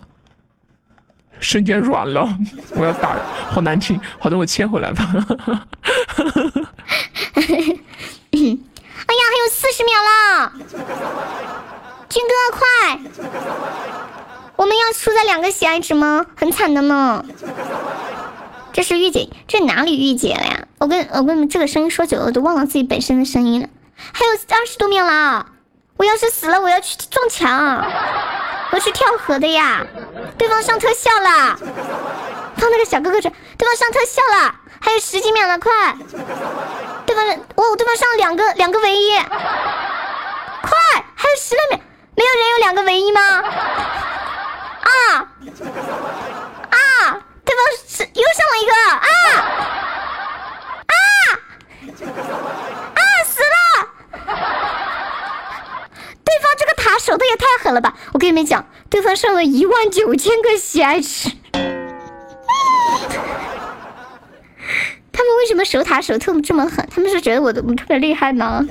[1.40, 2.30] 瞬间软了，
[2.78, 3.18] 我要打，
[3.50, 5.04] 好难听，好的，我切回来吧。
[7.34, 10.52] 哎呀，还有四十秒了，
[12.10, 12.66] 军哥快，
[14.58, 16.26] 我们要输在两个喜爱值吗？
[16.36, 17.24] 很惨的呢。
[18.78, 20.68] 这是御姐，这哪里御姐了呀？
[20.78, 23.68] 我跟我跟你们这个声音说久了，我都忘了自己本身的声音了。
[24.14, 25.48] 还有二十多秒了，
[25.98, 27.84] 我要是死了，我要去撞墙，
[28.72, 29.84] 我去跳河的呀！
[30.38, 31.58] 对方上特效了，
[32.58, 35.98] 放那个小哥哥这，对方上特效了，还有十几秒了，快！
[37.08, 37.26] 对方
[37.56, 39.34] 哦，对方上两个两个唯一，快！
[41.16, 41.80] 还有十来秒，
[42.14, 43.22] 没有人有两个唯一吗？
[44.84, 45.32] 啊
[46.70, 47.24] 啊！
[47.48, 49.00] 对方是又上了一个啊
[50.86, 50.94] 啊
[52.94, 53.02] 啊！
[53.24, 53.56] 死了！
[56.26, 57.96] 对方这个塔守的也太狠了吧！
[58.12, 61.32] 我跟你们讲，对方上了一万九千个喜爱值，
[65.14, 66.86] 他们为什么守塔守特这么狠？
[66.94, 68.66] 他们是觉得我的我们特别厉害吗？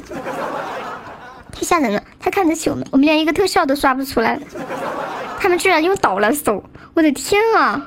[1.50, 2.02] 太吓人了！
[2.20, 4.38] 太看得起我们，我们连一个特效都刷不出来，
[5.46, 6.64] 他们居然用倒了手！
[6.92, 7.80] 我的天啊！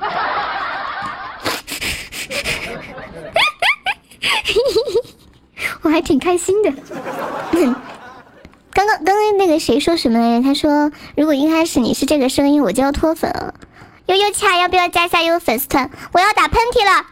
[5.82, 6.72] 我还挺开心的。
[8.72, 10.44] 刚刚刚刚那个谁说什么来着？
[10.44, 13.52] 他说如果一开始你是这个声音，我就要脱粉了。
[14.06, 15.90] 悠悠恰要不要加下悠悠粉丝团？
[16.12, 17.04] 我要打喷嚏了！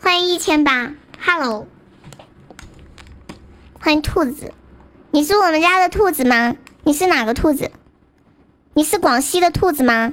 [0.00, 1.66] 欢迎一千八，Hello，
[3.84, 4.52] 欢迎兔子，
[5.10, 6.54] 你是我们家的兔子吗？
[6.84, 7.72] 你是哪个兔子？
[8.74, 10.12] 你是广西的兔子吗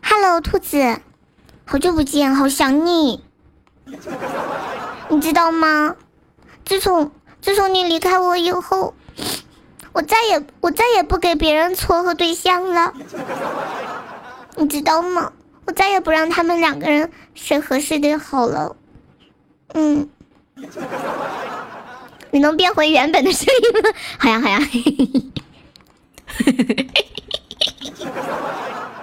[0.00, 1.00] ？Hello，兔子，
[1.64, 3.24] 好久不见，好想你。
[5.10, 5.96] 你知道吗？
[6.64, 7.10] 自从
[7.40, 8.94] 自从你离开我以后，
[9.92, 12.94] 我再也我再也不给别人撮合对象了。
[14.54, 15.32] 你知道吗？
[15.66, 18.76] 我再也不让他们两个人谁合适的好了。
[19.74, 20.08] 嗯，
[22.32, 23.90] 你能变回原本的声音吗？
[24.18, 24.58] 好呀，好呀。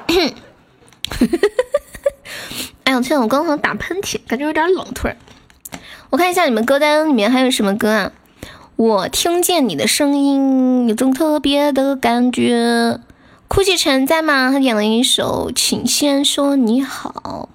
[2.83, 3.21] 哎呀，天！
[3.21, 5.15] 我刚刚打喷嚏，感觉有点冷，突然。
[6.09, 8.11] 我看一下你们歌单里面还有什么歌啊？
[8.75, 12.99] 我听见你的声音，有种特别的感觉。
[13.47, 14.51] 哭泣城在吗？
[14.51, 17.49] 他点了一首《请先说你好》，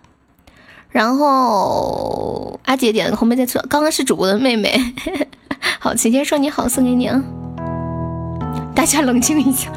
[0.91, 4.79] 然后阿姐点了个红梅在错，刚刚是主播的妹妹。
[5.81, 7.23] 好，晴天说你好，送给你啊！
[8.75, 9.71] 大家冷静一下。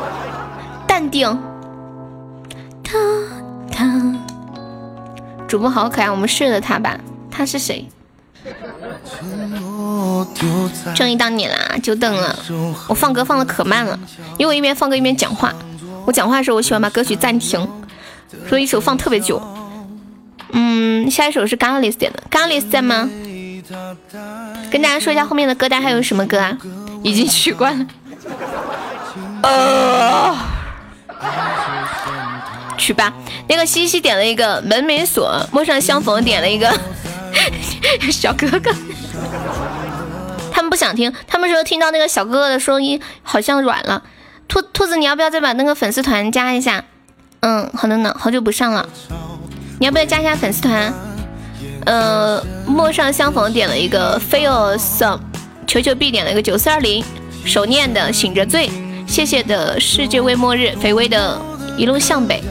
[0.86, 1.38] 淡定。
[2.82, 2.98] 他
[3.70, 4.14] 他，
[5.48, 6.98] 主播好可爱，我们睡了他吧。
[7.30, 7.88] 他是谁？
[10.94, 12.36] 终于到你啦，久等了。
[12.88, 13.98] 我放歌放的可慢了，
[14.38, 15.52] 因为我一边放歌一边讲话。
[16.04, 17.66] 我讲话的时候，我喜欢把歌曲暂停，
[18.48, 19.40] 所以一首放特别久。
[20.52, 23.08] 嗯，下一首是 Galis 点的，Galis 在吗？
[24.70, 26.56] 跟大家说一下后面的歌单还有什么歌啊？
[27.02, 27.86] 已经取关了。
[29.42, 30.36] 呃。
[32.78, 33.12] 取吧，
[33.48, 36.68] 那个西西点了一个门没锁，陌上相逢点了一个
[38.10, 38.74] 小哥哥。
[40.52, 44.02] 他们不想听，他们说听到那个小哥哥的声音好像软了。
[44.48, 46.84] 兔兔子，你要不要再把那个粉丝团加一下？
[47.40, 48.88] 嗯，好的呢，好久不上了，
[49.78, 50.92] 你要不要加一下粉丝团？
[51.86, 55.18] 呃，陌上相逢点了一个 feel some，
[55.66, 57.04] 求求必点了一个九四二零，
[57.44, 58.70] 手念的醒着醉，
[59.06, 61.40] 谢谢的世界未末日，肥微的。
[61.78, 62.42] 一路向北。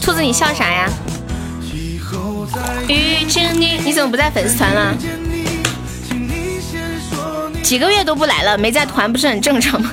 [0.00, 0.88] 兔子，你笑啥呀？
[2.88, 4.94] 遇见你，你怎么不在粉丝团了？
[7.62, 9.90] 几个月都不来了，没在团不是很正常吗？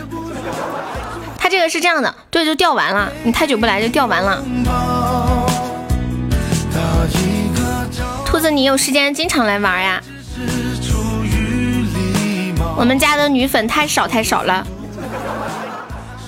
[1.48, 3.10] 他这个是这样的，对，就掉完了。
[3.24, 4.44] 你太久不来就掉完了。
[8.26, 10.04] 兔子，你有时间经常来玩呀？
[12.76, 14.68] 我们家的女粉太少太少了，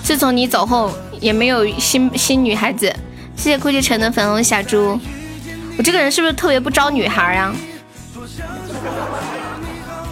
[0.02, 0.90] 自从你走后，
[1.20, 2.90] 也没有新新女孩子。
[3.36, 4.98] 谢谢酷奇城的粉红小猪，
[5.76, 7.54] 我这个人是不是特别不招女孩啊？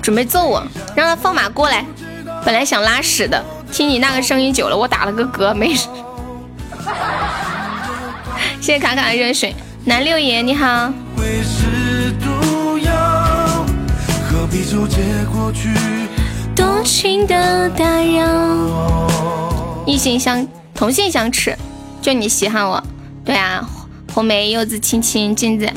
[0.03, 0.63] 准备揍我，
[0.95, 1.83] 让他放马过来。
[2.45, 5.89] 本来想拉屎的，听你那个声音久了，我打了个嗝，没事。
[8.61, 9.55] 谢谢卡卡的热水，
[9.85, 10.93] 南六爷你好。
[16.55, 19.09] 多情的打扰，
[19.87, 21.57] 异性相同性相斥，
[22.03, 22.83] 就你稀罕我。
[23.25, 23.65] 对啊，
[24.13, 25.71] 红梅、柚子、青青、镜子，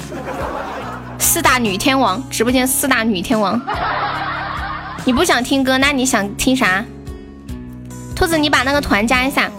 [1.20, 3.62] 四大女天王，直播间四大女天王。
[5.06, 6.84] 你不想听歌，那你想听啥？
[8.22, 9.50] 兔子，你把那个团加一下。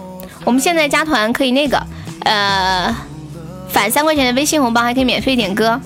[0.45, 1.85] 我们现在加团可以那个，
[2.21, 2.95] 呃，
[3.67, 5.77] 返三块钱的微信红包，还可以免费点歌。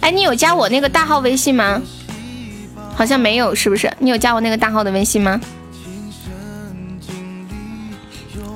[0.00, 1.82] 哎，你有加我那个大号微信吗？
[2.94, 3.92] 好像没有，是不是？
[3.98, 5.40] 你有加我那个大号的微信吗？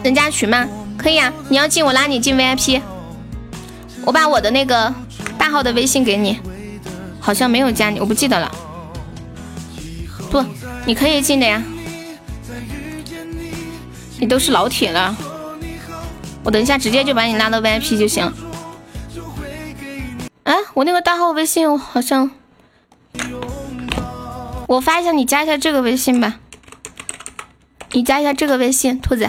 [0.04, 0.64] 能加群吗？
[0.96, 2.80] 可以啊，你要进我拉你进 VIP。
[4.04, 4.94] 我把我的那个
[5.36, 6.38] 大号的微信给你，
[7.18, 8.54] 好像没有加你，我不记得了。
[10.30, 10.44] 不，
[10.86, 11.60] 你可以进的呀，
[14.20, 15.16] 你都是老铁了，
[16.44, 18.24] 我等一下直接就把你拉到 VIP 就行。
[20.44, 22.30] 啊，我那个大号微信好像，
[24.68, 26.40] 我发一下，你加一下这个微信吧，
[27.92, 29.28] 你加一下这个微信，兔子。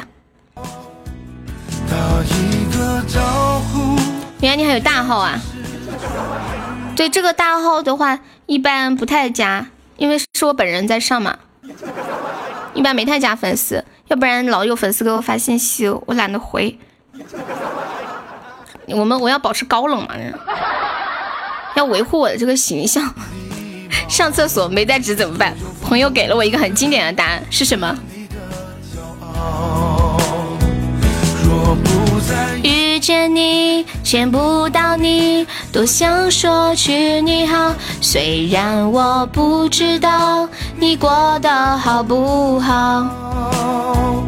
[4.42, 5.40] 原来你还有大号啊？
[6.96, 9.68] 对，这个大号的话一般不太加。
[9.96, 11.38] 因为是我本人在上嘛，
[12.74, 16.78] 一般没太加粉丝，要不然老有粉丝给我发信息，我懒得回。
[18.88, 20.16] 我们我要保持高冷嘛，
[21.76, 23.14] 要维护我的这个形象。
[24.10, 25.56] 上厕所没带纸怎么办？
[25.82, 27.96] 朋友给了我一个很经典的答案，是什么？
[32.94, 37.74] 遇见你，见不到你，多想说句你好。
[38.00, 40.48] 虽然我不知道
[40.78, 44.24] 你过得好不好。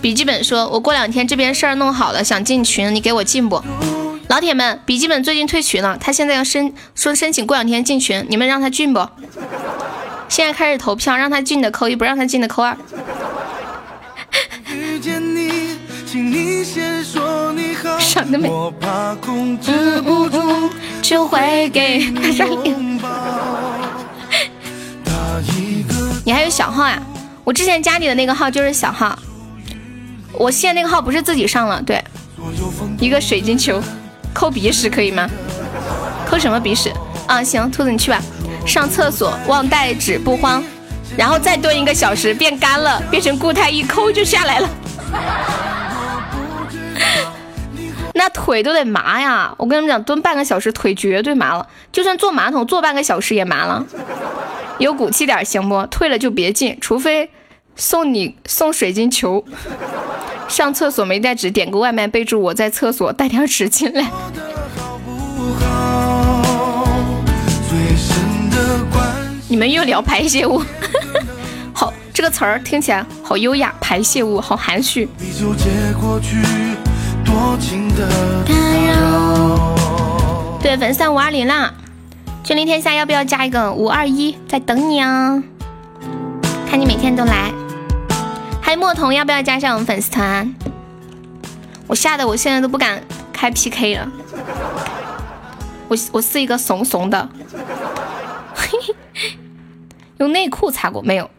[0.00, 3.62] 笔记本说：“我过两天这边事儿弄好了，想进群，你给我进不？”
[4.28, 9.06] 老铁们，笔记本最近退群了，他现在要申说申请过两天进群，你们让他进不？
[10.30, 12.74] 现在开始投票，让他进的扣一，不让他进的扣二。
[18.16, 18.48] 长得美，
[21.02, 22.98] 就会给他上瘾。
[26.24, 27.00] 你还有小号呀？
[27.44, 29.16] 我之前加你的那个号就是小号，
[30.32, 32.02] 我现在那个号不是自己上了，对，
[32.98, 33.80] 一个水晶球，
[34.34, 35.28] 抠鼻屎可以吗？
[36.28, 36.92] 抠什么鼻屎？
[37.28, 38.20] 啊，行，兔子你去吧。
[38.66, 40.64] 上厕所忘带纸不慌，
[41.16, 44.68] 然后再蹲一个小时变干了，变成固态，一抠就下来了。
[48.14, 49.54] 那腿都得麻呀！
[49.58, 53.84] 我跟你们讲，蹲半个小时腿绝对麻了，就算坐马桶坐半个小时也麻了。
[54.78, 55.86] 有骨气点行不？
[55.86, 57.30] 退了就别进，除非
[57.74, 59.44] 送你送水晶球。
[60.48, 64.10] 上厕所没带纸，点个外卖，备注我在厕所，带点纸进来。
[69.48, 70.64] 你们又聊排泄物，好，
[72.16, 75.06] 这个词儿听起来好优雅，排泄物好含蓄。
[80.62, 81.74] 对，粉丝五二零啦！
[82.42, 84.34] 君临天下要不要加一个五二一？
[84.48, 85.42] 在等你啊！
[86.66, 87.52] 看你每天都来。
[88.62, 90.54] 还有墨童要不要加上我们粉丝团？
[91.86, 94.10] 我吓得我现在都不敢开 PK 了。
[95.88, 97.28] 我我是一个怂怂的，
[98.54, 98.70] 嘿
[99.12, 99.38] 嘿
[100.16, 101.30] 用内裤擦过没有？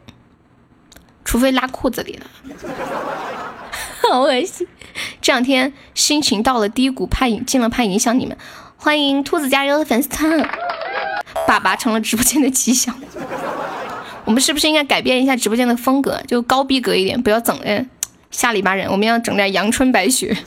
[1.28, 2.26] 除非拉裤子里了。
[4.02, 4.66] 好恶心！
[5.22, 8.38] 这两天心情到了低谷，怕影进了怕影响你们。
[8.78, 10.50] 欢迎兔子加油的粉丝团，
[11.46, 12.96] 爸爸成了直播间的吉祥。
[14.24, 17.90] 我们是不是应该改变一下直播间的风格，就高逼格一点，不要整点
[18.32, 20.38] 下里巴人，我们要整点阳春白雪。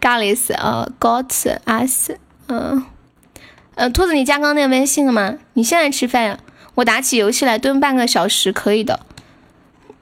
[0.00, 2.10] 咖喱丝呃 g o t us，
[2.48, 2.84] 嗯，
[3.76, 5.36] 呃，兔子，你加刚刚那个微信了吗？
[5.52, 6.38] 你现在吃饭呀？
[6.76, 9.00] 我打起游戏来蹲半个小时可以的。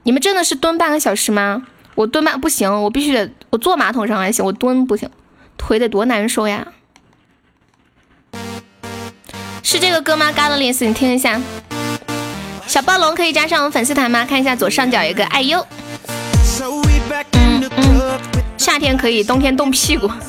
[0.03, 1.63] 你们真的是蹲半个小时吗？
[1.95, 5.09] 我蹲半不行，我必须得我坐马桶上还行，我蹲不行，
[5.57, 6.67] 腿得多难受呀！
[9.61, 11.39] 是这个歌吗 g a l l i s 你听一下。
[12.65, 14.25] 小暴龙可以加上我们粉丝团吗？
[14.25, 15.65] 看一下左上角有个爱优。
[17.33, 18.19] 嗯嗯，
[18.57, 20.09] 夏天可以，冬天冻屁股。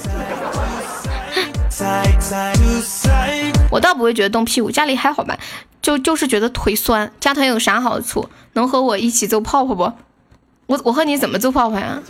[3.75, 5.37] 我倒不会觉得冻屁股，家里还好吧，
[5.83, 7.11] 就就是觉得腿酸。
[7.19, 8.29] 加团有啥好处？
[8.53, 9.93] 能和我一起揍泡泡不？
[10.67, 12.01] 我我和你怎么揍泡泡呀？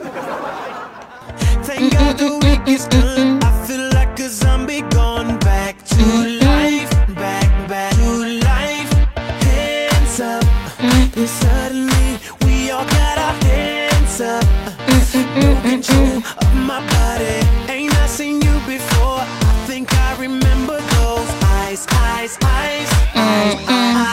[23.68, 24.06] 嗯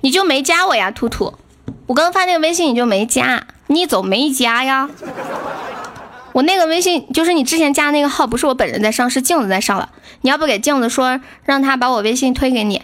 [0.00, 1.34] 你就没加我呀，兔兔？
[1.86, 4.88] 我刚发那个微信你就没加，你怎么没加呀？
[6.32, 9.90] 我那个微信就是你之前加那个号，不是我本人在上，是镜子在上了。
[10.22, 12.82] 你要不给镜子说，让他把我微信推给你。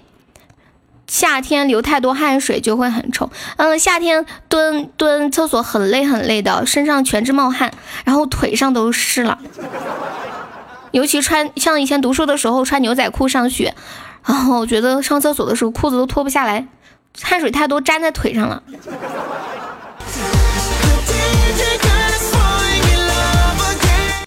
[1.06, 3.30] 夏天流太多汗水就会很臭。
[3.56, 7.72] 嗯，夏天蹲蹲厕所很累很累的，身上全是冒汗，
[8.04, 9.38] 然后腿上都湿了。
[10.90, 13.74] 尤其穿像以前读书的时候穿牛仔裤上学，
[14.26, 16.66] 然后我觉得上厕所的时候裤子都脱不下来，
[17.22, 18.62] 汗水太多粘在腿上了。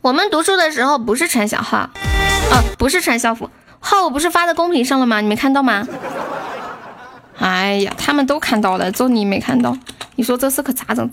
[0.02, 1.90] 我们读书的时候不是穿小号，啊，
[2.78, 3.50] 不是穿校服，
[3.80, 5.20] 号我不是发在公屏上了吗？
[5.20, 5.86] 你没看到吗？
[7.40, 9.78] 哎呀，他们都看到了，就你没看到。
[10.16, 11.10] 你说这事可咋整？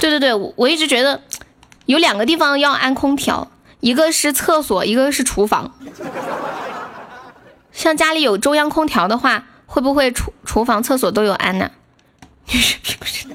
[0.00, 1.20] 对对对，我一直觉得
[1.86, 3.50] 有两个地方要安空调，
[3.80, 5.72] 一个是厕所，一个是厨房。
[7.72, 11.70] 像家里有中央空调的话，会不会厨厨房、厕所都有安呢？
[12.46, 13.26] 你是不是？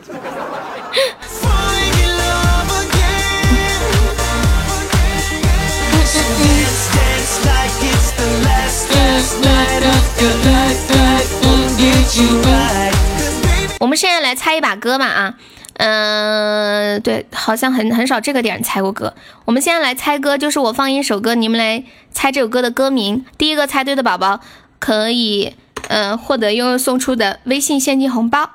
[13.79, 15.35] 我们现在来猜一把歌吧啊，
[15.79, 19.13] 嗯，对，好像很很少这个点猜过歌。
[19.45, 23.25] 我们现在来猜歌，就是我放一首歌，你们来猜这首歌的歌名。
[23.37, 24.41] 第一个猜对的宝宝
[24.77, 25.55] 可以，
[25.87, 28.49] 嗯，获得悠悠送出的微信现金红包。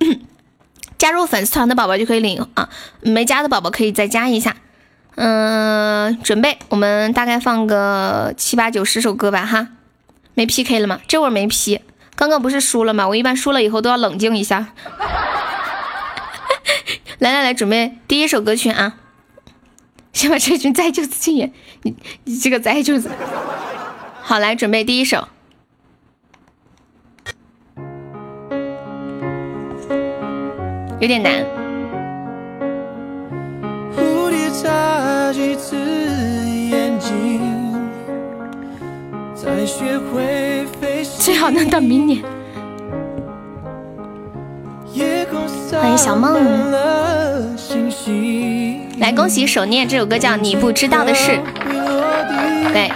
[0.98, 2.68] 加入粉丝团的宝宝就可以领啊，
[3.00, 4.54] 没加的宝宝可以再加一下。
[5.14, 9.68] 嗯，准备，我们大概放个七八九十首歌吧哈。
[10.34, 11.00] 没 PK 了吗？
[11.08, 11.80] 这会儿没 P。
[12.14, 13.08] 刚刚不是输了吗？
[13.08, 14.66] 我一般输了以后都要冷静一下。
[17.18, 18.96] 来来来，准备第一首歌曲啊！
[20.12, 23.10] 先把这群栽舅子禁言，你你这个栽舅子。
[24.22, 25.26] 好，来准备第一首。
[31.00, 31.44] 有点难。
[41.20, 42.37] 最好能到明年。
[45.80, 46.72] 欢迎小梦，
[48.98, 51.32] 来恭喜手念这首歌叫《你不知道的事》。
[52.72, 52.90] 对，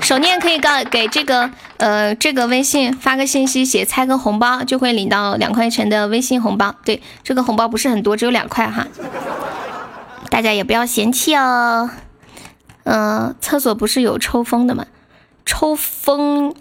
[0.00, 6.74] 手念可以告给这个呃这个微信发个信息，写猜个红包，就会领到两块钱的微信红包。
[6.84, 8.88] 对，这个红包不是很多，只有两块哈，
[10.30, 11.90] 大家也不要嫌弃哦。
[12.82, 14.86] 嗯，厕所不是有抽风的吗？
[15.46, 16.54] 抽风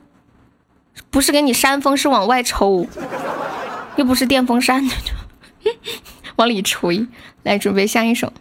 [1.09, 2.85] 不是给你扇风，是往外抽，
[3.95, 4.83] 又不是电风扇，
[6.37, 7.05] 往里吹。
[7.43, 8.31] 来，准备下一首。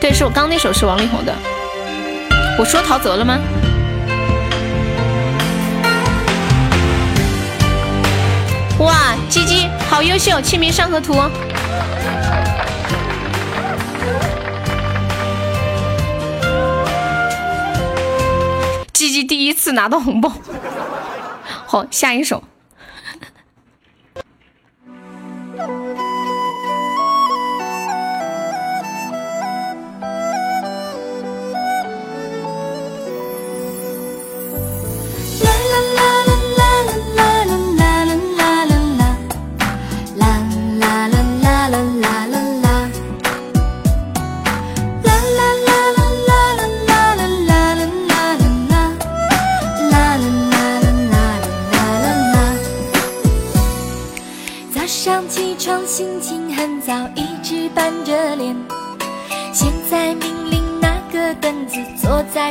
[0.00, 1.34] 对，是我刚那首是王力宏的。
[2.58, 3.38] 我说陶喆了吗？
[8.78, 11.14] 哇，鸡鸡好优秀，清明上河图。
[19.24, 20.32] 第一次拿到红包，
[21.66, 22.42] 好，下一首。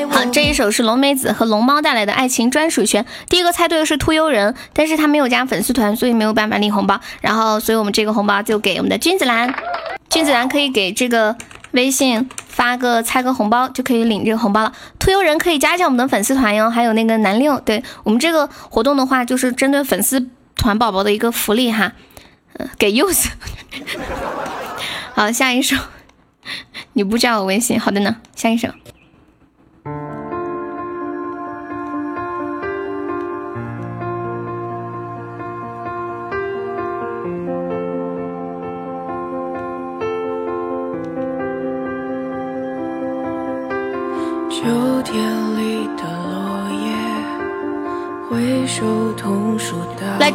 [0.09, 3.05] 好，这一首是龙梅子和龙猫带来的爱情专属权。
[3.29, 6.99] 第一个猜对的是突悠人，但是他没有加粉丝团，所以没有办法领红包。
[7.21, 9.53] 然后，所以我们这个红包就给我们的君子兰。
[10.09, 11.35] 君子兰可以给这个
[11.73, 14.73] 微信发个猜个红包就可以领这个红包了。
[14.97, 21.91] 突悠人可以加一下我们的粉丝团哟，还有那个南六，对我们这个活动的话，就是针对粉丝团宝宝的一个福利哈。
[22.77, 23.29] 给柚子。
[25.13, 25.75] 好，下一首。
[26.93, 28.17] 你不加我微信，好的呢。
[28.35, 28.69] 下一首。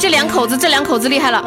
[0.01, 1.45] 这两口子，这两口子厉害了。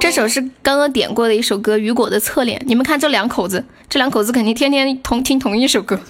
[0.00, 2.60] 这首是刚刚点过的一首歌，雨果的侧脸。
[2.66, 6.00] 你们看这两口子，这两口子肯定天天同听同一首歌。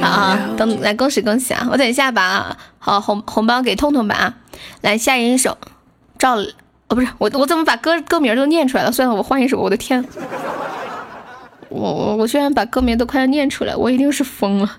[0.00, 1.66] 好 啊，等来恭喜恭喜啊！
[1.70, 4.34] 我等一下把好红红包给痛痛吧啊！
[4.82, 5.58] 来下一首，
[6.16, 8.92] 赵哦不是我我怎么把歌歌名都念出来了？
[8.92, 9.58] 算了，我换一首。
[9.58, 10.04] 我的天，
[11.68, 14.76] 我我我居然把歌名都快要念出来，我一定是疯了。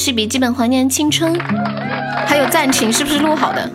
[0.00, 1.38] 是笔记本怀念青春，
[2.26, 3.70] 还有暂停，是不是录好的？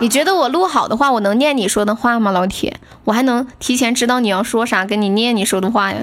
[0.00, 2.80] 你觉得我录好的话，我能念你说的话吗，老铁？
[3.04, 5.98] 我还能提前知道你要说啥，给你念你说的话呀？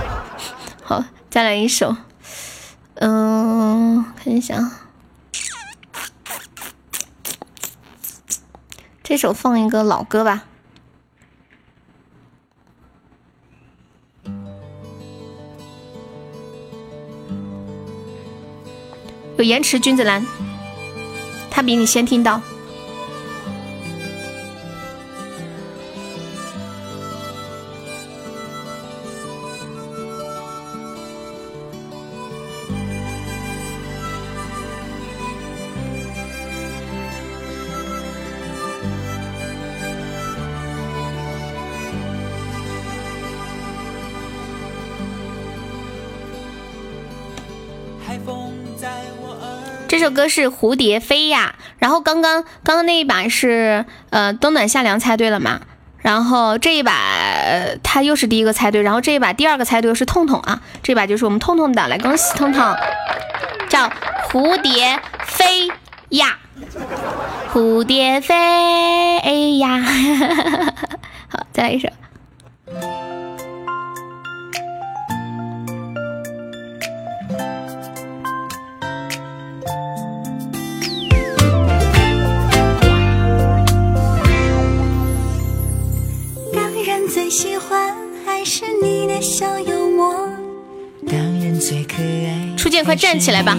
[0.84, 1.96] 好，再来一首，
[2.96, 4.72] 嗯，看一下，
[9.02, 10.42] 这首放一个老歌吧。
[19.40, 20.22] 有延迟，君子兰，
[21.50, 22.42] 他比你先听到。
[50.10, 55.60] 首歌是蝴蝶飞呀，然后刚刚刚刚那一把是呃冬暖夏凉猜对了嘛？
[55.98, 56.92] 然后这一把
[57.84, 62.74] 他又是第一个猜对，然后这一把第二个猜对是痛痛啊，这把就是我们痛痛的，来恭喜痛痛，
[63.68, 63.88] 叫
[64.32, 65.68] 蝴蝶飞
[66.08, 66.38] 呀，
[67.54, 69.78] 蝴蝶飞呀，
[71.30, 71.88] 好，再来一首。
[87.30, 87.94] 喜欢
[88.26, 90.12] 还是你的小幽默。
[91.06, 92.56] 当然最可爱。
[92.56, 93.56] 初见，快站起来吧。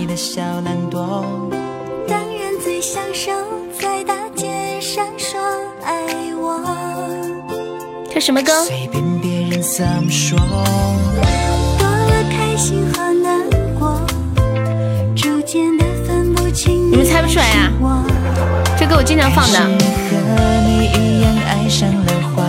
[2.05, 3.31] 当然最享受
[3.79, 4.49] 在大街
[4.81, 5.39] 上说
[5.85, 6.61] 爱我。
[8.13, 8.65] 这什么歌？
[8.65, 10.37] 随便别人怎么说。
[11.79, 13.39] 多了开心和难
[13.79, 14.01] 过，
[15.15, 16.91] 逐渐的分不清。
[16.91, 17.71] 你们猜不出来呀？
[18.77, 19.59] 这歌我经常放的。
[19.59, 20.17] 和
[20.67, 22.43] 你一样爱上了花。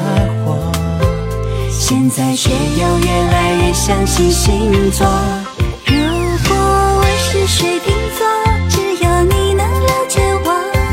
[1.84, 5.04] 现在却又越来越相信星座。
[5.84, 5.96] 如
[6.46, 8.24] 果我是水瓶座，
[8.70, 10.48] 只有你能了解我。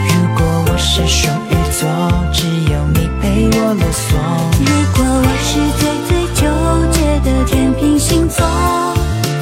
[0.09, 1.87] 如果我是双鱼座，
[2.33, 4.17] 只有你陪我啰嗦。
[4.65, 6.41] 如果我是最最纠
[6.91, 8.43] 结的天平星座，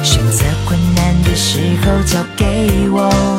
[0.02, 3.37] 选择困难的时候交给我。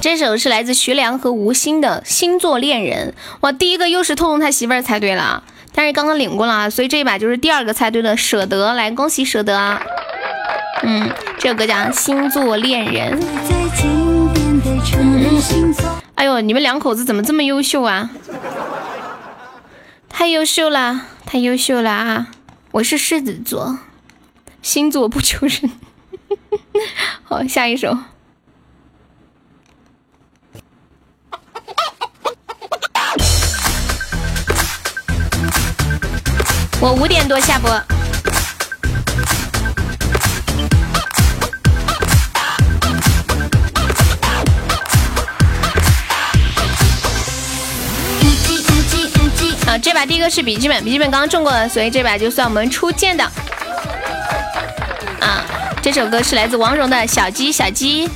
[0.00, 3.14] 这首是来自徐良和吴昕的《星座恋人》。
[3.40, 5.42] 哇，第一个又是痛痛他媳妇儿猜对了，
[5.74, 9.82] 但是刚刚领过了啊，所以这一把就是第二个猜对的舍得，来恭喜舍得啊。
[10.82, 13.20] 嗯，这首歌叫《星座恋人》。
[16.14, 18.10] 哎呦，你们两口子怎么这么优秀啊？
[20.08, 22.28] 太优秀了，太优秀了啊！
[22.72, 23.78] 我是狮子座，
[24.62, 25.70] 星座不求人。
[27.24, 27.98] 好，下一首。
[36.80, 37.70] 我五点多下播。
[49.66, 53.24] 啊，这把第一个是笔记本，笔记本刚刚中过了，所以这把就算我们初见的。
[55.20, 55.44] 啊，
[55.82, 58.08] 这首歌是来自王蓉的《小鸡小鸡》。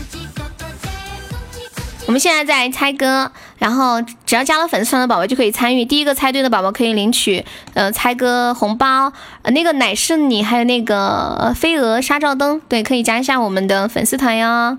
[2.06, 3.30] 我们现在在猜歌，
[3.62, 5.84] 然后只要加了粉丝团的宝宝就可以参与。
[5.84, 7.44] 第一个猜对的宝宝可以领取
[7.74, 9.12] 呃猜歌红包。
[9.42, 14.78] 呃，那个乃是你，还有那个飞蛾纱罩灯，对，可以加一下我们的粉丝团哟。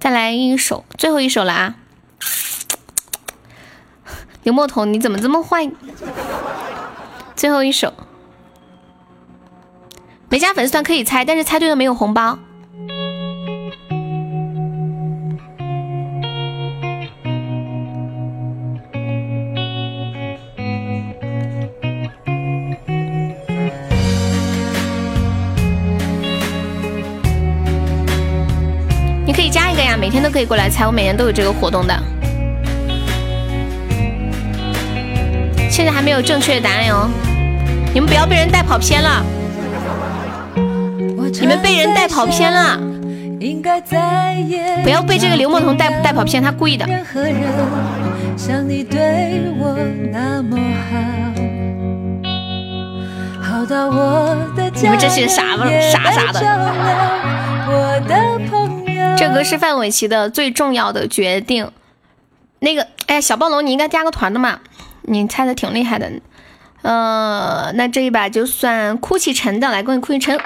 [0.00, 1.74] 再来一首，最后一首了啊！
[4.42, 5.70] 刘墨彤，你怎么这么坏？
[7.36, 7.92] 最后一首，
[10.30, 12.38] 没加粉丝团可以猜，但是猜对了没有红包。
[30.14, 32.02] 天都可以过来猜，我每年都有这个活动的。
[35.68, 37.10] 现在还没有正确的答案哟，
[37.92, 39.24] 你们不要被人带跑偏了，
[40.54, 42.78] 你们被人带跑偏了，
[44.84, 46.86] 不要被这个刘梦彤带带跑偏，他故意的。
[54.76, 56.40] 你们这些傻子傻傻的。
[59.16, 61.70] 这个是范玮琪的最重要的决定。
[62.60, 64.60] 那个，哎，小暴龙，你应该加个团的嘛？
[65.02, 66.10] 你猜的挺厉害的。
[66.82, 70.38] 呃，那这一把就算哭泣陈的，来恭喜哭泣陈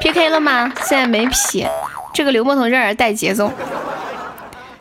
[0.00, 0.72] PK 了吗？
[0.82, 1.66] 现在没 P。
[2.12, 3.50] 这个刘梦彤这儿带节奏，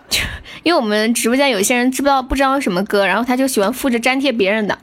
[0.09, 0.21] 就
[0.63, 4.77] 因为我们直播间有些人知不知道不知道什么歌，然后他就喜欢复制粘贴别人的，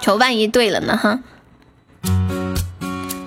[0.00, 1.20] 求万一对了呢哈。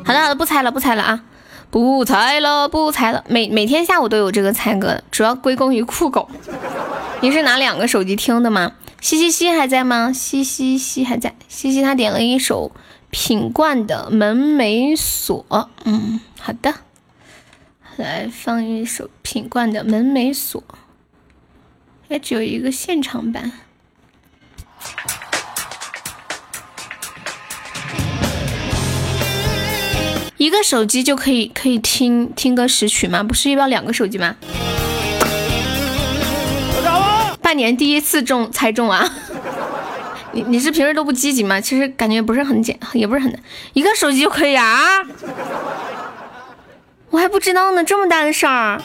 [0.03, 1.23] 好的好的，不猜了不猜了啊。
[1.69, 3.23] 不猜了，不猜了。
[3.27, 6.29] 每每天下午都有这个猜歌，主要归功于酷狗。
[7.21, 8.73] 你是拿两个手机听的吗？
[9.01, 10.11] 西西西还在吗？
[10.11, 11.35] 西西西还在。
[11.47, 12.71] 西西他点了一首
[13.09, 15.45] 品冠的《门没锁》。
[15.83, 16.73] 嗯，好的。
[17.97, 20.61] 来放一首品冠的《门没锁》，
[22.07, 23.51] 也只有一个现场版。
[30.37, 33.23] 一个手机就可以可以听听歌识曲吗？
[33.23, 34.35] 不是要两个手机吗？
[37.41, 39.09] 半年第一次中猜中啊！
[40.33, 41.59] 你你是平时都不积极吗？
[41.59, 43.41] 其实感觉不是很简，也不是很难，
[43.73, 45.01] 一个手机就可以啊！
[47.09, 48.81] 我还不知道呢，这么大的事儿。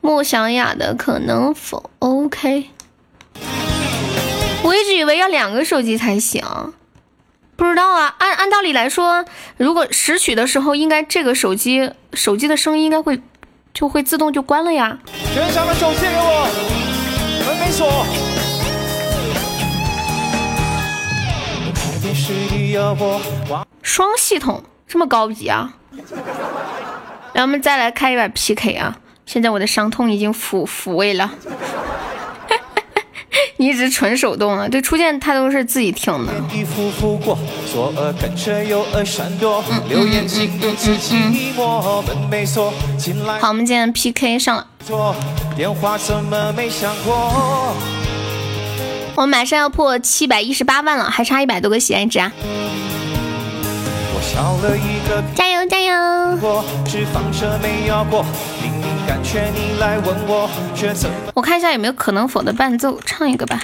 [0.00, 2.66] 莫小雅的可能否 OK？
[4.62, 6.44] 我一直以为要两个手机才行。
[7.60, 9.22] 不知道啊，按按道理来说，
[9.58, 13.20] 如果拾取的时候，应该这个手机手机的声音应该会
[13.74, 14.98] 就会自动就关了呀。
[15.34, 16.48] 全场的手借给我，
[17.46, 18.06] 门没锁。
[23.82, 25.74] 双系统这么高级啊！
[27.34, 28.96] 来，我们再来开一把 PK 啊！
[29.26, 31.30] 现在我的伤痛已经抚抚慰了。
[33.56, 34.68] 你 一直纯手动啊？
[34.68, 36.32] 对，初见他都是自己听的。
[43.40, 44.66] 好，我们今天 PK 上了。
[49.16, 52.32] 我马上要破七百一十八万了，还差一百多个喜爱值啊！
[55.34, 55.92] 加油加油！
[61.34, 63.60] 我看一下有没有可能否的伴奏，唱一个吧。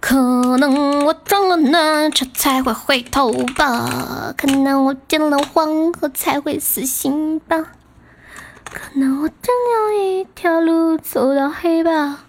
[0.00, 0.16] 可
[0.58, 7.56] 能我撞了南车才会回头吧，可能我见了黄河才会死心吧，
[8.70, 12.20] 可能我真要一条路走到黑吧。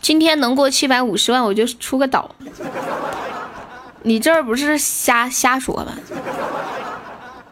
[0.00, 2.30] 今天能过七百五十万，我就出个岛。
[4.02, 5.94] 你这儿不是瞎瞎说吧？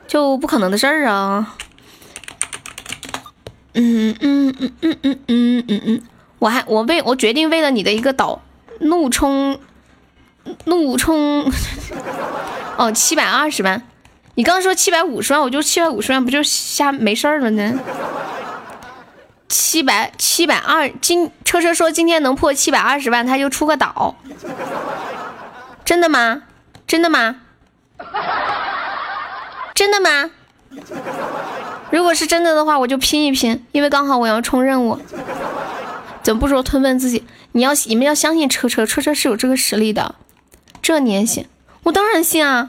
[0.07, 1.57] 就不可能的事儿啊！
[3.75, 6.03] 嗯嗯嗯嗯嗯嗯嗯嗯，
[6.39, 8.41] 我还我为我决定为了你的一个岛
[8.81, 9.59] 怒冲
[10.65, 11.51] 怒冲
[12.77, 13.83] 哦七百二十万，
[14.35, 17.79] 你刚刚说七百五十万，我就七百五十万，不就瞎没事儿了呢？
[19.49, 24.17] 七百七百二，今车车说今天能破七百二十万，他就出个岛，
[25.85, 26.43] 真的吗？
[26.87, 27.41] 真的吗？
[29.75, 30.31] 真的吗？
[31.95, 34.99] 如果是真的的话，我就拼一拼，因为刚好我要冲任务。
[36.25, 37.23] 怎么不说吞问自己？
[37.53, 40.17] 你要你们要相信车车，车车是有这个实力的。
[40.83, 41.47] 这你也信？
[41.85, 42.69] 我当然信啊！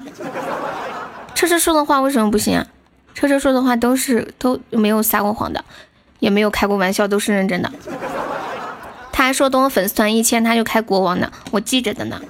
[1.33, 2.67] 车车说的话为什么不信啊？
[3.15, 5.65] 车车说的话都是都没有撒过谎的，
[6.19, 7.71] 也没有开过玩笑，都是认真的。
[9.11, 12.21] 他还说等我粉丝团一千他就开国王呢，我记着的呢，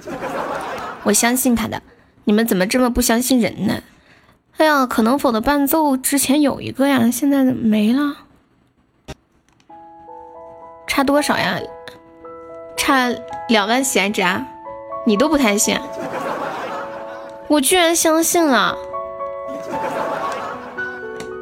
[1.02, 1.82] 我相信他的。
[2.24, 3.82] 你们怎么这么不相信人呢？
[4.58, 8.16] 哎呀，可能否的伴奏之前有一个呀，现在没了，
[10.86, 11.60] 差多少呀？
[12.76, 13.14] 差
[13.48, 14.46] 两万喜爱值啊！
[15.06, 15.78] 你都不太信，
[17.48, 18.78] 我居然相信了。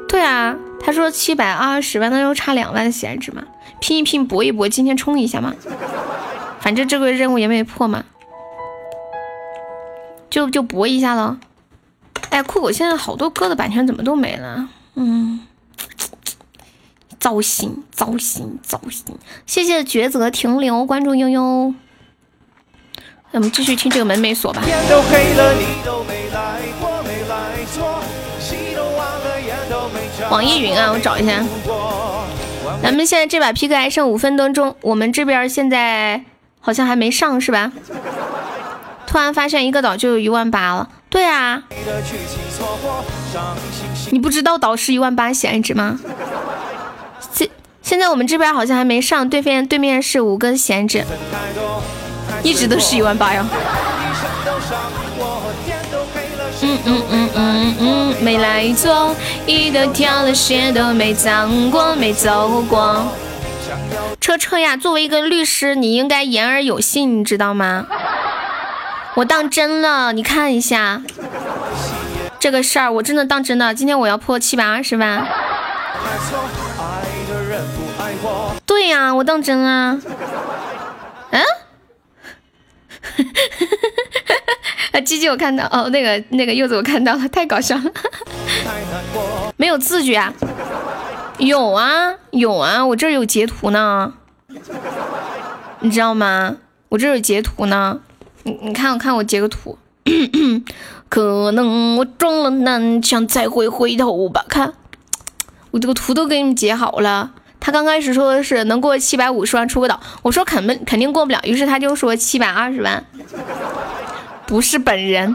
[0.09, 3.45] 对啊，他说七百二十万，那就差两万喜爱值嘛，
[3.79, 5.55] 拼一拼搏一搏，今天冲一下嘛。
[6.61, 8.05] 反正这个任务也没破嘛，
[10.29, 11.37] 就就搏一下喽。
[12.31, 14.69] 哎，酷狗现在好多歌的版权怎么都没了？
[14.97, 15.41] 嗯，
[17.21, 19.05] 糟心，糟心，糟心。
[19.47, 21.75] 谢谢抉择停留，关注悠悠。
[23.31, 24.63] 那我们继续听这个门没锁吧。
[30.31, 31.45] 网易云啊，我找一下。
[32.83, 36.25] 咱们现在这把 PK 还剩五分多钟，我们这边现在
[36.61, 37.73] 好像还没上是吧？
[39.07, 40.89] 突然发现一个岛就有一万八了。
[41.15, 41.63] 对啊，
[44.11, 46.01] 你不知道导师一万八喜爱值吗？
[47.33, 47.49] 现
[47.83, 51.05] 现在我们这边好像还没上，对面对面是五个闲置，
[52.43, 53.47] 一直都是一万八呀。
[56.63, 59.15] 嗯嗯嗯嗯嗯，没来坐，
[59.47, 63.07] 衣都跳了，鞋都没脏过，没走过。
[64.21, 67.87] 车车呀，作为一个律师，你应该言而有信，你知道吗？
[69.17, 71.01] 我当真了，你看一下
[72.41, 73.73] 这个事儿，我真的当真的。
[73.73, 75.25] 今天我要破七百二十万。
[78.67, 80.01] 对呀，我当真啊。
[81.31, 81.43] 嗯？
[84.93, 87.85] 啊， 鸡鸡我看到哦，那个那个柚子我看到了，太搞笑了。
[89.57, 90.33] 没有字据啊？
[91.39, 94.15] 有啊有啊，我这儿有截图呢，
[95.81, 96.57] 你知道吗？
[96.89, 98.01] 我这儿有截图呢。
[98.45, 99.77] 你你看，我看我截个图，
[101.09, 104.45] 可能我撞了南墙才会回头吧。
[104.49, 104.75] 看，
[105.71, 107.33] 我这个图都给你们截好了。
[107.59, 113.03] 他刚开始说的是能过七百五十万出个岛，我说肯定肯定过不了，于是他就说七百二十万。
[114.47, 115.35] 不是本人，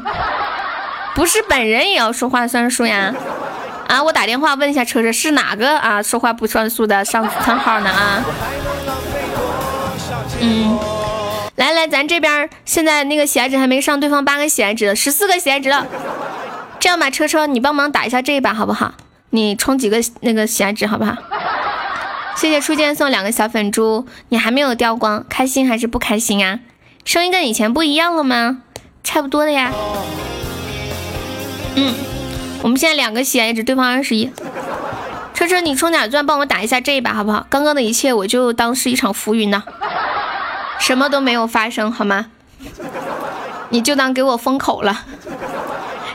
[1.15, 3.11] 不是本人也要说话算数呀？
[3.87, 6.03] 啊，我打电话问一下车车是哪个啊？
[6.03, 8.23] 说话不算数的上账号呢啊？
[10.39, 10.77] 嗯。
[11.59, 15.85] 来来，咱这边现在那个喜爱值还没上，对方八个喜爱值，十四个喜爱值了。
[16.79, 18.93] 这样吧，车车，你帮忙打一下这一把好不好？
[19.31, 21.17] 你充几个那个喜爱值好不好？
[22.37, 26.61] 谢谢初见送两个小粉猪，你还没有掉光，开心还是不开心啊？
[27.03, 28.59] 声音跟以前不一样了吗？
[29.03, 29.73] 差不多的呀。
[31.75, 31.93] 嗯，
[32.63, 34.31] 我们现在两个喜爱值，对方二十一。
[35.33, 37.45] 车车，你充点钻，帮我打一下这一把好不好？
[37.49, 39.61] 刚刚的一切我就当是一场浮云呢。
[40.79, 42.31] 什么都没有发生，好吗？
[43.69, 45.05] 你就当给我封口了。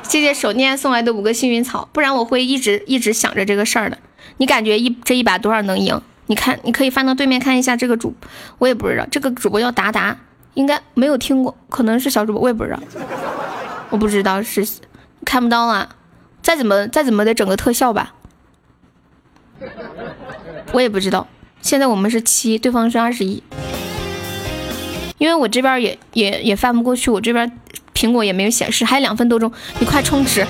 [0.03, 3.99] 谢谢手念送来的五个幸运草，不然我会一直一直想着这个事儿的。
[4.37, 6.01] 你感觉一这一把多少能赢？
[6.27, 8.15] 你看，你可以翻到对面看一下这个主，
[8.59, 10.17] 我也不知道这个主播叫达达，
[10.55, 12.79] 应该没有听过，可能是小主播，我也不知道，
[13.91, 14.67] 我不知道是
[15.25, 15.89] 看不到啊。
[16.43, 18.15] 再怎么再怎么得整个特效吧，
[20.73, 21.27] 我也不知道。
[21.63, 23.43] 现在我们是七，对方是二十一。
[25.19, 27.51] 因为我这边也也也翻不过去，我这边
[27.95, 30.47] 苹果也没有显示，还有两分多钟，你快充值。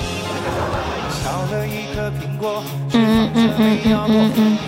[2.93, 4.59] 嗯嗯嗯嗯嗯嗯嗯。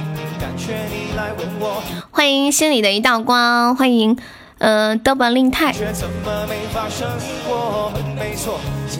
[2.10, 4.16] 欢迎心里的一道光，欢迎
[4.58, 5.74] 呃德本令泰。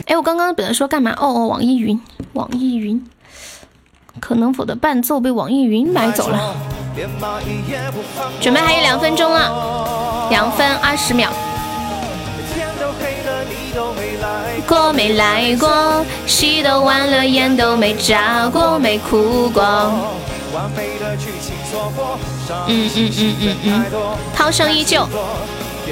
[0.05, 1.11] 哎，我刚刚本来说干嘛？
[1.11, 1.99] 哦哦，网易云，
[2.33, 3.03] 网易云，
[4.19, 6.55] 可能否的伴奏被网易云买走了。
[8.41, 11.31] 准备还有两分钟了，两分二十秒。
[14.67, 19.63] 过没来过，戏都完了，眼都没眨过，没哭过。
[22.67, 23.85] 嗯嗯嗯嗯嗯，
[24.35, 25.07] 涛声依旧。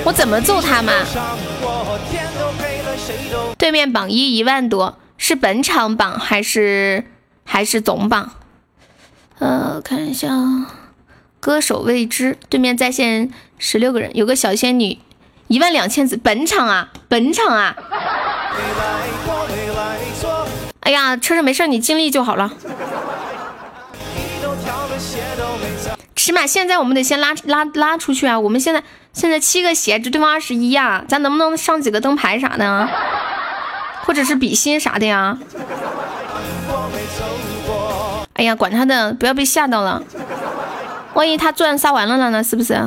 [0.03, 0.91] 我怎么揍他嘛？
[3.57, 7.06] 对面榜一一万多，是本场榜还是
[7.45, 8.31] 还是总榜？
[9.39, 10.30] 呃，看一下。
[11.39, 14.97] 歌手未知，对面在线十六个人，有个小仙女，
[15.47, 17.76] 一万两千子，本场啊，本场啊！
[20.80, 22.51] 哎呀，车车没事，你尽力就好了。
[26.15, 28.39] 起码现在我们得先拉拉拉出去啊！
[28.39, 32.89] 我们现在现在七个鞋，这，对方二十一呀，咱能不能上几个灯牌啥的，
[34.03, 35.38] 或者是比心啥的呀？
[38.36, 40.02] 哎呀，管他的，不要被吓到了。
[41.14, 42.44] 万一他钻杀完了了呢？
[42.44, 42.78] 是不是？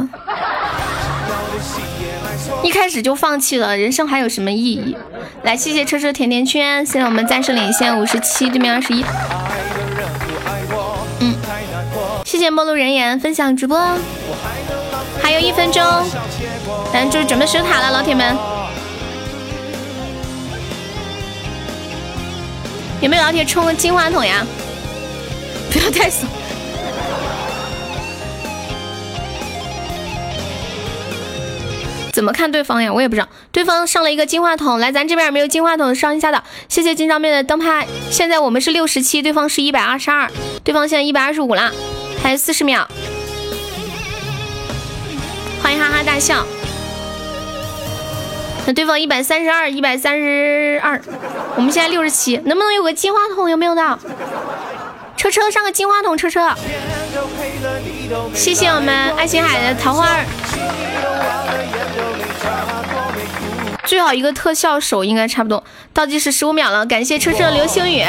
[2.62, 4.94] 一开始就放弃了，人生还有什么意义？
[5.42, 9.02] 来，谢谢车车甜甜圈，现在我们暂时领先五十七，对面二十一。
[11.20, 11.34] 嗯，
[12.26, 13.80] 谢谢陌路人言分享直播，
[15.22, 15.82] 还有一分钟，
[16.92, 18.36] 咱就准备守塔了，老铁们，
[23.00, 24.44] 有没有老铁冲个金话筒呀？
[25.70, 26.28] 不要太怂。
[32.12, 32.92] 怎么看对方呀？
[32.92, 33.28] 我也不知道。
[33.52, 36.42] 对方上了一个金话筒，来，咱这边有没有金话筒上一下的？
[36.68, 37.86] 谢谢金上面的灯牌。
[38.10, 40.28] 现在我们是六十七，对方是一百二十二，
[40.64, 41.72] 对方现在一百二十五了，
[42.20, 42.88] 还有四十秒。
[45.62, 46.44] 欢迎哈哈大笑。
[48.66, 51.00] 那对方一百三十二，一百三十二，
[51.54, 53.48] 我们现在六十七，能不能有个金话筒？
[53.48, 53.98] 有没有的？
[55.18, 56.48] 车车上个金话筒，车车。
[58.32, 60.20] 谢谢我们爱琴海的桃花。
[63.84, 68.04] 最好一个特效手应该差不多，倒计时十五秒了，感谢车车的流星雨，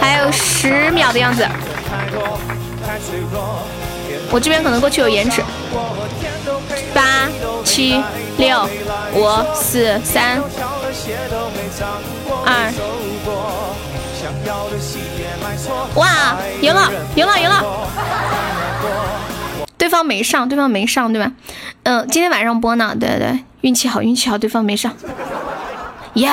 [0.00, 1.46] 还有十秒的样子。
[4.30, 5.42] 我这边可能过去有延迟，
[6.92, 7.28] 八
[7.64, 8.02] 七
[8.38, 8.66] 六
[9.14, 10.42] 五四三
[12.44, 12.72] 二，
[15.94, 17.64] 哇，赢了，赢了，赢了！
[19.78, 21.32] 对方没上，对方没上，对吧？
[21.82, 24.92] 嗯，今天晚上播呢，对对对，运气好，运气好，对方没上，
[26.14, 26.30] 耶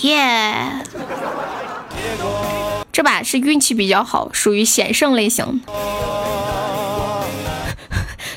[0.00, 0.72] 耶，
[2.90, 5.60] 这把是运气比较好，属于险胜类型。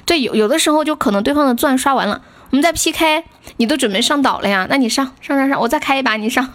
[0.06, 2.22] 对，有有的时候就可能对方的钻刷完了，
[2.52, 3.24] 我们再 PK，
[3.58, 4.68] 你都准备上岛了呀？
[4.70, 6.48] 那你上上上上，我再开一把，你上。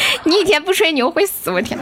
[0.24, 1.78] 你一天不吹牛会死，我天！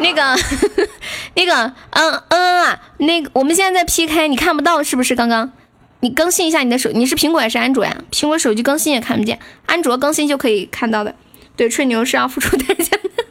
[0.00, 0.36] 那个，
[1.34, 5.14] 那个，嗯嗯啊，那个，我们现在在 PK，你看不到是不是？
[5.14, 5.52] 刚刚
[6.00, 7.96] 你更新一下你的手，你是苹果还是安卓呀？
[8.10, 11.14] 苹果手机更新也看不见，安卓更新就可以看到的。
[11.56, 13.24] 对，吹牛是要付出代价的。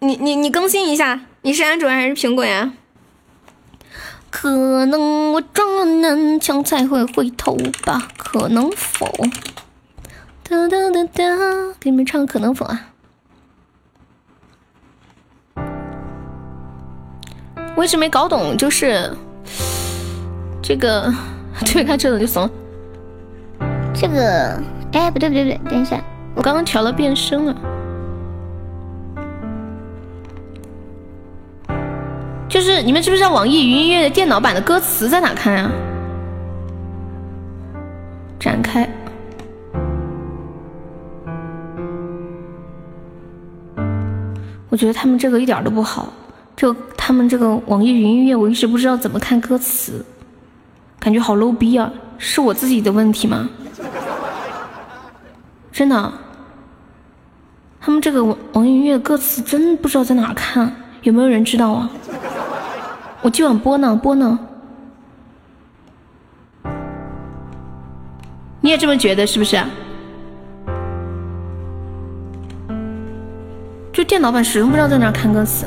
[0.00, 2.72] 你你你更新一下，你是安卓还是苹果呀？
[4.30, 8.08] 可能我撞了南墙才会回头吧？
[8.18, 9.10] 可能否？
[10.44, 11.24] 哒哒哒哒，
[11.80, 12.90] 给你们唱可能否啊？
[17.78, 19.08] 我一直没搞懂，就是
[20.60, 21.14] 这个
[21.64, 22.50] 推开车子就怂了。
[23.94, 24.60] 这个，
[24.94, 26.02] 哎，不对不对不对，等一下，
[26.34, 27.54] 我刚刚调了变声了。
[32.48, 35.70] 就是你们知不知道网易云音乐的电脑版的歌词在哪看啊？
[38.40, 38.90] 展开。
[44.68, 46.12] 我觉得他们这个一点都不好。
[46.58, 50.04] 就他们这个网易云音乐，我一直不知道怎么看歌词，
[50.98, 51.88] 感觉好 low 逼啊！
[52.18, 53.48] 是我自己的问题吗？
[55.70, 56.12] 真的，
[57.80, 61.88] 他们这个网网易云音乐歌词真不知道在哪看，有没有人知道啊？
[63.22, 64.36] 我今晚播呢，播呢，
[68.60, 69.62] 你也这么觉得是不是？
[73.92, 75.64] 就电脑版始终不知道在哪看歌词。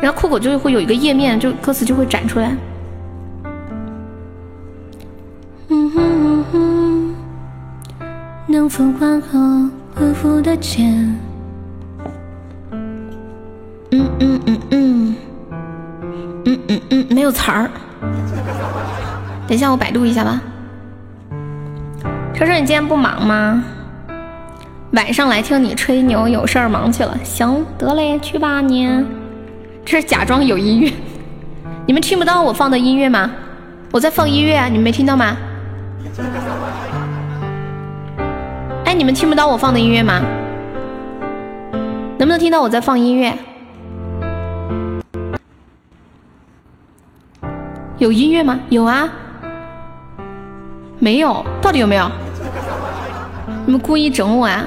[0.00, 2.56] 然后酷狗就会有一个页面，就歌词就会展出来。
[5.68, 7.14] 嗯哼哼，
[8.46, 11.18] 能否缓和恢复的键？
[13.90, 15.16] 嗯嗯嗯嗯，
[16.44, 17.70] 嗯嗯嗯，没有词儿。
[19.46, 20.40] 等一下，我百度一下吧。
[22.34, 23.64] 车车，你今天不忙吗？
[24.92, 27.18] 晚上来听你吹牛，有事儿忙去了。
[27.24, 28.88] 行，得嘞，去吧你。
[29.90, 30.92] 这是假装有音乐，
[31.86, 33.30] 你们听不到我放的音乐吗？
[33.90, 35.34] 我在放音乐啊，你们没听到吗？
[38.84, 40.20] 哎，你们听不到我放的音乐吗？
[42.18, 43.34] 能不能听到我在放音乐？
[47.96, 48.60] 有音乐吗？
[48.68, 49.08] 有啊。
[50.98, 52.10] 没有，到底有没有？
[53.64, 54.66] 你们故意整我啊？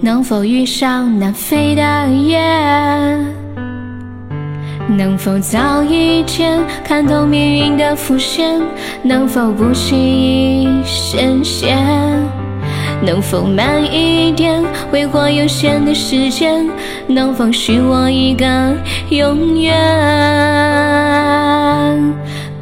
[0.00, 2.38] 能否遇上南飞的雁？
[4.86, 8.60] 能否早一点看透命运的伏线？
[9.02, 11.78] 能否不轻易深陷？
[13.02, 16.68] 能否慢一点挥霍有限的时间？
[17.06, 18.76] 能否许我一个
[19.08, 19.74] 永远？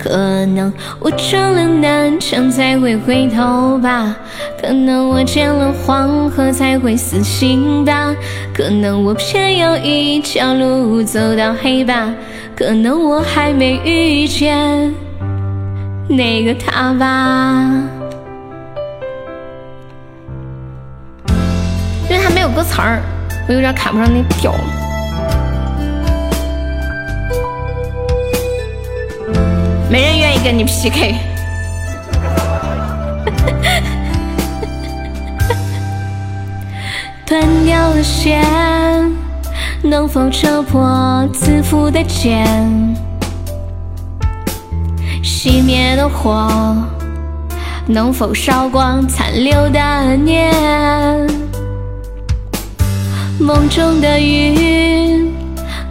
[0.02, 4.16] 可能我撞了南墙才会回头吧，
[4.60, 8.12] 可能我见了黄河才会死心吧，
[8.52, 12.12] 可能我偏要一条路走到黑吧，
[12.56, 14.92] 可能我还没遇见
[16.08, 17.70] 那个他吧。
[22.10, 23.00] 因为他没有歌词儿，
[23.48, 24.52] 我有点卡不上那调。
[29.92, 31.14] 没人愿意跟你 PK。
[37.26, 38.42] 断掉了线，
[39.82, 42.96] 能否扯破自负的茧？
[45.22, 46.74] 熄灭的火，
[47.86, 50.50] 能否烧光残留的念？
[53.38, 55.30] 梦中的云，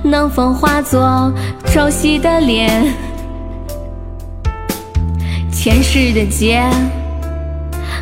[0.02, 1.32] 能否化作
[1.68, 2.92] 朝夕的脸？
[5.64, 6.64] 前世的劫，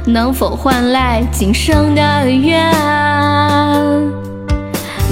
[0.06, 2.72] 能否换来今生的缘？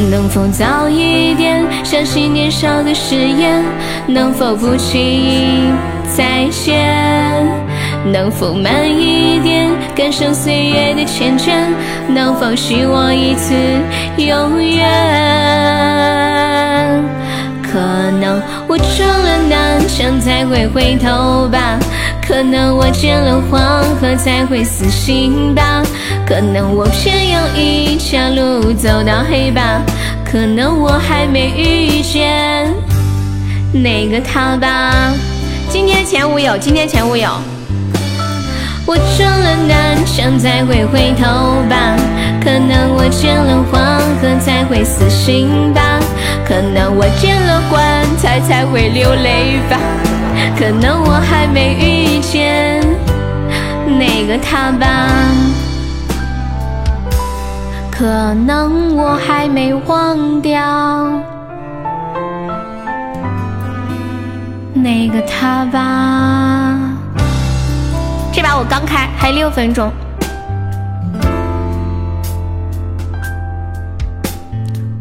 [0.09, 3.61] 能否早一点相信年少的誓言？
[4.07, 5.69] 能否不轻易
[6.15, 7.45] 再见？
[8.13, 11.51] 能否慢一点感受岁月的缱绻？
[12.07, 13.53] 能否许我一次
[14.15, 14.87] 永远？
[17.61, 17.77] 可
[18.21, 21.77] 能我撞了南墙才会回头吧。
[22.27, 25.81] 可能我见了黄河才会死心吧，
[26.27, 29.81] 可能我偏要一条路走到黑吧，
[30.29, 32.69] 可能我还没遇见
[33.71, 35.13] 那个他吧。
[35.69, 37.29] 今天前五有，今天前五有。
[38.85, 41.23] 我撞了南墙才会回头
[41.69, 41.95] 吧，
[42.43, 43.81] 可能我见了黄
[44.19, 45.81] 河才会死心吧，
[46.45, 49.79] 可能我见了棺材才会流泪吧。
[50.59, 52.81] 可能我还没遇见
[53.99, 55.07] 那个他吧，
[57.91, 60.59] 可能我还没忘掉
[64.73, 66.75] 那个他吧。
[68.33, 69.91] 这把我刚开，还六分钟。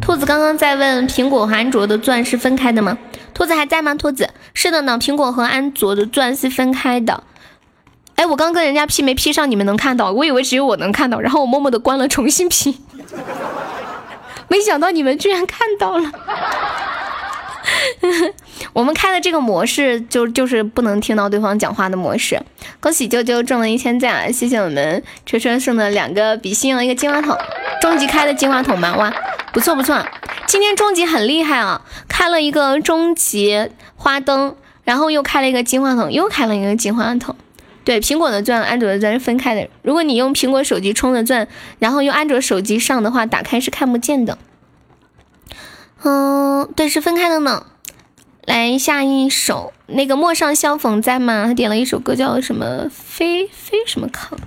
[0.03, 2.97] 兔子刚刚在问苹果和安卓的钻是分开的吗？
[3.37, 3.95] 兔子还在吗？
[3.95, 7.23] 兔子是的呢，苹果和安卓的钻是分开的。
[8.15, 10.11] 哎，我刚跟人家 P 没 P 上，你们能看到？
[10.11, 12.79] 我以为只有我能看到，然后我默默的关了，重新 P。
[14.49, 16.11] 没想到你们居然看到了。
[18.72, 22.40] 我们开的这个模式就就是不能听到对方讲话的模式。
[22.80, 27.36] 恭喜啾啾中了一千赞，谢谢我们车车送的两个比心一个金话筒，
[27.80, 28.97] 终极开的金话筒吗？
[28.97, 29.12] 哇，
[29.52, 30.05] 不错不错。
[30.47, 37.34] 今天终极很厉害啊，开了一个终极花灯，然后又开了一个金话筒，又开了一个金话筒。
[37.84, 39.68] 对，苹果的钻、安卓的钻是分开的。
[39.82, 41.47] 如果你用苹果手机充的钻，
[41.78, 44.38] 然后用安卓手机上的话，打开是看不见的。
[46.02, 47.66] 嗯，对，是分开的呢。
[48.44, 51.47] 来下一首，那个陌上相逢在吗？
[51.47, 52.89] 他点了一首歌叫什么？
[52.90, 54.39] 飞飞什么康？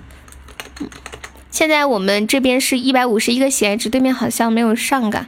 [1.50, 5.26] 现在我们这边是一百五十一个喜爱值，对面好像没有上嘎。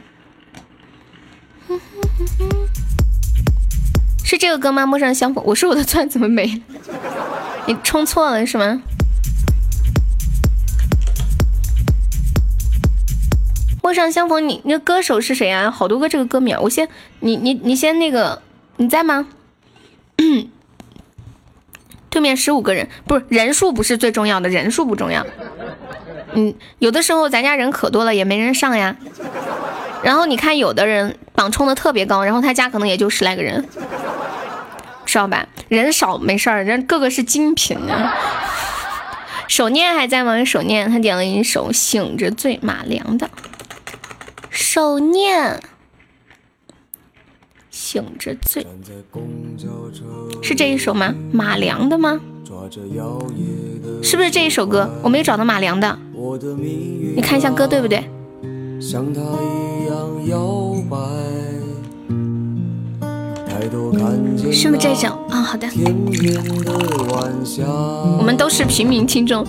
[4.23, 4.85] 是这个歌吗？
[4.85, 6.61] 陌上相逢，我说我的钻怎么没了？
[7.67, 8.81] 你充错了是吗？
[13.83, 15.69] 陌上相逢，你那歌手是谁啊？
[15.69, 16.87] 好多个这个歌名，我先，
[17.19, 18.41] 你你你先那个，
[18.77, 19.27] 你在吗？
[22.09, 25.27] 对面十五个人，不是人数不是最重要的，人数不重要。
[26.31, 28.95] 嗯，有的时候咱家人可多了，也没人上呀。
[30.01, 33.67] 然后你看，有的人榜冲的特别高，然后他家可能也就十来个人，
[35.05, 35.45] 知道吧？
[35.67, 38.15] 人少没事儿，人个个是精品啊。
[39.49, 40.45] 手念还在吗？
[40.45, 43.29] 手念他点了一首《醒着醉》，马良的。
[44.53, 45.59] 手念，
[47.71, 48.63] 醒着醉，
[50.43, 51.11] 是这一首吗？
[51.31, 52.21] 马良的吗？
[54.03, 54.87] 是不是这一首歌？
[55.01, 55.97] 我没有找到马良的，
[57.15, 58.07] 你看一下歌对不对？
[58.79, 60.97] 像他一样摇摆。
[64.51, 65.41] 是不是这首啊？
[65.41, 65.67] 好的。
[68.19, 69.43] 我们都是平民听众，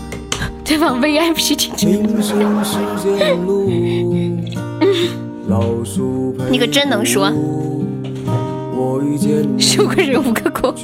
[0.64, 2.01] 对方 VIP 进去。
[6.50, 7.32] 你可真能说。
[9.58, 10.74] 十个人五个锅。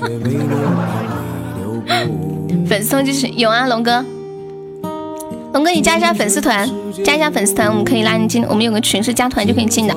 [2.66, 4.04] 粉丝就是有啊，龙哥。
[5.52, 6.68] 龙哥，你加一下粉丝团，
[7.04, 8.44] 加一下粉丝团，我们可以拉你进。
[8.48, 9.94] 我们有个群是加团就可以进的，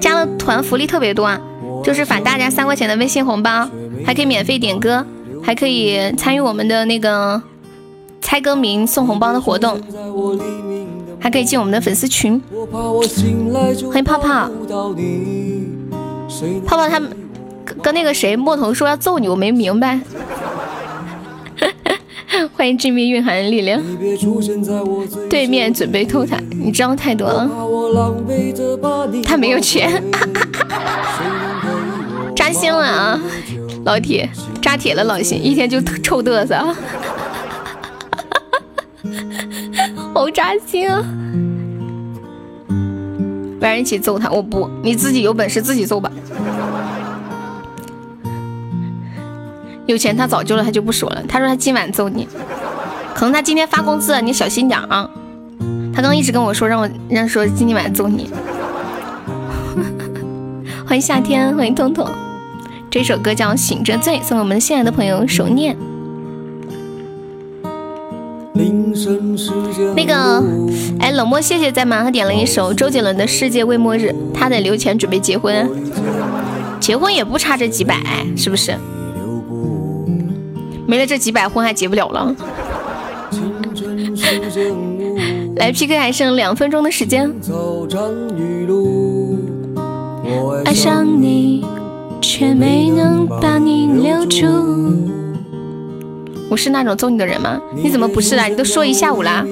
[0.00, 1.40] 加了团福利特别多啊，
[1.82, 3.68] 就是返大家三块钱的微信红包，
[4.04, 5.04] 还可以免费点歌，
[5.42, 7.42] 还可以参与我们的那个
[8.20, 9.80] 猜歌名送红包的活动，
[11.26, 12.40] 还可以进我们的粉丝群。
[13.90, 14.48] 欢迎泡泡，
[16.64, 17.10] 泡泡他们
[17.82, 19.98] 跟那个谁墨头说要揍你，我没明白。
[22.54, 23.82] 欢迎致命蕴含的力量。
[25.28, 27.50] 对面准备偷塔，你知道太多了。
[29.24, 30.00] 他没有钱，
[32.36, 33.20] 扎心了啊！
[33.84, 34.30] 老铁，
[34.62, 36.64] 扎铁了老心，一天就臭嘚瑟，
[40.16, 41.04] 好扎心啊！
[43.60, 46.10] 晚上一起揍他，我不，你自己有本事自己揍吧。
[49.84, 51.22] 有钱他早就了，他就不说了。
[51.28, 52.26] 他说他今晚揍你，
[53.14, 55.06] 可能他今天发工资了，你小心点啊。
[55.94, 58.30] 他刚一直跟我说让我让说今天晚上揍你。
[60.86, 62.08] 欢迎夏天，欢迎彤彤。
[62.90, 65.76] 这首歌叫《醒着醉》，送给我们心爱的朋友手念。
[69.94, 70.42] 那个，
[71.00, 72.02] 哎，冷漠谢谢在吗？
[72.02, 75.68] 他点了一首周杰伦的《世界未末日》，他得留钱准备结婚，
[76.80, 77.96] 结婚也不差这几百，
[78.36, 78.74] 是不是？
[80.86, 82.34] 没了这几百，婚还结不了了。
[85.56, 87.32] 来 PK 还剩两分钟的时间。
[90.64, 91.64] 爱上你，
[92.20, 95.15] 却没能把你留住。
[96.56, 97.60] 我是那种揍你的人吗？
[97.74, 98.46] 你怎么不是啦？
[98.46, 99.44] 你都说一下午啦。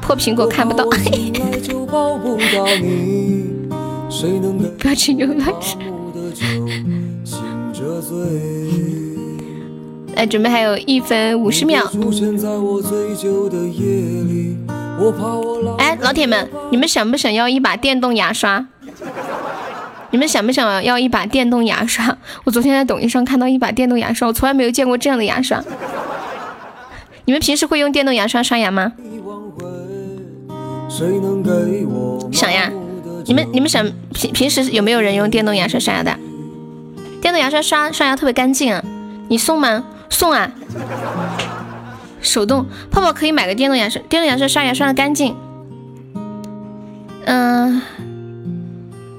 [0.00, 0.84] 破苹果看不到。
[0.84, 0.96] 不
[4.88, 5.78] 要去游乐场。
[10.16, 11.88] 来，准备还有一分五十秒。
[15.78, 18.66] 哎，老铁们，你们想不想要一把电动牙刷？
[20.12, 22.16] 你们想不想要一把电动牙刷？
[22.44, 25.60] 我昨天在抖音上看到一把电动牙刷，我从来没有见过这样的牙刷。
[27.24, 28.92] 你们平时会用电动牙刷刷牙吗？
[32.30, 32.70] 想呀。
[33.24, 36.12] 你们你们想平平时有没有人用电动牙刷刷牙的？
[37.20, 38.84] 电动牙刷刷刷牙特别干净啊，
[39.28, 39.84] 你送吗？
[40.10, 40.50] 送啊！
[42.20, 45.36] 手动泡泡可以买个电动牙刷，电动牙刷刷牙刷的干净。
[47.24, 47.80] 嗯，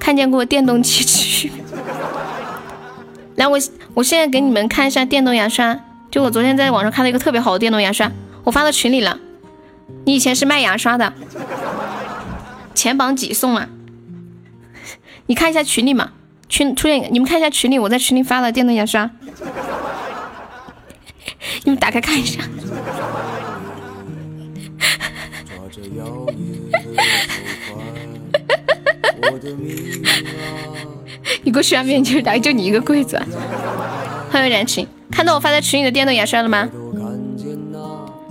[0.03, 1.49] 看见过电动机器？
[3.35, 3.57] 来，我
[3.93, 5.79] 我现在给你们看一下电动牙刷，
[6.11, 8.11] 就我昨天在网上看到一个特别好的电动牙刷，
[8.43, 9.17] 我发到群里了。
[10.05, 11.13] 你以前是卖牙刷的，
[12.75, 13.69] 前榜几送啊？
[15.27, 16.11] 你看一下群里嘛，
[16.49, 19.09] 群出现你们看一下群里，我在群里发了电动牙刷。
[21.63, 22.41] 你们打开看一下。
[31.43, 33.21] 你给我刷面具，打开就你一个柜子。
[34.29, 36.69] 欢迎燃情，看到我发在群里的电动牙刷了吗？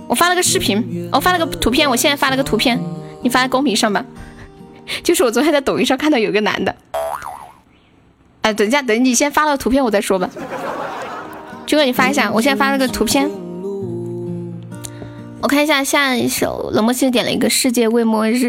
[0.07, 2.79] 我发了个视频，我发了个图片，我现在发了个图片，
[3.21, 4.05] 你发在公屏上吧。
[5.01, 6.75] 就是我昨天在抖音上看到有个男的。
[8.41, 10.29] 哎，等一下，等你先发了图片我再说吧。
[11.65, 13.29] 军哥，你发一下，我现在发了个图片。
[15.41, 18.45] 我看一下下一首，冷漠星点了一个《世界未末日》，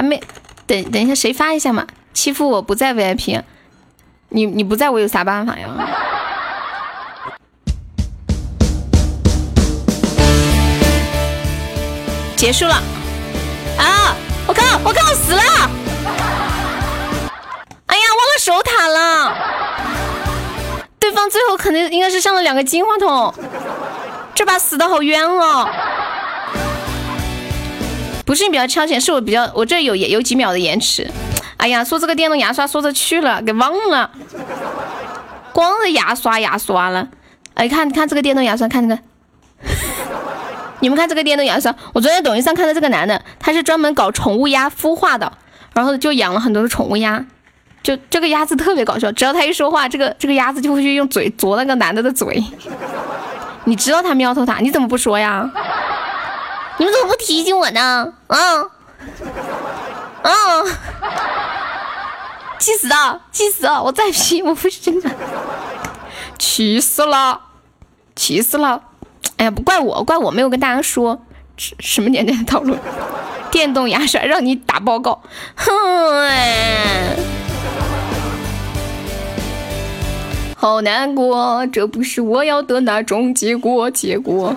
[0.00, 0.18] 还没
[0.66, 1.86] 等等一下，谁发一下嘛？
[2.14, 3.42] 欺负我不在 VIP，
[4.30, 5.68] 你你不在我有啥办法呀？
[12.34, 12.82] 结束了
[13.76, 14.16] 啊！
[14.46, 15.42] 我靠，我靠，死了！
[17.84, 19.36] 哎呀，忘了守塔了。
[20.98, 23.34] 对方最后肯定应该是上了两个金话筒，
[24.34, 25.68] 这把死的好冤哦！
[28.30, 31.10] 不是你比较超前，是我比较，我这有有几秒的延迟。
[31.56, 34.08] 哎呀，说这个电动牙刷说着去了，给忘了，
[35.52, 37.08] 光是牙刷牙刷了。
[37.54, 39.02] 哎，看看这个电动牙刷，看这个，
[40.78, 45.32] 你们看这个电动牙刷，我昨天抖音上看到这个男的，他是专门搞宠物鸭孵化的，
[45.74, 47.26] 然后就养了很多的宠物鸭。
[47.82, 52.44] 就这个鸭子特别搞笑，只要他一说话，这个这个鸭子就会去用嘴啄那个男的的嘴。
[53.64, 55.50] 你知道他喵头塔，你怎么不说呀？
[56.80, 58.14] 你们怎么不提醒我呢？
[58.28, 58.38] 啊
[60.22, 60.32] 啊！
[62.58, 63.82] 气死了，气死了！
[63.82, 65.10] 我再 P，我不是真的，
[66.38, 67.38] 气死了，
[68.16, 68.80] 气死了！
[69.36, 71.20] 哎呀，不怪我，怪我没有跟大家说
[71.58, 72.74] 什什么年代的套路。
[73.50, 75.20] 电动牙刷让你打报告，
[75.56, 75.70] 哼！
[80.56, 84.56] 好难过，这不是我要的那种结果，结果。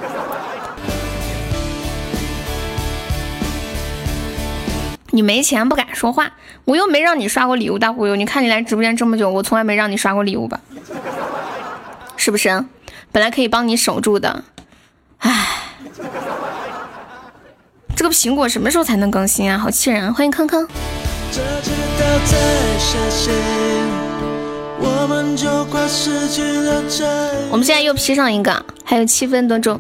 [5.16, 6.34] 你没钱不敢说话，
[6.66, 8.16] 我又没让你刷过礼物，大忽悠！
[8.16, 10.60] 你看你来直播间这么久，我从来没让你刷过礼物吧？
[12.18, 12.66] 是不是？
[13.12, 14.44] 本来可以帮你守住的，
[15.20, 15.48] 唉，
[17.96, 19.56] 这个苹果什么时候才能更新啊？
[19.56, 20.12] 好气人！
[20.12, 20.68] 欢迎康康。
[27.52, 29.80] 我们现在又 P 上一个，还有七分多钟，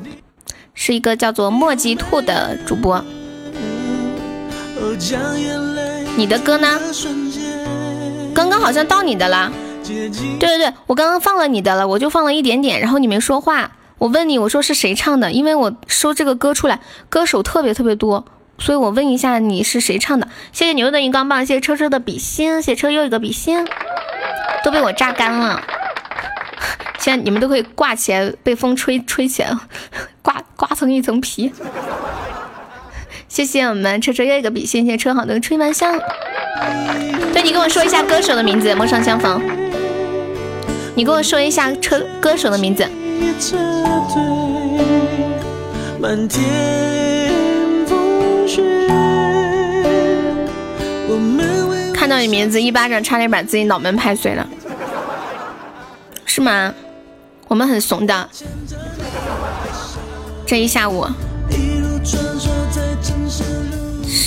[0.75, 3.03] 是一个叫做墨迹兔的主播。
[6.15, 6.79] 你的歌呢？
[8.33, 9.51] 刚刚好像到你的了。
[9.83, 13.71] 对对对，我刚刚放了你的了，我就放了一点点，然后你没说话。
[13.97, 15.31] 我问你，我说是谁唱的？
[15.31, 16.79] 因为我搜这个歌出来，
[17.09, 18.25] 歌手特别特别多，
[18.57, 20.27] 所以我问一下你是谁唱的。
[20.51, 23.65] 谢谢牛的荧光棒，谢谢车车的比心，谢谢车又一个比心，
[24.63, 25.61] 都被我榨干了。
[26.99, 29.55] 现在你们都可以挂起来，被风吹吹起来，
[30.21, 31.51] 挂挂成一层皮。
[33.33, 35.99] 谢谢我们车车又一个比心，谢谢车好的吹完香。
[37.33, 39.41] 对你跟我说一下歌手的名字，陌上相逢。
[40.93, 42.87] 你跟我说一下车歌手的名字。
[51.91, 54.47] 看到你名字，一巴掌差点把自己脑门拍碎了，
[56.27, 56.71] 是吗？
[57.47, 58.29] 我们很怂的，
[60.45, 61.07] 这一下午。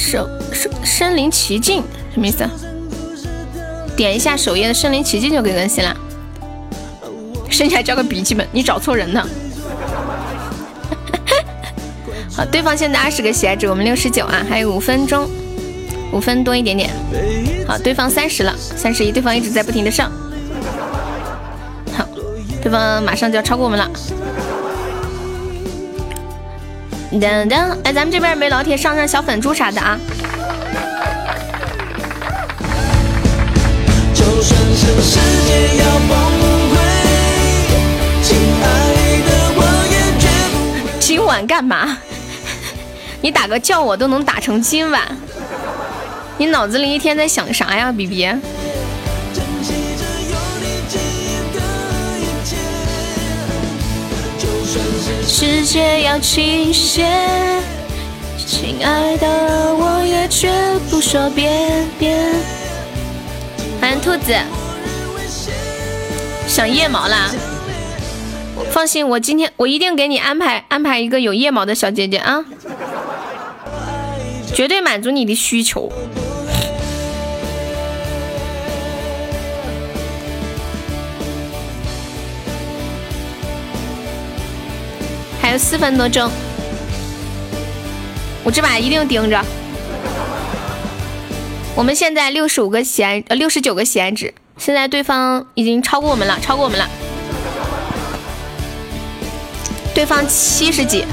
[0.06, 1.82] 手身身临其境
[2.14, 2.48] 什么意思？
[3.96, 5.96] 点一下首页的身临其境就可以更新了。
[7.50, 9.26] 剩下交个笔记本，你找错人了。
[12.36, 15.28] 好，对方现在二十个喜爱值，我们六十九啊，还有五分钟，
[16.12, 16.90] 五分多一点点。
[17.66, 20.12] 好，对方三十了，三十一，对方一直在不停的上。
[21.96, 22.06] 好，
[22.62, 23.90] 对方马上就要超过我们了。
[27.20, 29.98] 噔噔，哎，咱们这边没老铁上上小粉猪啥的啊。
[41.00, 41.98] 今晚干嘛？
[43.22, 45.02] 你打个叫我都能打成今晚。
[46.38, 48.28] 你脑子里一天在想啥呀，B B？
[55.24, 57.06] 世界要倾斜，
[58.36, 59.26] 亲爱的，
[59.76, 60.50] 我也绝
[60.90, 62.32] 不说别别。
[63.80, 64.34] 欢迎兔子，
[66.48, 67.30] 想腋毛啦？
[68.72, 72.44] 放心，我今天我一定给你安排安排一个有腋毛的小姐姐啊，
[74.52, 75.92] 绝对满足你的需求。
[85.58, 86.30] 四分多钟，
[88.44, 89.42] 我这把一定盯着。
[91.74, 96.88] 我们现在六十五个喜爱，呃，六十九个喜爱值，现在对方已经超过我们了，超过我们了。
[99.94, 101.04] 对方七十几，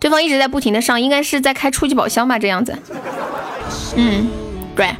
[0.00, 2.76] 对方一直在不停的上，应该是在开初级宝箱吧，这样子。
[3.96, 4.28] 嗯，
[4.74, 4.94] 对，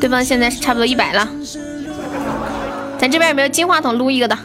[0.00, 1.28] 对方现在是差不多一百了。
[2.98, 4.38] 咱这边有没有金话筒撸一个的？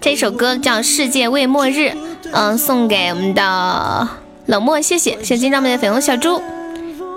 [0.00, 1.88] 这首歌叫《世界未末日》，
[2.32, 4.08] 嗯，送给我们的
[4.46, 6.40] 冷漠，谢谢，谢谢金掌门的粉红小猪。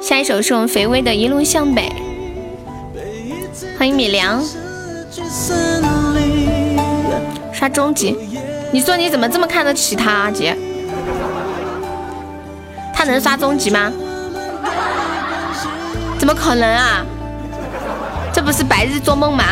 [0.01, 1.91] 下一首是我们肥微的《一路向北》，
[3.77, 4.43] 欢迎米良。
[7.53, 8.17] 刷终极，
[8.71, 10.57] 你说你怎么这么看得起他姐？
[12.95, 13.91] 他能刷终极吗？
[16.17, 17.05] 怎么可能啊？
[18.33, 19.43] 这不是白日做梦吗？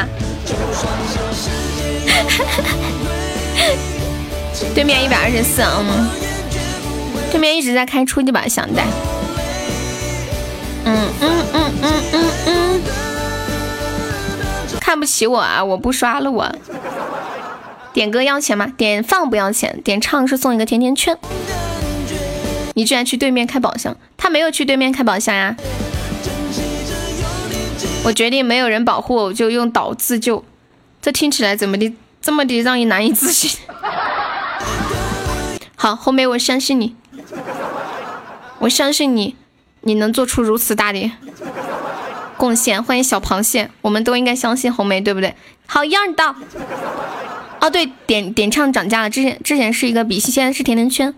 [4.75, 6.09] 对面一百二十四，嗯，
[7.31, 8.81] 对面一直在开初级宝箱的，
[10.85, 12.81] 嗯嗯嗯嗯嗯嗯，
[14.79, 15.63] 看不起我啊！
[15.63, 16.51] 我不刷了，我
[17.93, 18.67] 点歌要钱吗？
[18.77, 21.17] 点放不要钱，点唱是送一个甜甜圈。
[22.75, 25.55] 你居然去对面开宝箱，他没有去对面开宝箱呀！
[28.03, 30.43] 我决定没有人保护我，就用岛自救。
[31.01, 31.93] 这听起来怎么的？
[32.21, 33.59] 这么的让你难以置信。
[35.75, 36.95] 好，红梅我相信你，
[38.59, 39.35] 我相信你，
[39.81, 41.11] 你能做出如此大的。
[42.37, 45.35] 贡献，欢迎小螃蟹，我们都应该相信红梅，对不对？
[45.65, 46.35] 好样的！
[47.59, 51.13] 哦，对，点点唱涨价了，之前之前是一个比心，现在是甜甜圈。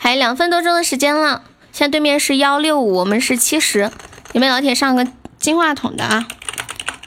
[0.00, 3.90] 还有两分多钟的时间了，现在对面是幺六五，我们是七十，
[4.32, 5.06] 有没有老铁上个
[5.40, 6.28] 金话筒的啊？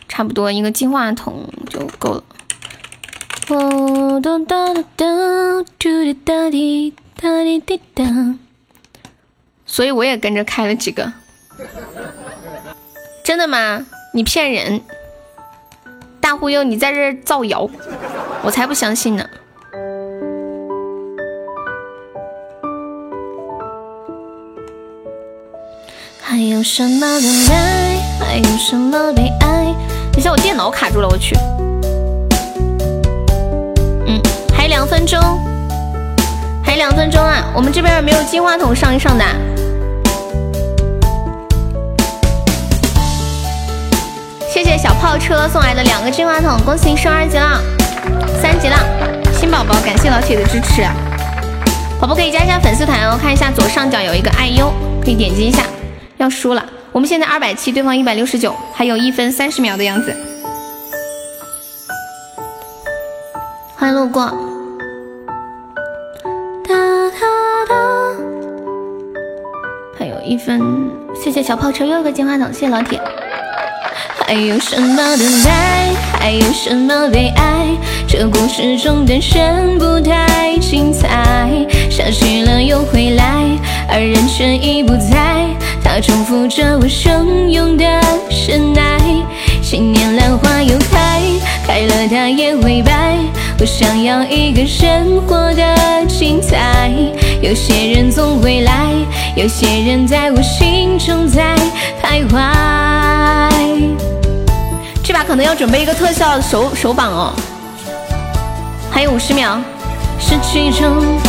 [0.10, 2.24] 差不多一个金话筒就够了。
[3.50, 5.06] 哦哒哒哒哒，
[5.78, 8.03] 嘟哒滴哒滴滴哒。
[9.66, 11.14] 所以我也跟着开了几个。
[13.24, 13.86] 真的吗？
[14.14, 14.82] 你骗人！
[16.20, 17.70] 大忽悠，你在这造谣，
[18.44, 19.30] 我才不相信呢。
[26.22, 27.92] 还有什么等待？
[28.34, 29.76] 还有什么悲哀？
[30.12, 31.38] 等下我电脑卡住了，我去。
[34.08, 34.20] 嗯，
[34.52, 35.22] 还有两分钟，
[36.64, 37.45] 还有两分钟啊！
[37.53, 39.24] 我们这边有没有金话筒上一上的？
[44.52, 47.62] 谢谢小炮车送来的两个金话筒，恭喜你升二级了，
[48.42, 48.76] 三级了，
[49.32, 50.82] 新宝宝，感谢老铁的支持。
[52.02, 54.74] 宝宝可以加一下粉丝团哦，看一下左上角有一个爱优，
[55.06, 55.62] 可以点击一下。
[56.18, 60.15] 要输了，我们现在二百七，对方一百六十九，还有一分三十秒的样子。
[63.75, 64.27] 欢迎路过。
[66.63, 66.75] 哒
[67.09, 67.75] 哒哒，
[69.97, 70.61] 还有一分，
[71.15, 73.01] 谢谢小炮车又一个金话筒，谢谢老铁。
[74.26, 75.90] 还有什么等待？
[76.19, 77.68] 还有什么悲哀？
[78.08, 81.50] 这故事中的人不太精彩，
[81.90, 83.26] 下去了又回来，
[83.90, 85.45] 而人却已不在。
[85.84, 87.85] 他重复着我汹涌的
[88.30, 89.00] 深爱，
[89.61, 91.22] 新年兰花又开，
[91.68, 93.18] 开了它也会败。
[93.60, 96.92] 我想要一个人活得精彩，
[97.42, 98.88] 有些人总会来，
[99.35, 101.56] 有些人在我心中在
[102.02, 103.52] 徘徊。
[105.06, 107.33] 这把可能要准备一个特效手手绑哦，
[108.90, 109.59] 还有五十秒，
[110.17, 111.19] 失去中，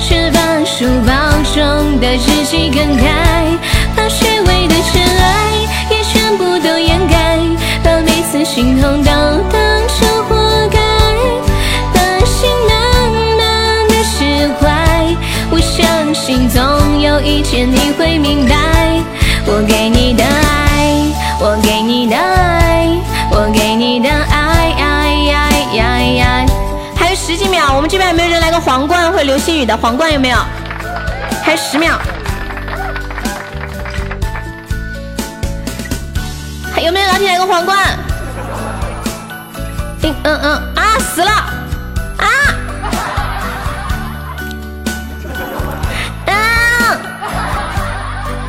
[0.00, 1.12] 却把书包
[1.54, 3.44] 中的日记更改，
[3.94, 5.52] 把虚伪的真爱
[5.90, 7.38] 也全部都掩盖，
[7.84, 10.80] 把每次心痛都当成活该，
[11.92, 12.72] 把心慢
[13.36, 14.71] 慢的释怀，
[16.12, 17.00] 相信总。
[17.00, 18.54] 有一天你会明白，
[19.46, 20.94] 我给你的爱，
[21.40, 22.86] 我给你的爱，
[23.30, 24.74] 我给你的爱，
[26.94, 30.12] 还有十几秒，我们这边有没有人来个皇冠或者流星雨的皇冠？
[30.12, 30.36] 有没有？
[31.42, 31.98] 还有十秒，
[36.74, 37.78] 还有没有老铁来个皇冠？
[40.02, 41.30] 嗯嗯嗯啊，死了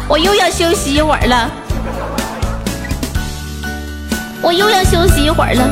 [0.07, 1.49] 我又要休息一会儿了，
[4.41, 5.63] 我又要休息一会儿了。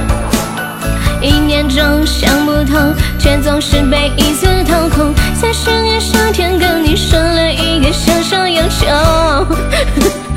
[1.21, 5.13] 一年中想不通，却总是被一次掏空。
[5.39, 8.87] 在十年夏天跟你说了一个小小要求，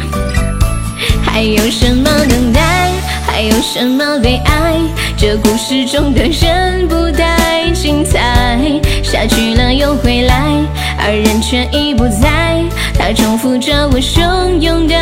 [1.25, 2.91] 还有什么等待？
[3.27, 4.79] 还有什么悲哀？
[5.17, 8.59] 这故事中的人不太精彩，
[9.03, 10.63] 下去了又回来，
[10.99, 12.63] 而人却已不在。
[12.97, 14.95] 他重复着我汹涌的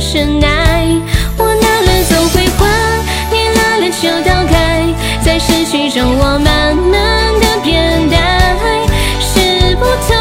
[0.00, 0.86] 深爱，
[1.36, 2.66] 我拿了总会还，
[3.30, 4.86] 你拿了就逃开，
[5.22, 8.18] 在失去中我慢慢的变淡，
[9.20, 10.16] 是不同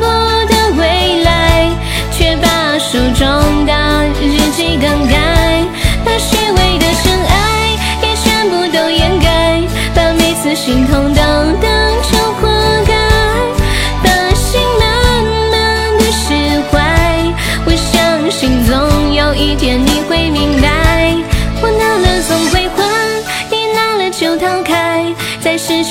[0.00, 0.06] 步
[0.52, 1.70] 的未来，
[2.10, 3.72] 却把手中的
[4.20, 5.64] 日记更改，
[6.04, 9.62] 把虚伪的真爱也全部都掩盖，
[9.94, 11.21] 把每次心痛都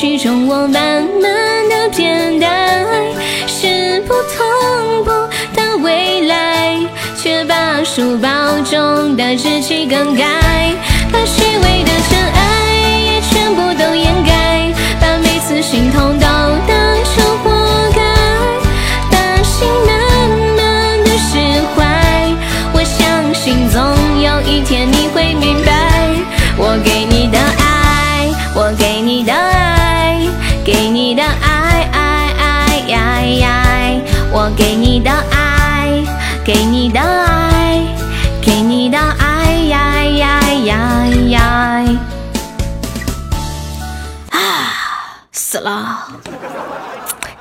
[0.02, 2.84] 在失去中我慢慢的变淡，
[3.46, 5.12] 是不同步
[5.54, 6.80] 的未来，
[7.22, 8.28] 却把书包
[8.64, 10.26] 中的日记更改，
[11.14, 12.42] 把虚伪的尘埃
[13.06, 16.26] 也全部都掩盖，把每次心痛都
[36.44, 37.80] 给你的爱，
[38.42, 42.00] 给你的爱呀呀呀呀！
[44.32, 44.40] 啊，
[45.32, 46.08] 死了。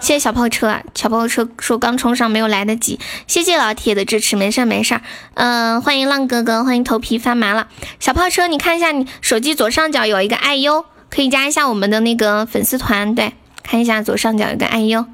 [0.01, 3.01] 谢谢小炮车，小炮车说刚冲上没有来得及。
[3.27, 5.01] 谢谢老铁的支持，没事没事。
[5.33, 7.69] 嗯，欢迎浪哥哥，欢迎头皮发麻了。
[7.99, 13.15] 小炮车，你看一下你手机左上角有一个爱优，可以加一下我们的那个粉丝团。
[13.15, 15.07] 对，看一下左上角有个爱优。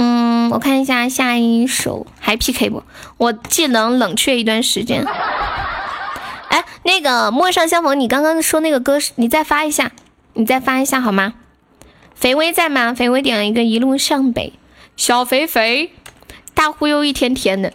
[0.00, 2.84] 嗯，我看一下下一首还 PK 不？
[3.16, 5.04] 我技能冷却一段时间。
[6.48, 9.90] 哎，那个陌上相逢，你刚刚说那个歌，你再发一下，
[10.34, 11.34] 你再发一下好吗？
[12.14, 12.94] 肥威在吗？
[12.94, 14.52] 肥威点了一个一路向北，
[14.96, 15.92] 小肥肥，
[16.54, 17.72] 大忽悠一天天的，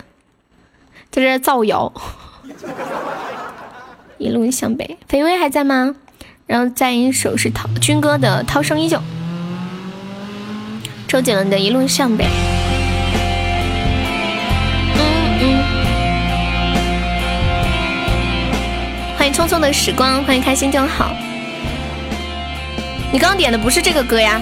[1.11, 1.92] 在这造谣。
[4.18, 5.95] 一路向北，肥威还在吗？
[6.48, 8.98] 然后再一首是涛军哥的《涛声依旧》，
[11.14, 12.25] 周杰伦的《一路向北》。
[14.95, 15.00] 嗯
[15.42, 15.64] 嗯。
[19.16, 21.16] 欢迎匆匆的时光，欢迎开心就好。
[23.11, 24.42] 你刚刚点的不是这个歌呀？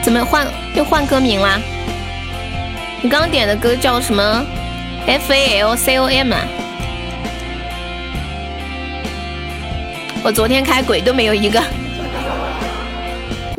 [0.00, 1.60] 怎么换又换歌名啦？
[3.02, 4.46] 你刚刚点的歌叫什么
[5.06, 6.46] ？F A L C O M 啊？
[10.24, 11.62] 我昨天开鬼都没有一个。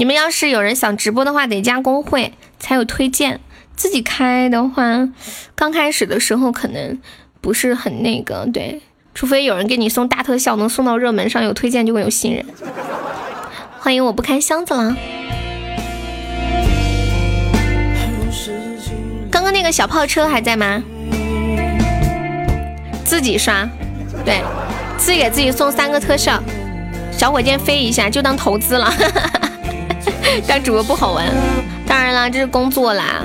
[0.03, 3.39] 你们要是有人想直播的话，得加公会才有推荐。
[3.73, 5.07] 自己开的话，
[5.55, 6.99] 刚开始的时候可能
[7.39, 8.81] 不是很那个，对，
[9.15, 12.45] 除非有人给你送大特效，能送到热门上，有推荐就会有新人。
[13.79, 14.93] 欢迎我不开箱子了。
[19.31, 20.83] 刚刚那个小炮车还在吗？
[23.05, 23.65] 自己刷，
[24.25, 24.43] 对，
[24.97, 26.43] 自己给自己送三个特效，
[27.13, 28.93] 小火箭飞一下就当投资了。
[30.47, 31.25] 当主播不好玩，
[31.85, 33.23] 当然啦，这是工作啦。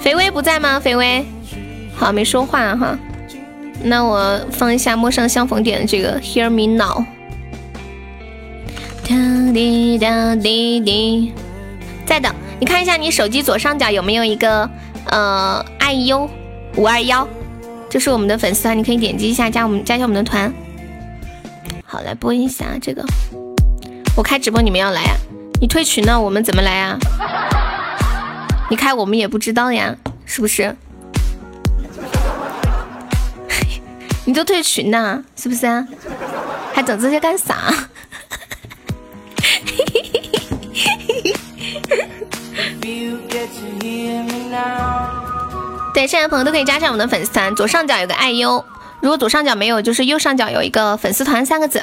[0.00, 0.80] 肥威不在吗？
[0.80, 1.24] 肥威，
[1.94, 2.98] 好，没说话哈。
[3.82, 7.04] 那我放一下陌上相逢点的这个 Hear Me Now。
[9.08, 11.32] 哒滴哒滴滴，
[12.06, 14.68] 在的，你看一下你手机左上角有没有一个
[15.06, 16.28] 呃爱优
[16.76, 17.26] 五二幺，
[17.88, 20.52] 这是我们的粉丝团，你可以点击一下加我们加一下我们的团。
[21.84, 23.04] 好，来播一下这个。
[24.20, 25.16] 我开直播你们要来啊？
[25.62, 26.20] 你退群呢？
[26.20, 26.98] 我们怎么来啊？
[28.68, 30.76] 你开我们也不知道呀，是不是？
[34.26, 35.88] 你都退群呢，是不是啊？
[36.74, 37.54] 还整这些干啥？
[45.94, 48.62] 对，现在朋友都可以加上我们的粉丝团，左上角有个爱优，
[49.00, 51.82] 如果左上角没有，就是右上角有一个粉丝团三个字。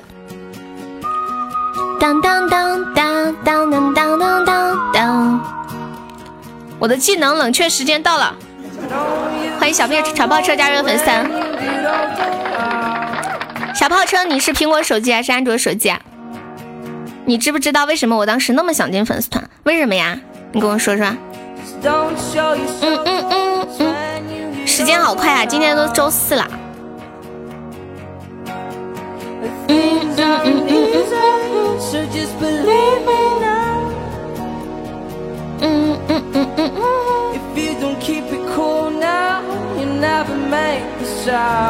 [1.99, 5.41] 当当当当当当当当当当，
[6.77, 8.35] 我的技能冷却时间到了。
[9.59, 11.27] 欢迎小屁小炮车加入粉丝团。
[13.73, 15.99] 小炮车，你是苹果手机还是安卓手机啊？
[17.25, 19.43] 你知不知道为什么我当时那么想进粉丝团？
[19.63, 20.19] 为什么呀？
[20.51, 21.07] 你跟我说说。
[21.83, 26.47] 嗯嗯嗯嗯，时间好快啊，今天都周四了。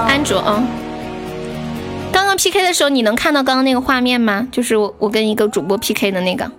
[0.07, 0.63] 安卓啊，
[2.11, 4.47] 刚刚 PK 的时候，你能看到刚刚那个画面吗？
[4.51, 6.49] 就是我我跟一个主播 PK 的那个。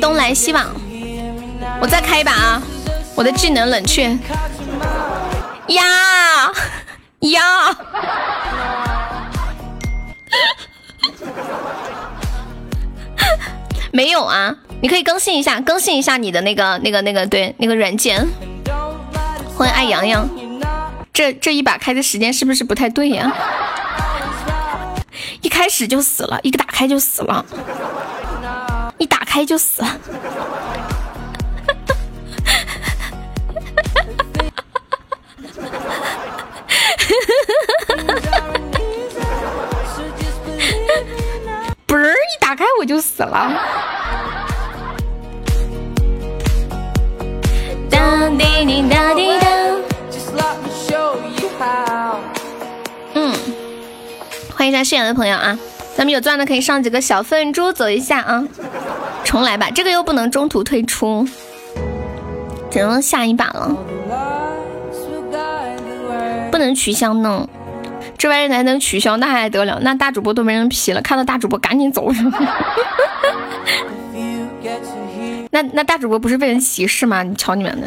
[0.00, 0.66] 东来西往，
[1.80, 2.62] 我再开一把啊！
[3.14, 4.10] 我的技能冷却。
[5.68, 6.52] 呀！
[7.20, 7.40] 呀！
[13.94, 18.26] 没有啊，你可以更新一下，更新一下你的那个那个那个对那个软件。
[19.56, 20.28] 欢迎爱洋洋，
[21.12, 23.32] 这这一把开的时间是不是不太对呀？
[25.42, 27.46] 一开始就死了，一个打开就死了。
[28.98, 30.00] 一打开就死了，
[41.94, 43.52] 不是一打开我就死了。
[47.88, 48.82] 当滴滴。
[53.14, 53.32] 嗯，
[54.56, 55.56] 欢迎一下饰演的朋友啊。
[55.94, 58.44] 咱们有钻的可以上几个小粪猪走一下啊！
[59.22, 61.24] 重来吧，这个又不能中途退出。
[62.72, 63.72] 只能下一把了，
[66.50, 67.48] 不能取消呢。
[68.16, 69.78] 这玩意儿还能取消，那还得了？
[69.82, 72.10] 那大主播都没人皮了，看到大主播赶紧走。
[75.50, 77.22] 那那大主播不是被人歧视吗？
[77.22, 77.86] 你瞧你们的，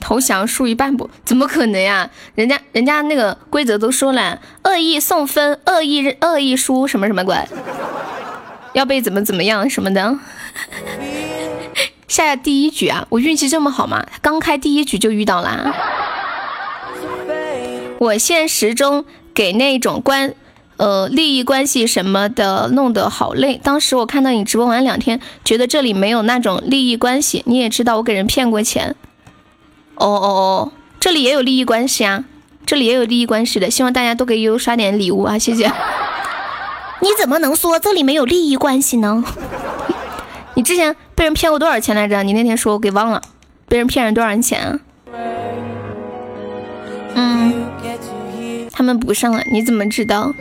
[0.00, 1.10] 投降输一半不？
[1.24, 2.08] 怎么可能呀？
[2.34, 7.36] 人家人家那个规则都说了，恶意送分，恶意恶意输什么什么鬼？
[8.72, 10.18] 要被怎么怎么样什么的？
[12.06, 13.04] 下 下第一局啊！
[13.10, 14.06] 我运气这么好吗？
[14.22, 15.74] 刚开第一局就遇到啦！
[17.98, 19.04] 我现实中
[19.34, 20.34] 给那种关，
[20.76, 23.60] 呃，利益关系什么的弄得好累。
[23.62, 27.42] 当时我看到你直播玩两天，觉得这里没有那种利益关系。
[27.46, 28.94] 你也知道我给人骗过钱。
[29.96, 32.24] 哦哦哦，这里也有利益关系啊，
[32.64, 33.68] 这里也有利益关系的。
[33.68, 35.66] 希望大家都给悠悠刷点礼物啊，谢谢。
[37.02, 39.24] 你怎么能说这里没有利益关系呢？
[40.54, 42.22] 你之前被人骗过多少钱来着？
[42.22, 43.20] 你那天说我给忘了，
[43.68, 44.78] 被人骗了多少钱啊？
[47.14, 47.57] 嗯。
[48.78, 50.32] 他们不上了，你怎么知道？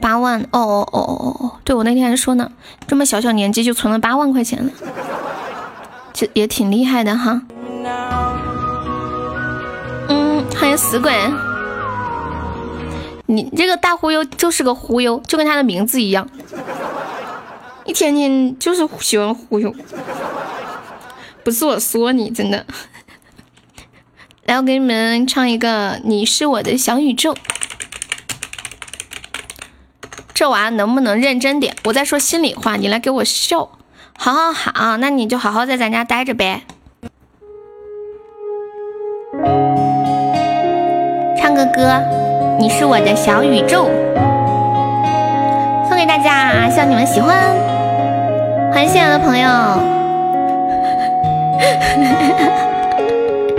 [0.00, 0.40] 八万？
[0.50, 1.52] 哦哦哦哦哦哦！
[1.62, 2.50] 对我那天还说呢，
[2.88, 4.72] 这么小小年纪就存了八万块钱了，
[6.12, 7.42] 这也挺厉害的哈。
[10.08, 11.12] 嗯，欢迎死鬼，
[13.26, 16.28] 你这个大忽悠就是个忽悠，就跟他的名字一样，
[17.84, 19.72] 一天天就是喜欢忽悠，
[21.44, 22.66] 不是我说你，真的。
[24.50, 27.34] 来，我给你们唱一个《你是我的小宇宙》。
[30.34, 31.76] 这娃能不能认真点？
[31.84, 33.68] 我在说心里话，你来给我笑。
[34.18, 36.62] 好好好，那你就好好在咱家待着呗。
[41.38, 41.82] 唱个歌，
[42.58, 43.84] 《你是我的小宇宙》，
[45.88, 47.36] 送给大家，希望你们喜欢。
[48.72, 49.48] 欢迎新来的朋友。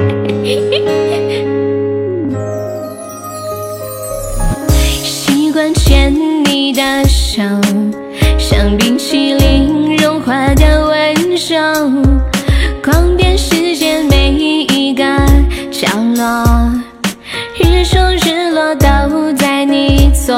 [5.03, 6.13] 习惯牵
[6.45, 7.41] 你的手，
[8.37, 11.55] 像冰淇淋融化的温柔，
[12.83, 15.03] 逛遍世界每一个
[15.71, 16.43] 角落，
[17.57, 20.35] 日出日落都在你左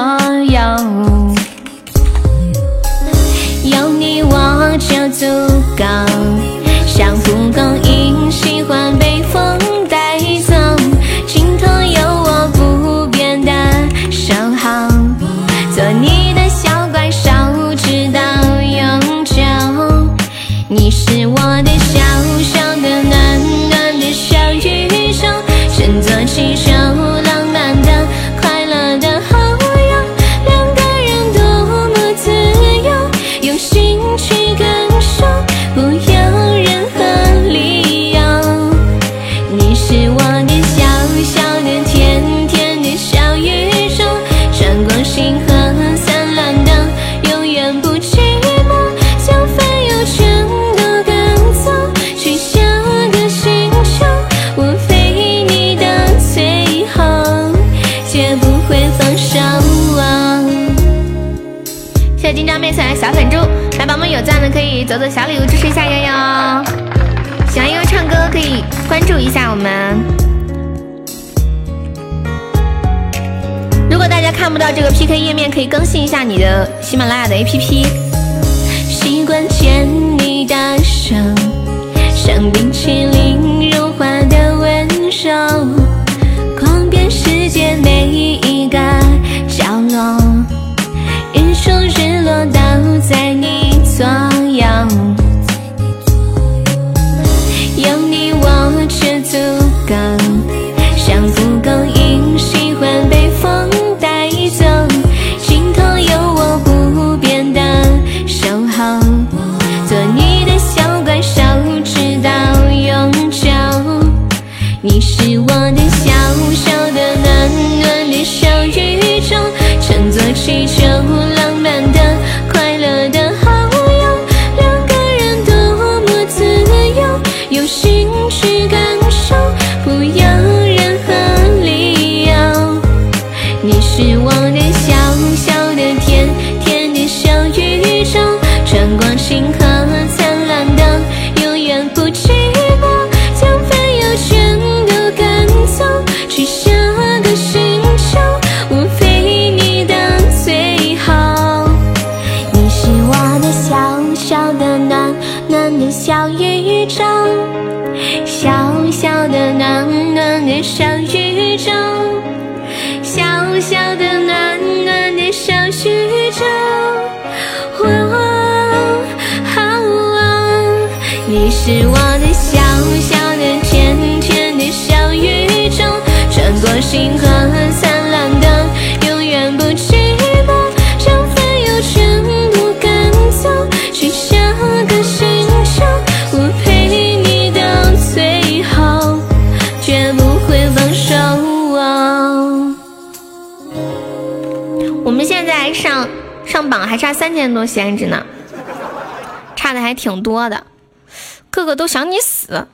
[202.44, 202.68] 死，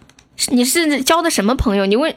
[0.48, 1.86] 你是交的什么朋友？
[1.86, 2.16] 你问，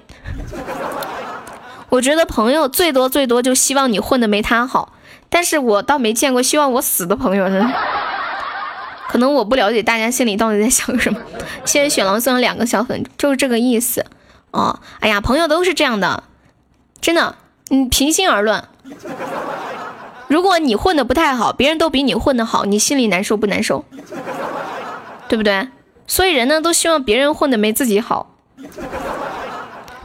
[1.91, 4.95] 我觉得朋友最多最多就希望你混的没他好，
[5.29, 7.71] 但是我倒没见过希望我死的朋友呢。
[9.09, 11.21] 可能我不了解大家心里到底在想什么。
[11.67, 14.07] 谢谢雪狼送了两个小粉，就是这个意思。
[14.53, 16.25] 哦，哎呀，朋友都是这样的，
[17.03, 17.37] 真的，
[17.69, 18.65] 你平心而论，
[20.29, 23.85] 如果你混的不太好，别人都比你混的好，你心里难受不难受？
[25.29, 25.69] 对不对？
[26.13, 28.35] 所以人呢都希望别人混的没自己好，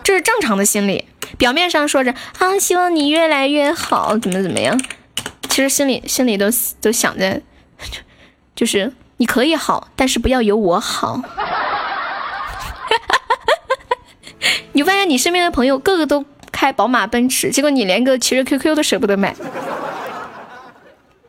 [0.03, 1.03] 这是正常的心理。
[1.37, 4.79] 表面上说着啊，希望你越来越好，怎么怎么样，
[5.49, 6.45] 其实心里心里都
[6.79, 7.41] 都想着，
[7.91, 7.99] 就
[8.55, 11.21] 就是你可以好，但是不要有我好。
[14.71, 19.35] 你发现你身边的朋友个个都开宝马奔驰，结果你连个奇瑞 QQ 都舍不得买，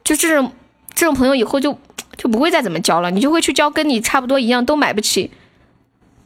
[0.04, 0.52] 就这种
[0.94, 1.76] 这种朋友以后就。
[2.18, 5.30] 就不会再怎么交了，你就会去交跟你差不多一样都买不起，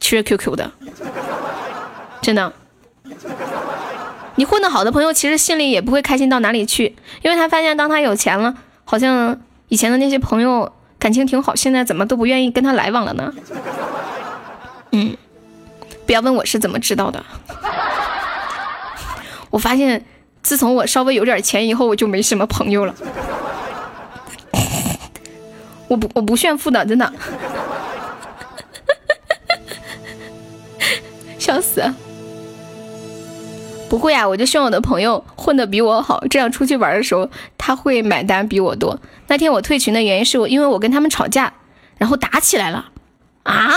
[0.01, 0.71] 奇瑞 QQ 的，
[2.21, 2.51] 真的。
[4.35, 13.31] 你混得好的朋友，其实心里也不会开心到哪里去，因为他发现当他有钱了，好像以前的那些朋友感情挺好，现在怎么都不愿意跟他来往了呢？
[14.91, 15.15] 嗯，
[16.07, 17.23] 不要问我是怎么知道的，
[19.51, 20.03] 我发现
[20.41, 22.95] 自从我稍微有点钱以后，我就没什么朋友了。
[25.93, 27.13] 我不我不炫富的，真的，
[31.37, 31.83] 笑死！
[33.87, 38.99] 不会啊，我就希望我的朋友混的比我好，这样出去玩的时候他会买单比我多。
[39.27, 41.53] 那天我退群的原因是我因为我跟他们吵架，
[41.99, 42.89] 然后打起来了。
[43.43, 43.75] 啊？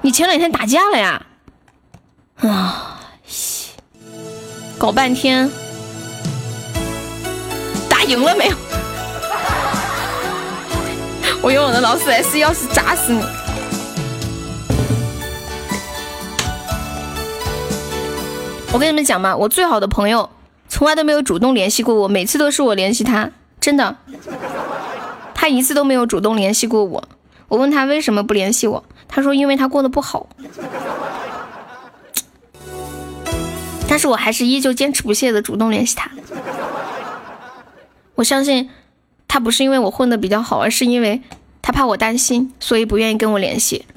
[0.00, 1.26] 你前两天打架了呀？
[2.40, 3.72] 啊，西
[4.78, 5.50] 搞半天，
[7.90, 8.56] 打赢了没有？
[11.42, 13.22] 我用我的劳斯莱斯钥匙砸死你！
[18.70, 20.28] 我跟你们讲嘛，我最好的朋友
[20.68, 23.96] 从来都没有主动联系过我，每次都是我联系他，真的，
[25.34, 27.02] 他一次都没有主动联系过我。
[27.48, 30.28] 我问他为什么不联系我，他说因为他过得不好。
[33.88, 36.10] 但是我还是依旧坚持不懈的主动联系他。
[38.16, 38.68] 我相信。
[39.32, 41.22] 他不是因为我混的比较好，而是因为
[41.62, 43.86] 他怕我担心，所以不愿意跟我联系。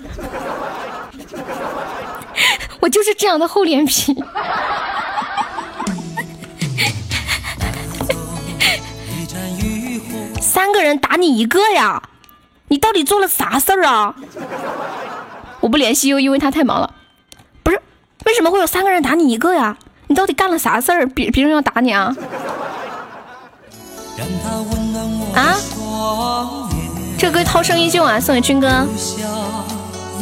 [2.82, 4.16] 我就是这样的厚脸皮。
[10.40, 12.04] 三个人打你一个呀？
[12.68, 14.14] 你到底做了啥事儿啊？
[15.62, 16.94] 我不联系又因为他太忙了。
[17.64, 17.82] 不是，
[18.28, 19.76] 为什么会有三个人打你一个呀？
[20.06, 21.08] 你到底干了啥事儿？
[21.08, 22.16] 别别人要打你啊？
[24.16, 24.83] 让他问
[25.36, 25.58] 啊！
[27.18, 28.86] 这歌涛声依旧啊，送给军哥。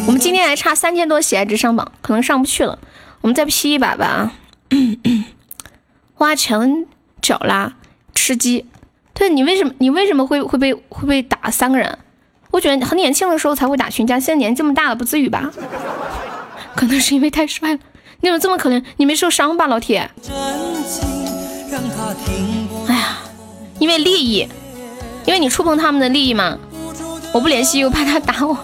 [0.08, 2.80] 我们今天还差三千多喜爱值上榜，可能上不去了。
[3.22, 4.06] 我们再 P 一把吧。
[4.06, 4.32] 啊！
[6.16, 6.86] 花墙
[7.22, 7.74] 脚啦，
[8.14, 8.66] 吃鸡。
[9.14, 12.00] 对你为什么你为什么会会被会被打三个人？
[12.52, 15.52] 我觉得很年轻的时候才会打群架，现在年纪这么大了不至于吧？
[16.76, 17.80] 可能是因为太帅了。
[18.22, 18.84] 你怎么这么可怜？
[18.98, 20.10] 你没受伤吧，老铁？
[22.88, 23.18] 哎呀，
[23.80, 24.48] 因为利益。
[25.26, 26.58] 因为你触碰他们的利益嘛，
[27.34, 28.58] 我不联系又怕他打我。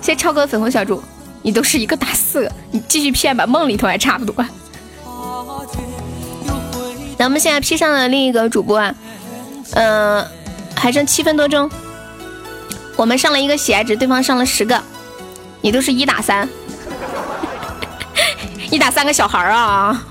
[0.00, 1.02] 谢谢超哥粉红小猪，
[1.42, 4.34] 你都是一个打四个，你继续骗吧，梦里头还差不多。
[7.16, 8.94] 那我们现在 P 上了另一个主播啊，
[9.72, 10.26] 嗯，
[10.74, 11.70] 还剩七分多钟，
[12.96, 14.82] 我们上了一个喜爱值，对方上了十个，
[15.62, 16.46] 你都是一打三，
[18.70, 20.04] 一打三个小孩啊，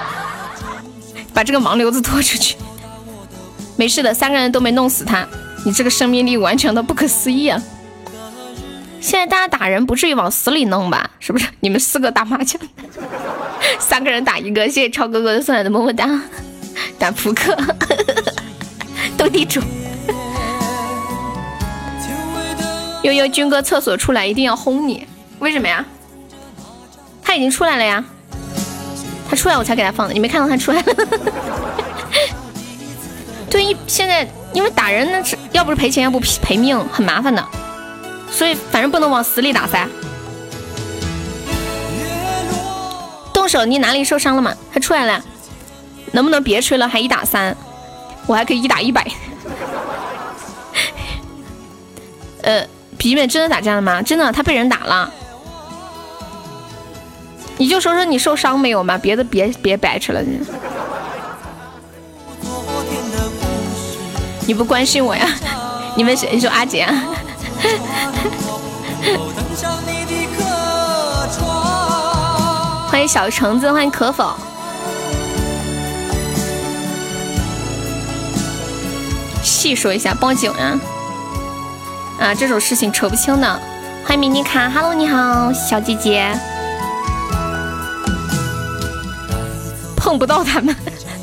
[1.32, 2.56] 把这个盲流子拖出去。
[3.78, 5.24] 没事的，三个人都没弄死他。
[5.64, 7.62] 你这个生命力顽强的不可思议啊！
[9.00, 11.08] 现在大家打人不至于往死里弄吧？
[11.20, 11.46] 是不是？
[11.60, 12.60] 你们四个打麻将，
[13.78, 14.64] 三个人打一个。
[14.66, 16.20] 谢谢超哥哥送来的么么哒。
[16.98, 17.56] 打扑克，
[19.16, 19.60] 斗地主。
[23.04, 25.06] 悠悠军哥厕所出来一定要轰你，
[25.38, 25.84] 为什么呀？
[27.22, 28.04] 他已经出来了呀，
[29.30, 30.94] 他出来我才给他放的，你没看到他出来了？
[33.58, 37.44] 所以，现在因为打人那是要不是赔钱，要不赔命，很麻烦的，
[38.30, 39.88] 所以反正不能往死里打噻。
[43.34, 44.54] 动手，你哪里受伤了吗？
[44.72, 45.20] 他出来了，
[46.12, 46.86] 能不能别吹了？
[46.86, 47.56] 还一打三，
[48.28, 49.04] 我还可以一打一百。
[52.42, 52.64] 呃，
[52.96, 54.00] 皮妹真的打架了吗？
[54.00, 55.12] 真的，他被人打了。
[57.56, 58.96] 你就说说你受伤没有嘛？
[58.96, 60.22] 别的别别白扯了。
[60.22, 60.38] 你
[64.54, 65.28] 不关心我呀？
[65.96, 66.30] 你们谁？
[66.32, 66.86] 你说阿杰？
[72.88, 74.34] 欢迎小橙子，欢迎可否。
[79.42, 80.80] 细说一下，报警啊！
[82.20, 83.60] 啊，这种事情扯不清的。
[84.04, 86.32] 欢迎迷你卡，Hello，你好，小姐姐。
[89.96, 90.74] 碰不到他们，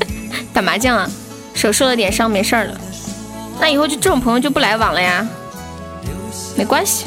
[0.54, 1.08] 打麻将啊，
[1.54, 2.80] 手受了点伤，没事儿了。
[3.60, 5.26] 那以后就这种朋友就不来往了呀，
[6.56, 7.06] 没关系，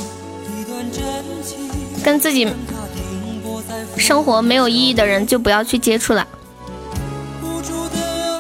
[2.03, 2.48] 跟自己
[3.98, 6.28] 生活没有意义的人就不要去接触了。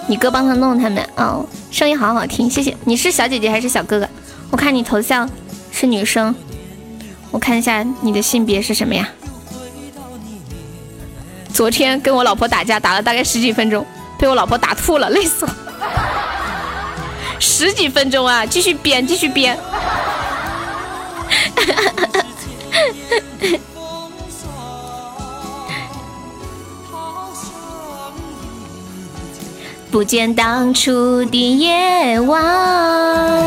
[0.07, 2.75] 你哥帮他弄他们哦，声音好好听，谢谢。
[2.83, 4.09] 你是小姐姐还是小哥哥？
[4.49, 5.29] 我看你头像
[5.71, 6.33] 是女生，
[7.29, 9.07] 我看一下你的性别是什么呀？
[11.53, 13.85] 昨天跟我老婆打架，打了大概十几分钟，
[14.17, 15.55] 被我老婆打吐了，累死了。
[17.39, 18.45] 十几分钟啊！
[18.45, 19.57] 继续编，继续编。
[29.91, 33.43] 不见当初的夜晚，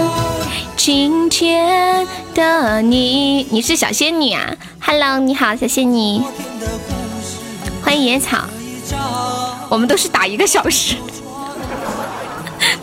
[0.77, 2.05] 今天
[2.35, 6.21] 的你，你是小仙女啊？Hello，你好，小仙女。
[7.83, 8.39] 欢迎野草。
[9.69, 10.97] 我们都是打一个小时。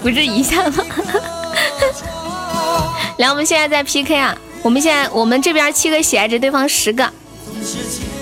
[0.02, 0.86] 不是一下吗？
[3.18, 4.38] 来，我们现在在 PK 啊！
[4.61, 7.10] 我们现在我们这边七个喜爱值，对方十个，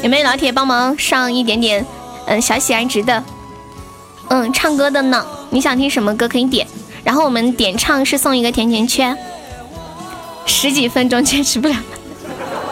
[0.01, 1.85] 有没有老铁帮忙上一点点
[2.25, 3.23] 嗯小喜爱值的？
[4.29, 5.25] 嗯，唱歌的呢？
[5.49, 6.65] 你想听什么歌可以点，
[7.03, 9.17] 然后我们点唱是送一个甜甜圈。
[10.45, 11.75] 十几分钟坚持不了，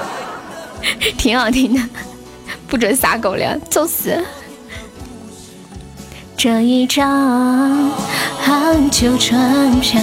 [1.18, 1.82] 挺好听的，
[2.68, 4.24] 不准撒狗粮，揍死。
[6.38, 7.90] 这一张
[8.40, 10.02] 寒秋船票。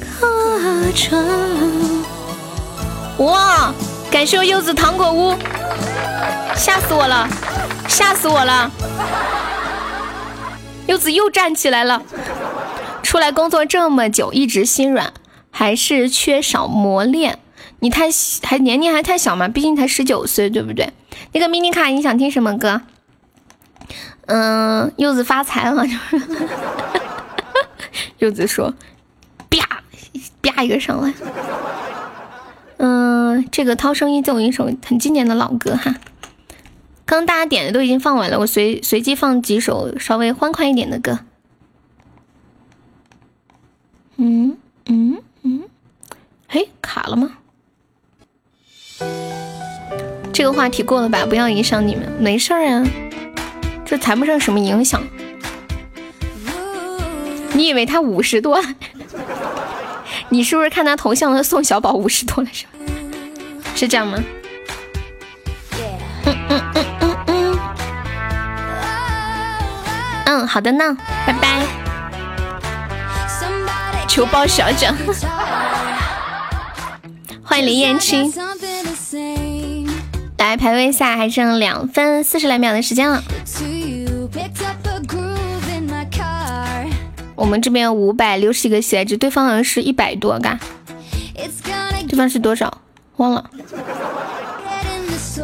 [0.00, 1.24] 客船。
[3.18, 3.72] 哇！
[4.10, 5.34] 感谢柚子糖果屋，
[6.56, 7.28] 吓死我了，
[7.88, 8.70] 吓死我了！
[10.86, 12.02] 柚子又站起来了。
[13.02, 15.12] 出来工作这么久，一直心软，
[15.50, 17.38] 还是缺少磨练。
[17.84, 18.06] 你太
[18.42, 20.90] 还年龄还太小嘛，毕竟才十九岁，对不对？
[21.32, 22.80] 那个迷你卡，你想听什么歌？
[24.24, 26.48] 嗯，柚子发财了，就 是
[28.16, 28.72] 柚子说，
[29.50, 29.82] 啪
[30.40, 31.12] 啪一个上来。
[32.78, 35.94] 嗯，这个《涛声依旧》一首很经典的老歌哈。
[37.04, 41.18] 刚刚大家点的都已经放完了，我随随机放几首稍微欢快一点的歌。
[44.16, 44.56] 嗯
[44.86, 45.64] 嗯嗯，
[46.48, 47.32] 嘿，卡了吗？
[50.34, 52.84] 这个话题过了吧，不要影响你们，没事儿啊，
[53.84, 55.00] 这谈不上什么影响。
[57.52, 58.60] 你以为他五十多？
[60.30, 62.70] 你是不是看他头像，他宋小宝五十多了是吧？
[63.76, 64.18] 是这样吗？
[66.26, 67.58] 嗯嗯嗯嗯嗯。
[70.26, 71.64] 嗯，好的呢，拜拜。
[74.08, 74.96] 求包小奖。
[77.44, 78.32] 欢迎林燕青。
[80.44, 83.22] 来排位赛，还剩两分四十来秒的时间了。
[87.34, 90.60] 我们这边五百六十个喜爱值，对方好像是一百多嘎。
[92.06, 92.82] 对方是多少？
[93.16, 93.50] 忘了。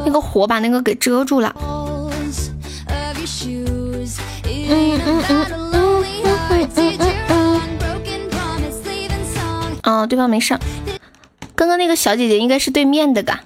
[0.05, 1.57] 那个火把那个给遮住了。
[1.57, 2.11] 嗯
[4.69, 5.49] 嗯嗯嗯
[9.83, 10.61] 哦，对方没上。
[11.57, 13.41] 刚刚那个小姐姐应该是对面的嘎。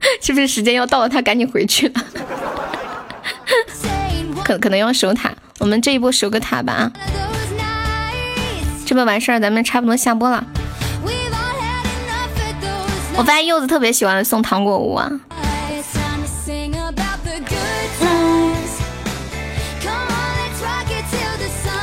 [0.20, 1.08] 是不是时间要到了？
[1.08, 1.94] 他赶紧回去了。
[4.44, 6.92] 可可能要守塔，我们这一波守个塔吧啊！
[8.86, 10.44] 这波完事儿，咱们差不多下播了。
[13.16, 15.10] 我发现柚子特别喜欢送糖果屋啊。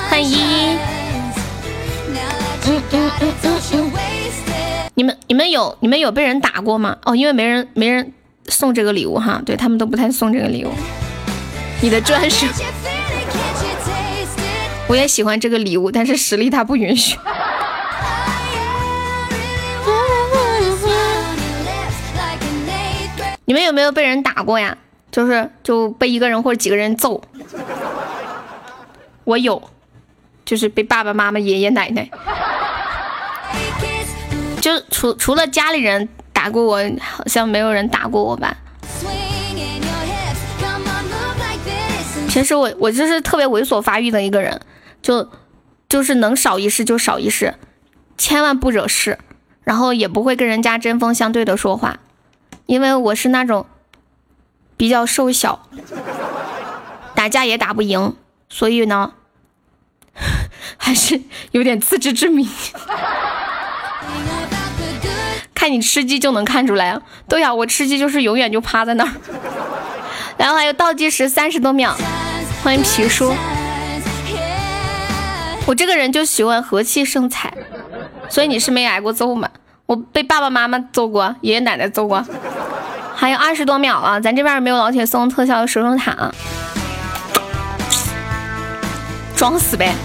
[0.10, 0.78] 欢迎依依。
[2.66, 3.97] 嗯嗯嗯嗯嗯。
[4.98, 6.98] 你们你们有你们有被人打过吗？
[7.06, 8.14] 哦，因为没人没人
[8.48, 10.72] 送这个礼物哈，对他们都不太送这个礼物。
[11.84, 12.48] 你的专属。
[14.88, 17.16] 我也喜欢这个礼物，但是实力它不允许。
[23.45, 24.76] 你们有没有被人打过呀？
[25.11, 27.22] 就是就被一个人或者几个人揍。
[29.26, 29.61] 我有，
[30.43, 32.09] 就是被爸爸妈妈、爷爷奶奶，
[34.68, 38.58] 就除除了家里人打过我，好像没有人打过我吧。
[42.28, 44.60] 其实我我就是特别猥琐发育的一个人，
[45.02, 45.32] 就
[45.88, 47.54] 就是能少一事就少一事，
[48.18, 49.18] 千万不惹事，
[49.64, 52.00] 然后也不会跟人家针锋相对的说话，
[52.66, 53.68] 因为我是那种
[54.76, 55.70] 比较瘦小，
[57.16, 58.18] 打架也打不赢，
[58.50, 59.14] 所以呢，
[60.76, 61.22] 还是
[61.52, 62.46] 有点自知之明。
[65.70, 67.02] 你吃鸡就能看出来啊！
[67.28, 69.12] 对呀，我吃鸡就是永远就趴在那儿，
[70.38, 71.96] 然后还有倒计时三十多秒。
[72.64, 73.34] 欢迎皮叔，
[75.66, 77.54] 我这个人就喜欢和气生财，
[78.30, 79.50] 所以你是没挨过揍吗？
[79.86, 82.26] 我被爸爸妈妈揍过，爷爷奶奶揍过。
[83.16, 86.36] 还有二十多秒了，咱这边有没有老铁送特效的守守塔啊？
[89.36, 89.96] 装死呗，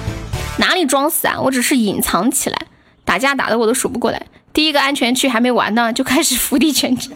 [0.58, 1.40] 哪里装死啊？
[1.40, 2.56] 我只是隐藏起来，
[3.04, 4.22] 打架打的我都数不过来。
[4.52, 7.10] 第一个安全区还没完呢，就开始伏地全阵。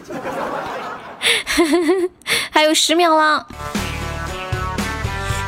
[2.51, 3.47] 还有十秒了。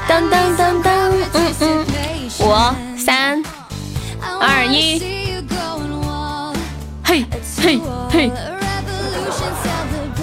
[0.07, 0.89] 噔噔噔噔，
[1.33, 1.85] 嗯嗯，
[2.39, 2.55] 五
[2.97, 3.43] 三
[4.39, 4.99] 二一，
[7.03, 7.25] 嘿
[7.61, 8.31] 嘿嘿，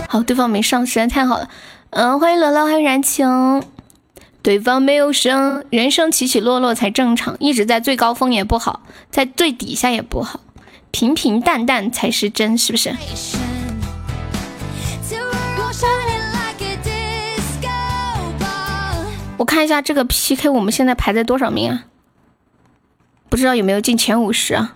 [0.08, 1.48] 好，对方没上，实在太好了。
[1.90, 3.62] 嗯，欢迎乐乐，欢迎燃情。
[4.42, 8.80] 对方没有升，人生起起落落才正常，一直在最高峰也不好，
[9.10, 10.40] 在最底下也不好，
[10.98, 12.96] 平平淡淡才是真，是不是？
[19.36, 21.84] 我看一下这个 PK，我们现在排在多少名啊？
[23.28, 24.74] 不知道有没有进前五十啊？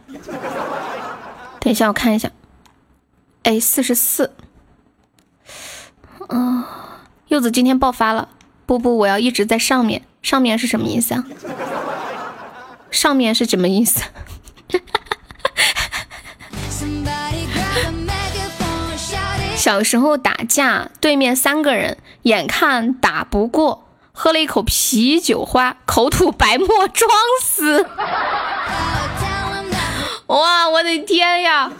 [1.58, 2.30] 等一下我看一下，
[3.44, 4.34] 哎，四十四。
[6.28, 6.62] 嗯，
[7.28, 8.28] 柚子今天爆发了，
[8.66, 10.02] 不不，我要一直在上面。
[10.20, 11.24] 上面是什么意思啊？
[12.90, 14.02] 上面是什么意思？
[19.56, 23.86] 小时候打架，对面三个人，眼看打不过。
[24.12, 27.10] 喝了一口啤酒花，口吐白沫，装
[27.42, 27.86] 死。
[30.26, 31.70] 哇，我的天呀！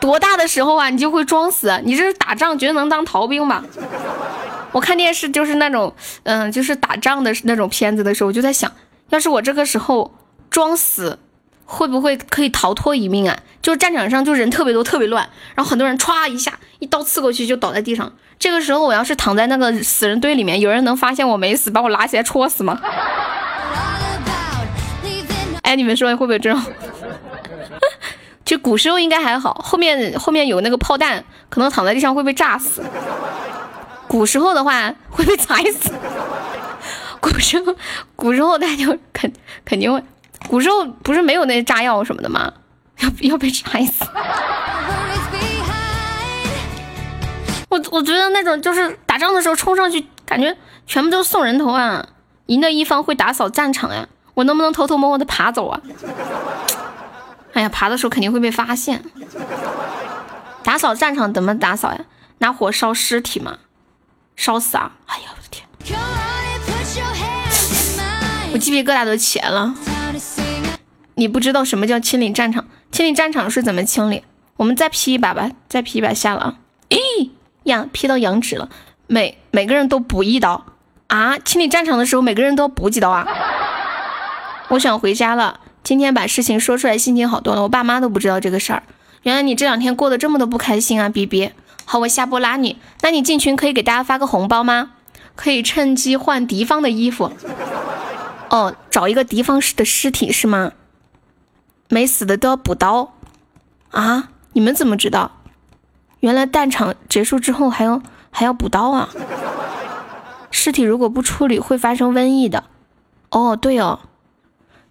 [0.00, 1.80] 多大的时候啊，你就会装死？
[1.84, 3.64] 你这是打仗，绝对能当逃兵吧？
[4.72, 8.70] 我看电视就是那种，嗯，就是打仗的那种片子的时候，我就在想，
[9.10, 10.14] 要是我这个时候
[10.50, 11.18] 装死，
[11.64, 13.38] 会不会可以逃脱一命啊？
[13.62, 18.12] 就是战场上就人特别多，特别乱，然后很多人歘一下，一刀刺过去就倒在地上。
[18.38, 22.80] 这个时候我要是躺在那个死人堆里面，有人能发现我没死，把我拉起来戳死吗？
[25.62, 26.62] 哎，你们说会不会这种？
[28.44, 32.82] 就古时候应该还好，后面后面有那个炮弹，可能躺在地上会被炸死。
[34.06, 35.90] 古时候的话会被踩死。
[37.20, 37.74] 古时候
[38.14, 39.32] 古时候大家就肯
[39.64, 40.04] 肯定会，
[40.48, 42.52] 古时候不是没有那些炸药什么的吗？
[43.00, 44.04] 要要被炸死。
[47.68, 50.56] 我我觉得那种就是打仗的时候冲上去，感觉
[50.86, 52.06] 全部都是送人头啊！
[52.46, 55.80] 赢的一方会打扫战场呀，我能不能偷偷摸摸的爬走啊？
[57.54, 59.02] 哎呀，爬的时候肯定会被发现。
[60.62, 62.00] 打扫战场怎么打扫呀？
[62.38, 63.58] 拿火烧尸体吗？
[64.36, 64.92] 烧死啊！
[65.06, 65.66] 哎呀，我的天！
[68.52, 69.74] 我鸡皮疙瘩都起来了。
[71.14, 72.66] 你不知道什么叫清理战场？
[72.90, 74.24] 清理战场是怎么清理？
[74.56, 76.54] 我们再 P 一把吧，再 P 一把下了啊！
[76.90, 77.30] 咦？
[77.64, 78.68] 呀，，P 到羊脂了，
[79.06, 80.64] 每每个人都补一刀
[81.08, 81.38] 啊！
[81.38, 83.26] 清理战场的时候，每个人都要补几刀啊！
[84.68, 87.62] 我想回家了，今天把事情说出来，心情好多了。
[87.62, 88.82] 我爸妈都不知道这个事儿。
[89.22, 91.50] 原来你这两天过得这么的不开心啊，B B。
[91.84, 92.78] 好，我下播拉你。
[93.02, 94.90] 那你进群可以给大家发个红包吗？
[95.34, 97.32] 可以趁机换敌方的衣服。
[98.50, 100.72] 哦，找一个敌方的尸体是吗？
[101.88, 103.14] 没死的都要补刀
[103.90, 104.30] 啊？
[104.52, 105.30] 你们怎么知道？
[106.20, 109.08] 原来弹场结束之后还要还要补刀啊！
[110.50, 112.64] 尸体如果不处理会发生瘟疫的。
[113.30, 114.00] 哦，对哦，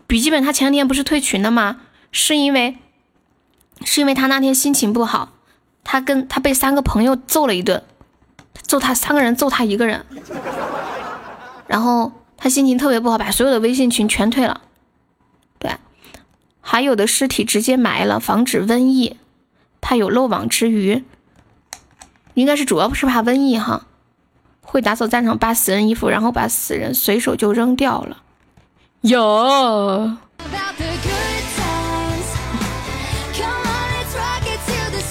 [0.05, 1.81] 笔记本他前天不是退群了吗？
[2.11, 2.77] 是因为
[3.83, 5.29] 是因为他那天心情不好，
[5.83, 7.81] 他跟他被三个朋友揍了一顿，
[8.61, 10.05] 揍他三个人揍他一个人，
[11.65, 14.61] 然后他心情特别不好，把所有的微信群全退了。
[16.63, 19.17] 对，还有的尸体直接埋了，防止瘟疫，
[19.81, 21.03] 怕有漏网之鱼。
[22.33, 23.85] 应该是主要是怕瘟疫哈。
[24.61, 28.23] 会打扫战场，扒死人衣服，然后把死人随手就扔掉了。
[29.01, 30.17] 有。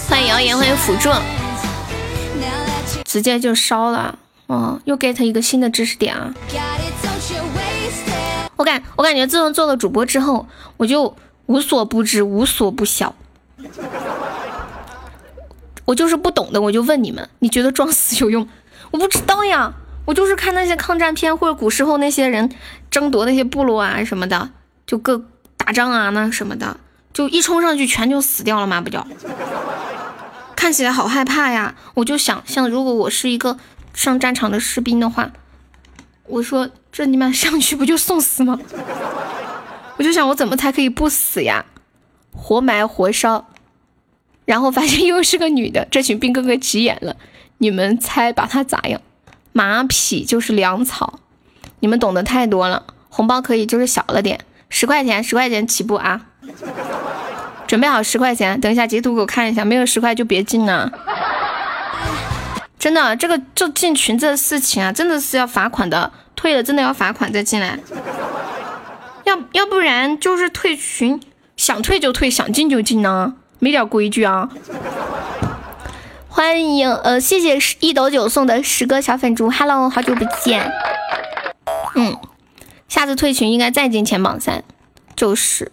[0.09, 1.11] 欢迎谣言，欢迎辅助，
[3.05, 4.19] 直接就烧了。
[4.49, 6.35] 哦，又 get 一个新的知识点啊！
[8.57, 11.15] 我感我感觉自从做了主播之后，我就
[11.53, 13.15] 无所不知，无所不晓。
[15.85, 18.49] 我就是不懂的，我就问你们，你觉得装死有用？
[18.91, 19.75] 我不知道呀，
[20.07, 22.51] 我就是看那些抗战片或者古时候那些人
[22.91, 24.49] 争夺那些部落啊什么的，
[24.87, 25.23] 就各
[25.59, 26.79] 打仗啊那什么的，
[27.13, 29.05] 就一冲上去全就死掉了嘛，不就？
[30.57, 31.75] 看起来好害怕呀！
[31.93, 33.59] 我就想象，如果我是一个
[33.93, 35.31] 上战场的士兵的话，
[36.29, 38.59] 我说这你们上去不就送死吗？
[39.97, 41.65] 我就想我怎么才可以不死呀？
[42.33, 43.47] 活埋活烧，
[44.45, 47.17] 然后发现又是个女的，这群兵哥哥急眼了。
[47.59, 49.01] 你们猜把他咋样？
[49.53, 51.21] 马匹就是粮草，
[51.81, 52.85] 你们懂得太多了。
[53.11, 54.41] 红包可以就是小了点，
[54.71, 56.23] 十块钱，十块钱起步啊。
[57.67, 60.91] 准备好十块钱，等一下截图给我看一下，没有十块就别进啊！
[62.79, 67.79] 真的，这个就进群这事情啊，真的是要罚款的，退了真的要罚款再进来，
[69.25, 71.21] 要要不然就是退群，
[71.57, 74.49] 想退就退，想进就进呢，没点规矩啊！
[76.29, 80.73] 欢迎，呃，谢谢一斗九送的十个小粉猪，Hello，好久不见，
[81.95, 82.17] 嗯，
[82.89, 84.65] 下次退群应该再进前榜三，
[85.15, 85.73] 就是。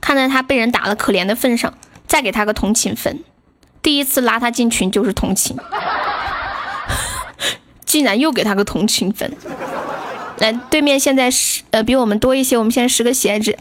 [0.00, 1.74] 看在他被人打了可怜的份上，
[2.08, 3.22] 再给他个同情分。
[3.82, 5.56] 第一次拉他进群就是同情，
[7.86, 9.36] 竟然又给他个同情分。
[10.42, 13.56] 来，对面现在十呃比我们多一些，我们现在十个喜爱值，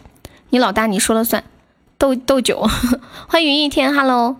[0.49, 1.43] 你老大你说了算。
[1.99, 2.67] 斗斗九，
[3.29, 4.37] 欢迎云一天，Hello，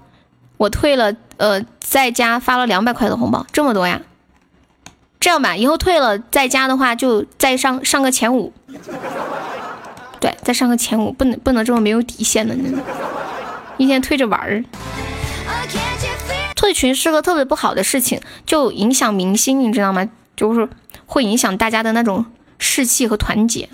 [0.57, 4.01] 我退了，呃，在家发了两百块的红包，这么多呀？
[5.19, 8.51] 这样吧，以后退了在家的话，就再上上个前五。
[10.19, 12.55] 对，再上个前五，不能不能这么没有底线的，
[13.77, 14.65] 一天退着玩儿。
[16.55, 20.09] 退群是个特别不好的事情，就影响明星，你知道吗？
[20.35, 20.67] 就是
[21.11, 22.25] 会影响大家的那种
[22.57, 23.67] 士气和团结。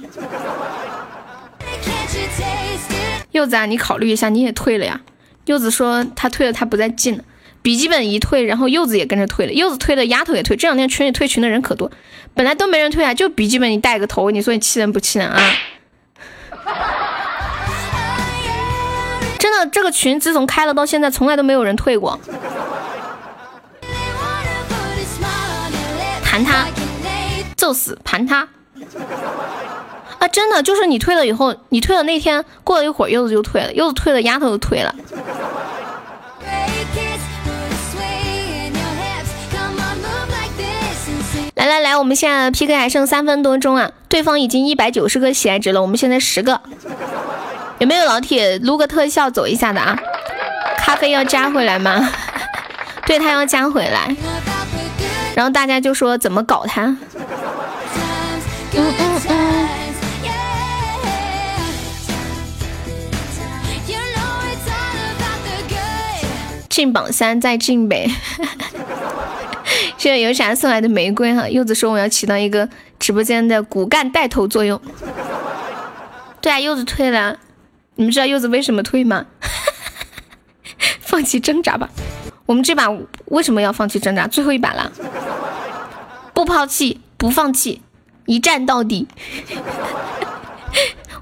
[3.30, 5.02] 柚子啊，你考虑一下，你也退了呀？
[5.46, 7.24] 柚子说他退了，他不再进了。
[7.62, 9.54] 笔记本一退，然后柚子也跟着退了。
[9.54, 10.58] 柚子退了，丫头也退。
[10.58, 11.92] 这两天群里退群的人可多，
[12.34, 15.40] 本来都没人退啊，就笔记本你带个头，你说你气人不气人啊？
[19.38, 22.20] 真的，这个群自从开了到现在，从来都没有人退过。
[26.24, 26.66] 盘他，
[27.58, 28.48] 揍死盘他！
[30.20, 34.94] 啊，真的，就是你退了以后，你退了那天，过了一会儿，柚子就退了，柚子退了，丫头就退了。
[41.56, 46.62] 来来来，我们现在 PK 还剩三分多钟啊，对方已经一百九十个喜爱值了，我们现在十个，
[47.80, 49.98] 有没有老铁撸个特效走一下的啊？
[50.78, 52.10] 咖啡要加回来吗？
[53.08, 54.16] 对他要加回来，
[55.36, 56.96] 然后大家就说怎么搞他？
[58.74, 59.68] 嗯嗯嗯。
[66.70, 68.08] 进榜三再进呗。
[69.98, 71.50] 现在有啥送来的玫瑰哈？
[71.50, 74.80] 柚子说我要起到一个直播间的骨干带头作用。
[76.40, 77.40] 对啊，柚子退了，
[77.96, 79.26] 你们知道柚子为什么退吗？
[81.02, 81.90] 放弃挣扎吧，
[82.46, 82.88] 我们这把
[83.26, 84.28] 为什么要放弃挣扎？
[84.28, 84.92] 最后一把了，
[86.34, 87.82] 不抛弃，不放弃，
[88.28, 89.08] 一战到底。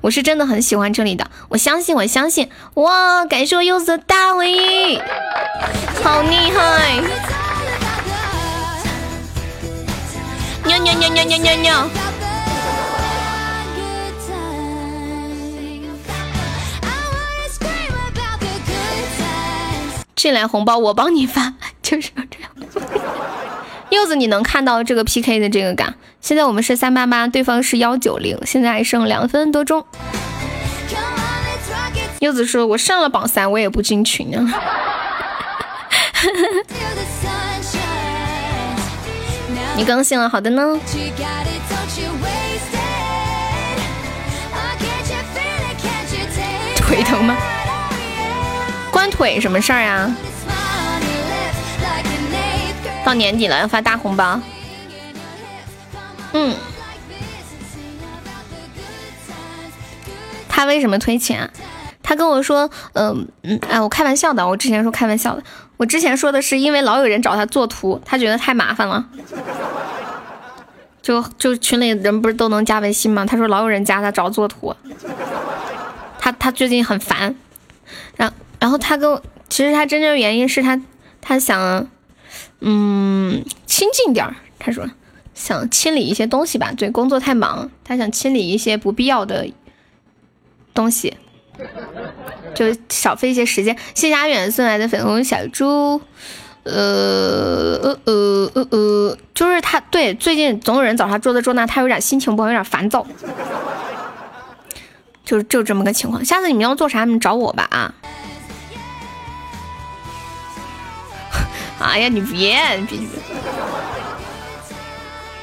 [0.01, 2.49] 我是真的很喜欢这里的，我相信，我相信。
[2.75, 5.01] 哇，感谢我柚子的大回应，
[6.03, 7.01] 好厉害！
[10.65, 11.89] 喵喵喵喵喵喵喵！
[20.15, 22.51] 进来红包我帮你发，就是要这样。
[23.95, 25.95] 柚子，你能看到这个 PK 的这个感？
[26.19, 29.85] 现在我们是三八八，对方是幺九零，现在还剩两分多钟。
[32.19, 34.45] 柚子说：“我上了榜三，我也不进群啊。
[39.77, 40.77] ”你更新了，好的呢。
[46.77, 47.35] 腿疼吗？
[48.91, 50.13] 关腿什么事儿呀？
[53.05, 54.41] 到年底了，要发大红包。
[56.33, 56.55] 嗯，
[60.49, 61.47] 他为什么推钱？
[62.01, 65.43] 他跟我说，嗯嗯，哎，我开玩笑的，我之前说开玩笑的，
[65.77, 69.05] 我之前说的是因为老有人找他做图，他觉得太麻烦了。
[71.03, 73.23] 就就群里人不是都能加微信吗？
[73.23, 74.75] 他说老有人加他找做图，
[76.17, 77.35] 他他最近很烦，
[78.15, 80.81] 然然后他跟我，其实他真正原因是他
[81.21, 81.87] 他想，
[82.59, 84.35] 嗯，亲近点儿。
[84.57, 84.89] 他说
[85.33, 89.47] 想清理一些东西吧，对，工作太忙，他想清理一些不必要的
[90.73, 91.15] 东西，
[92.55, 93.77] 就少费一些时间。
[93.93, 96.01] 谢谢阿远送来的粉红小猪。
[96.63, 96.73] 呃
[97.83, 103.05] 呃呃呃呃，就是他对最近总有人找他做这做那，他有点心情不好，有点烦躁，
[105.23, 106.25] 就就这么个情况。
[106.25, 107.93] 下次你们要做啥，你们找我吧啊！
[111.79, 113.07] 哎呀，你别别别！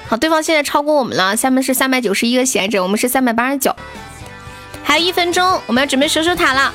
[0.08, 3.74] 好，对方现在超过我们了，下面是三百九十一个喜爱者，我们是三百八十九，
[4.82, 6.72] 还有一分钟，我们要准备守守塔了，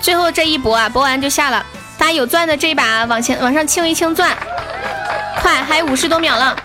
[0.00, 1.64] 最后这一波啊，播完就下了。
[1.98, 4.36] 大家有钻的这一把往前往上清一清钻，
[5.40, 6.56] 快，还有五十多秒了，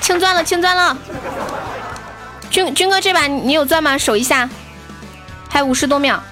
[0.00, 0.96] 清钻了，清钻了。
[2.50, 3.96] 军军哥这把你有钻吗？
[3.98, 4.48] 守一下，
[5.48, 6.22] 还有五十多秒，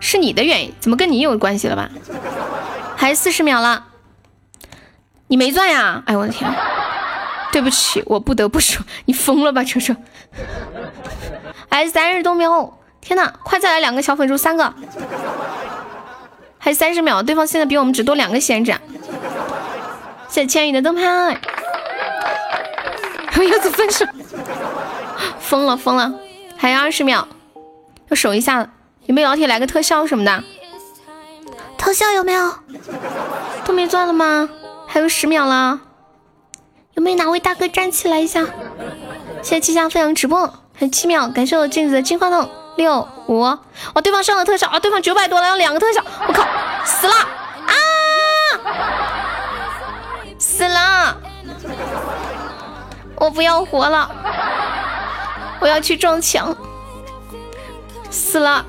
[0.00, 1.90] 是你的原因，怎么跟你有关系了吧？
[3.04, 3.84] 还四十秒了，
[5.26, 6.02] 你没钻呀？
[6.06, 6.50] 哎我的天，
[7.52, 9.94] 对不起，我不得不说，你疯了吧，球球？
[11.70, 14.72] 还三十多秒，天呐，快再来两个小粉猪，三个。
[16.56, 18.80] 还三十秒，对方现在比我们只多两个闲着。
[20.28, 21.38] 谢谢千羽的灯牌，
[23.36, 24.06] 柚子分手，
[25.40, 26.10] 疯了疯了，
[26.56, 27.28] 还有二十秒，
[28.08, 28.70] 要守一下，
[29.04, 30.42] 有没有老铁来个特效什么的？
[31.84, 32.50] 特效有没有？
[33.66, 34.48] 都没钻了吗？
[34.86, 35.80] 还有十秒了，
[36.94, 38.40] 有没有哪位大哥站起来一下？
[39.42, 42.48] 谢谢七香分享直播，还有七秒，感谢我镜子的金话筒。
[42.76, 43.60] 六五，哇！
[44.02, 44.80] 对方上了特效啊！
[44.80, 46.42] 对方九百多了，要两个特效，我靠，
[46.86, 47.14] 死了
[47.66, 47.76] 啊！
[50.38, 51.18] 死了！
[53.16, 54.10] 我不要活了，
[55.60, 56.56] 我要去撞墙，
[58.10, 58.64] 死了！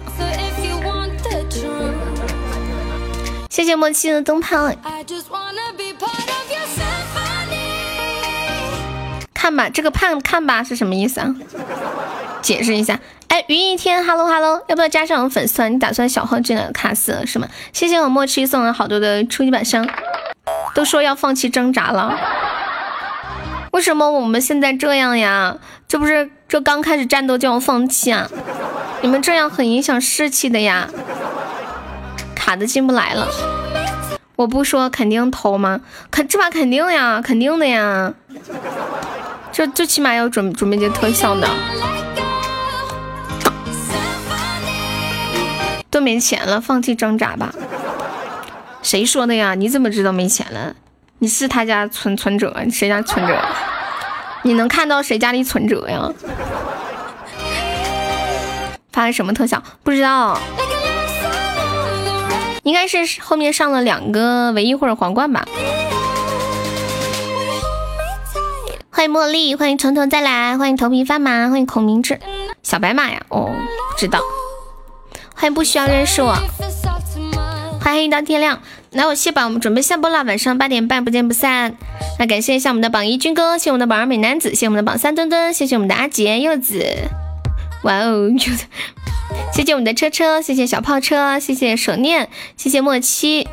[3.56, 4.70] 谢谢莫七的灯泡，
[9.34, 11.34] 看吧，这个盼看吧是什么意思啊？
[12.42, 13.00] 解释一下。
[13.30, 15.74] 哎，云一天，Hello Hello，要不要加上我粉丝团？
[15.74, 17.48] 你打算小号进来卡死是吗？
[17.72, 19.88] 谢谢我默契送了好多的初级版箱，
[20.74, 22.14] 都说要放弃挣扎了，
[23.72, 25.56] 为什么我们现在这样呀？
[25.88, 28.30] 这不是这刚开始战斗就要放弃啊？
[29.02, 30.90] 你们这样很影响士气的呀，
[32.46, 33.28] 卡的进不来了，
[34.36, 35.82] 我不说肯定投吗？
[36.12, 38.14] 肯这把肯定呀，肯定的呀，
[39.52, 41.50] 这最起码要准准备些特效的。
[45.90, 47.52] 都没钱了，放弃挣扎吧。
[48.84, 49.56] 谁说的呀？
[49.56, 50.76] 你怎么知道没钱了？
[51.18, 52.56] 你是他家存存折？
[52.72, 53.44] 谁家存折？
[54.44, 56.14] 你能看到谁家里存折呀？
[58.92, 59.64] 发的什么特效？
[59.82, 60.40] 不知道。
[62.66, 65.46] 应该是后面上了两个唯一或者皇冠吧。
[68.90, 72.20] 欢迎茉莉，欢迎从头再来，欢迎头皮发麻，欢迎孔明志，
[72.64, 73.22] 小白马呀？
[73.30, 73.52] 哦，
[73.92, 74.20] 不知道。
[75.36, 76.36] 欢迎不需要认识我，
[77.80, 78.60] 欢迎一到天亮。
[78.90, 81.76] 来，我谢宝，我们准备下播了，晚上八点半不见不散。
[82.18, 86.84] 那感谢一下我们的榜一军哥，谢谢我们的榜二美男子，谢谢我们的榜三墩墩，谢谢我们的阿杰柚子，
[87.84, 88.66] 哇哦，柚子
[89.54, 93.48] 谢谢我们的车车，谢谢小炮车，谢谢手念，谢谢莫七。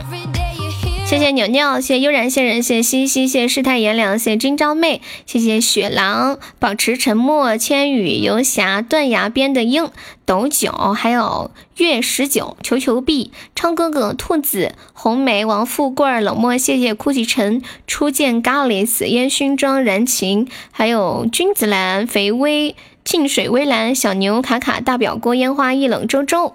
[1.04, 9.90] 谢谢牛牛，谢谢悠然仙人，谢谢西西，谢谢世态炎凉，谢谢君朝妹，谢谢雪狼，保持沉默，千羽游侠，断崖边的鹰，
[10.24, 26.54] 斗九，还有月十九，球球币，昌哥哥，兔子，红梅，王富贵，冷漠，谢谢哭泣尘，初见咖喱死烟熏妆，燃情，还有君子兰，肥微，静水微澜，小牛，卡卡，大表哥，烟花易冷，周周。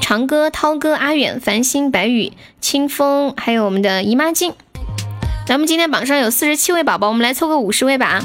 [0.00, 4.52] 长歌、涛哥、阿远、繁星、白雨、清风，还有我们的姨妈巾。
[5.46, 8.20] 咱们今天榜上有四十七位宝宝，我们来凑个五十位吧。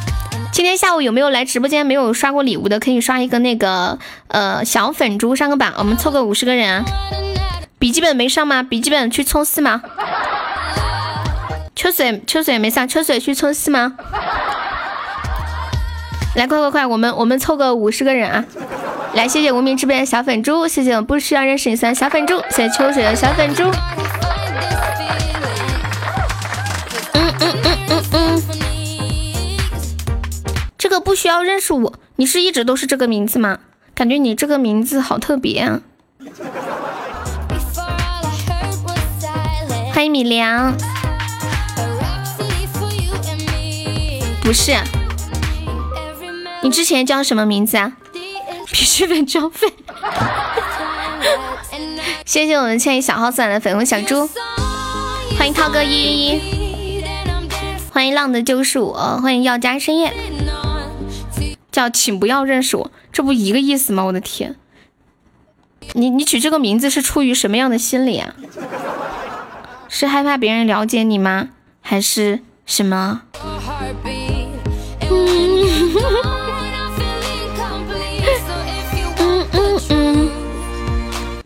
[0.51, 6.83] 今天下午有没有来直播间没有刷过礼物的，可以刷一个那个呃小粉猪上个榜，我们凑个五十个人。
[7.79, 8.61] 笔记本没上吗？
[8.61, 9.81] 笔记本去冲四吗？
[11.75, 13.95] 秋水秋水没上，秋水去冲四吗？
[16.35, 18.45] 来快快快，我们我们凑个五十个人啊。
[19.13, 23.63] 来，谢谢无名之辈的小粉猪，谢谢我不需要认识你三小粉猪，谢谢秋水的小粉猪。
[27.13, 28.41] 嗯嗯嗯嗯嗯，
[30.77, 33.59] 这个不需要认识我，你是一直都是这个名字吗？
[33.93, 35.81] 感觉你这个名字好特别啊！
[39.93, 40.73] 欢迎米良，
[44.41, 44.73] 不是，
[46.63, 47.93] 你之前叫什么名字啊？
[48.71, 49.67] 必须粉交费。
[52.25, 54.29] 谢谢我们千亿小号送来的粉红小猪，
[55.37, 56.39] 欢迎涛哥一一一，
[57.91, 60.13] 欢迎浪的就是我，欢迎药家深夜，
[61.71, 64.03] 叫请不要认识我，这不一个意思吗？
[64.03, 64.55] 我的天，
[65.93, 68.33] 你你取这个名字是出于什么样的心理啊？
[69.89, 71.49] 是害怕别人了解你吗？
[71.81, 73.23] 还是什么？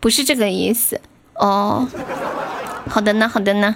[0.06, 1.00] 不是这个意思
[1.34, 1.88] 哦。
[2.88, 3.74] 好的呢，好的呢。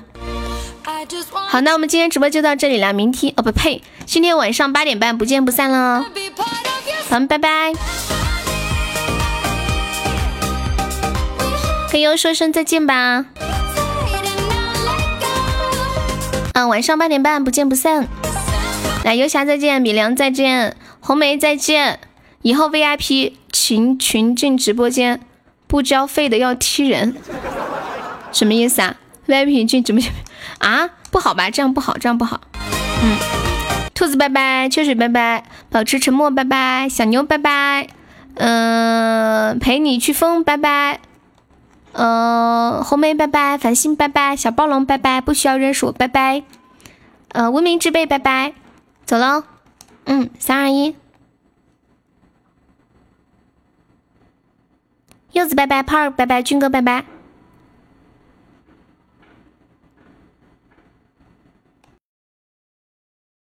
[1.49, 2.93] 好，那我们今天直播就到这里了。
[2.93, 6.07] 明天哦不呸，今天晚上八点半不见不散了。
[7.09, 7.73] 咱们拜拜。
[11.91, 13.27] 跟优说声再见吧。
[16.53, 18.07] 嗯，晚上八点半不见不散。
[19.05, 21.99] 来，游侠再见，米良再见，红梅再见。
[22.43, 25.21] 以后 VIP 群群进直播间。
[25.71, 27.15] 不交费的要踢人，
[28.33, 28.97] 什么意思啊
[29.29, 30.13] ？VIP 进直播间
[30.59, 30.91] 啊？
[31.13, 31.49] 不好吧？
[31.49, 32.41] 这样不好，这样不好。
[33.03, 33.17] 嗯，
[33.95, 37.87] 兔子拜拜，秋水拜拜，保持沉默拜拜，小牛拜拜，
[38.35, 40.99] 嗯，陪你去疯拜拜，
[41.93, 46.43] 嗯，红梅拜拜，繁星拜拜，小暴龙拜拜，不需要认识我拜拜，
[47.29, 48.55] 呃，文明之辈拜拜，
[49.05, 49.45] 走喽，
[50.07, 50.97] 嗯，三二一。
[55.33, 57.05] 柚子拜拜，胖儿拜拜，军哥拜拜。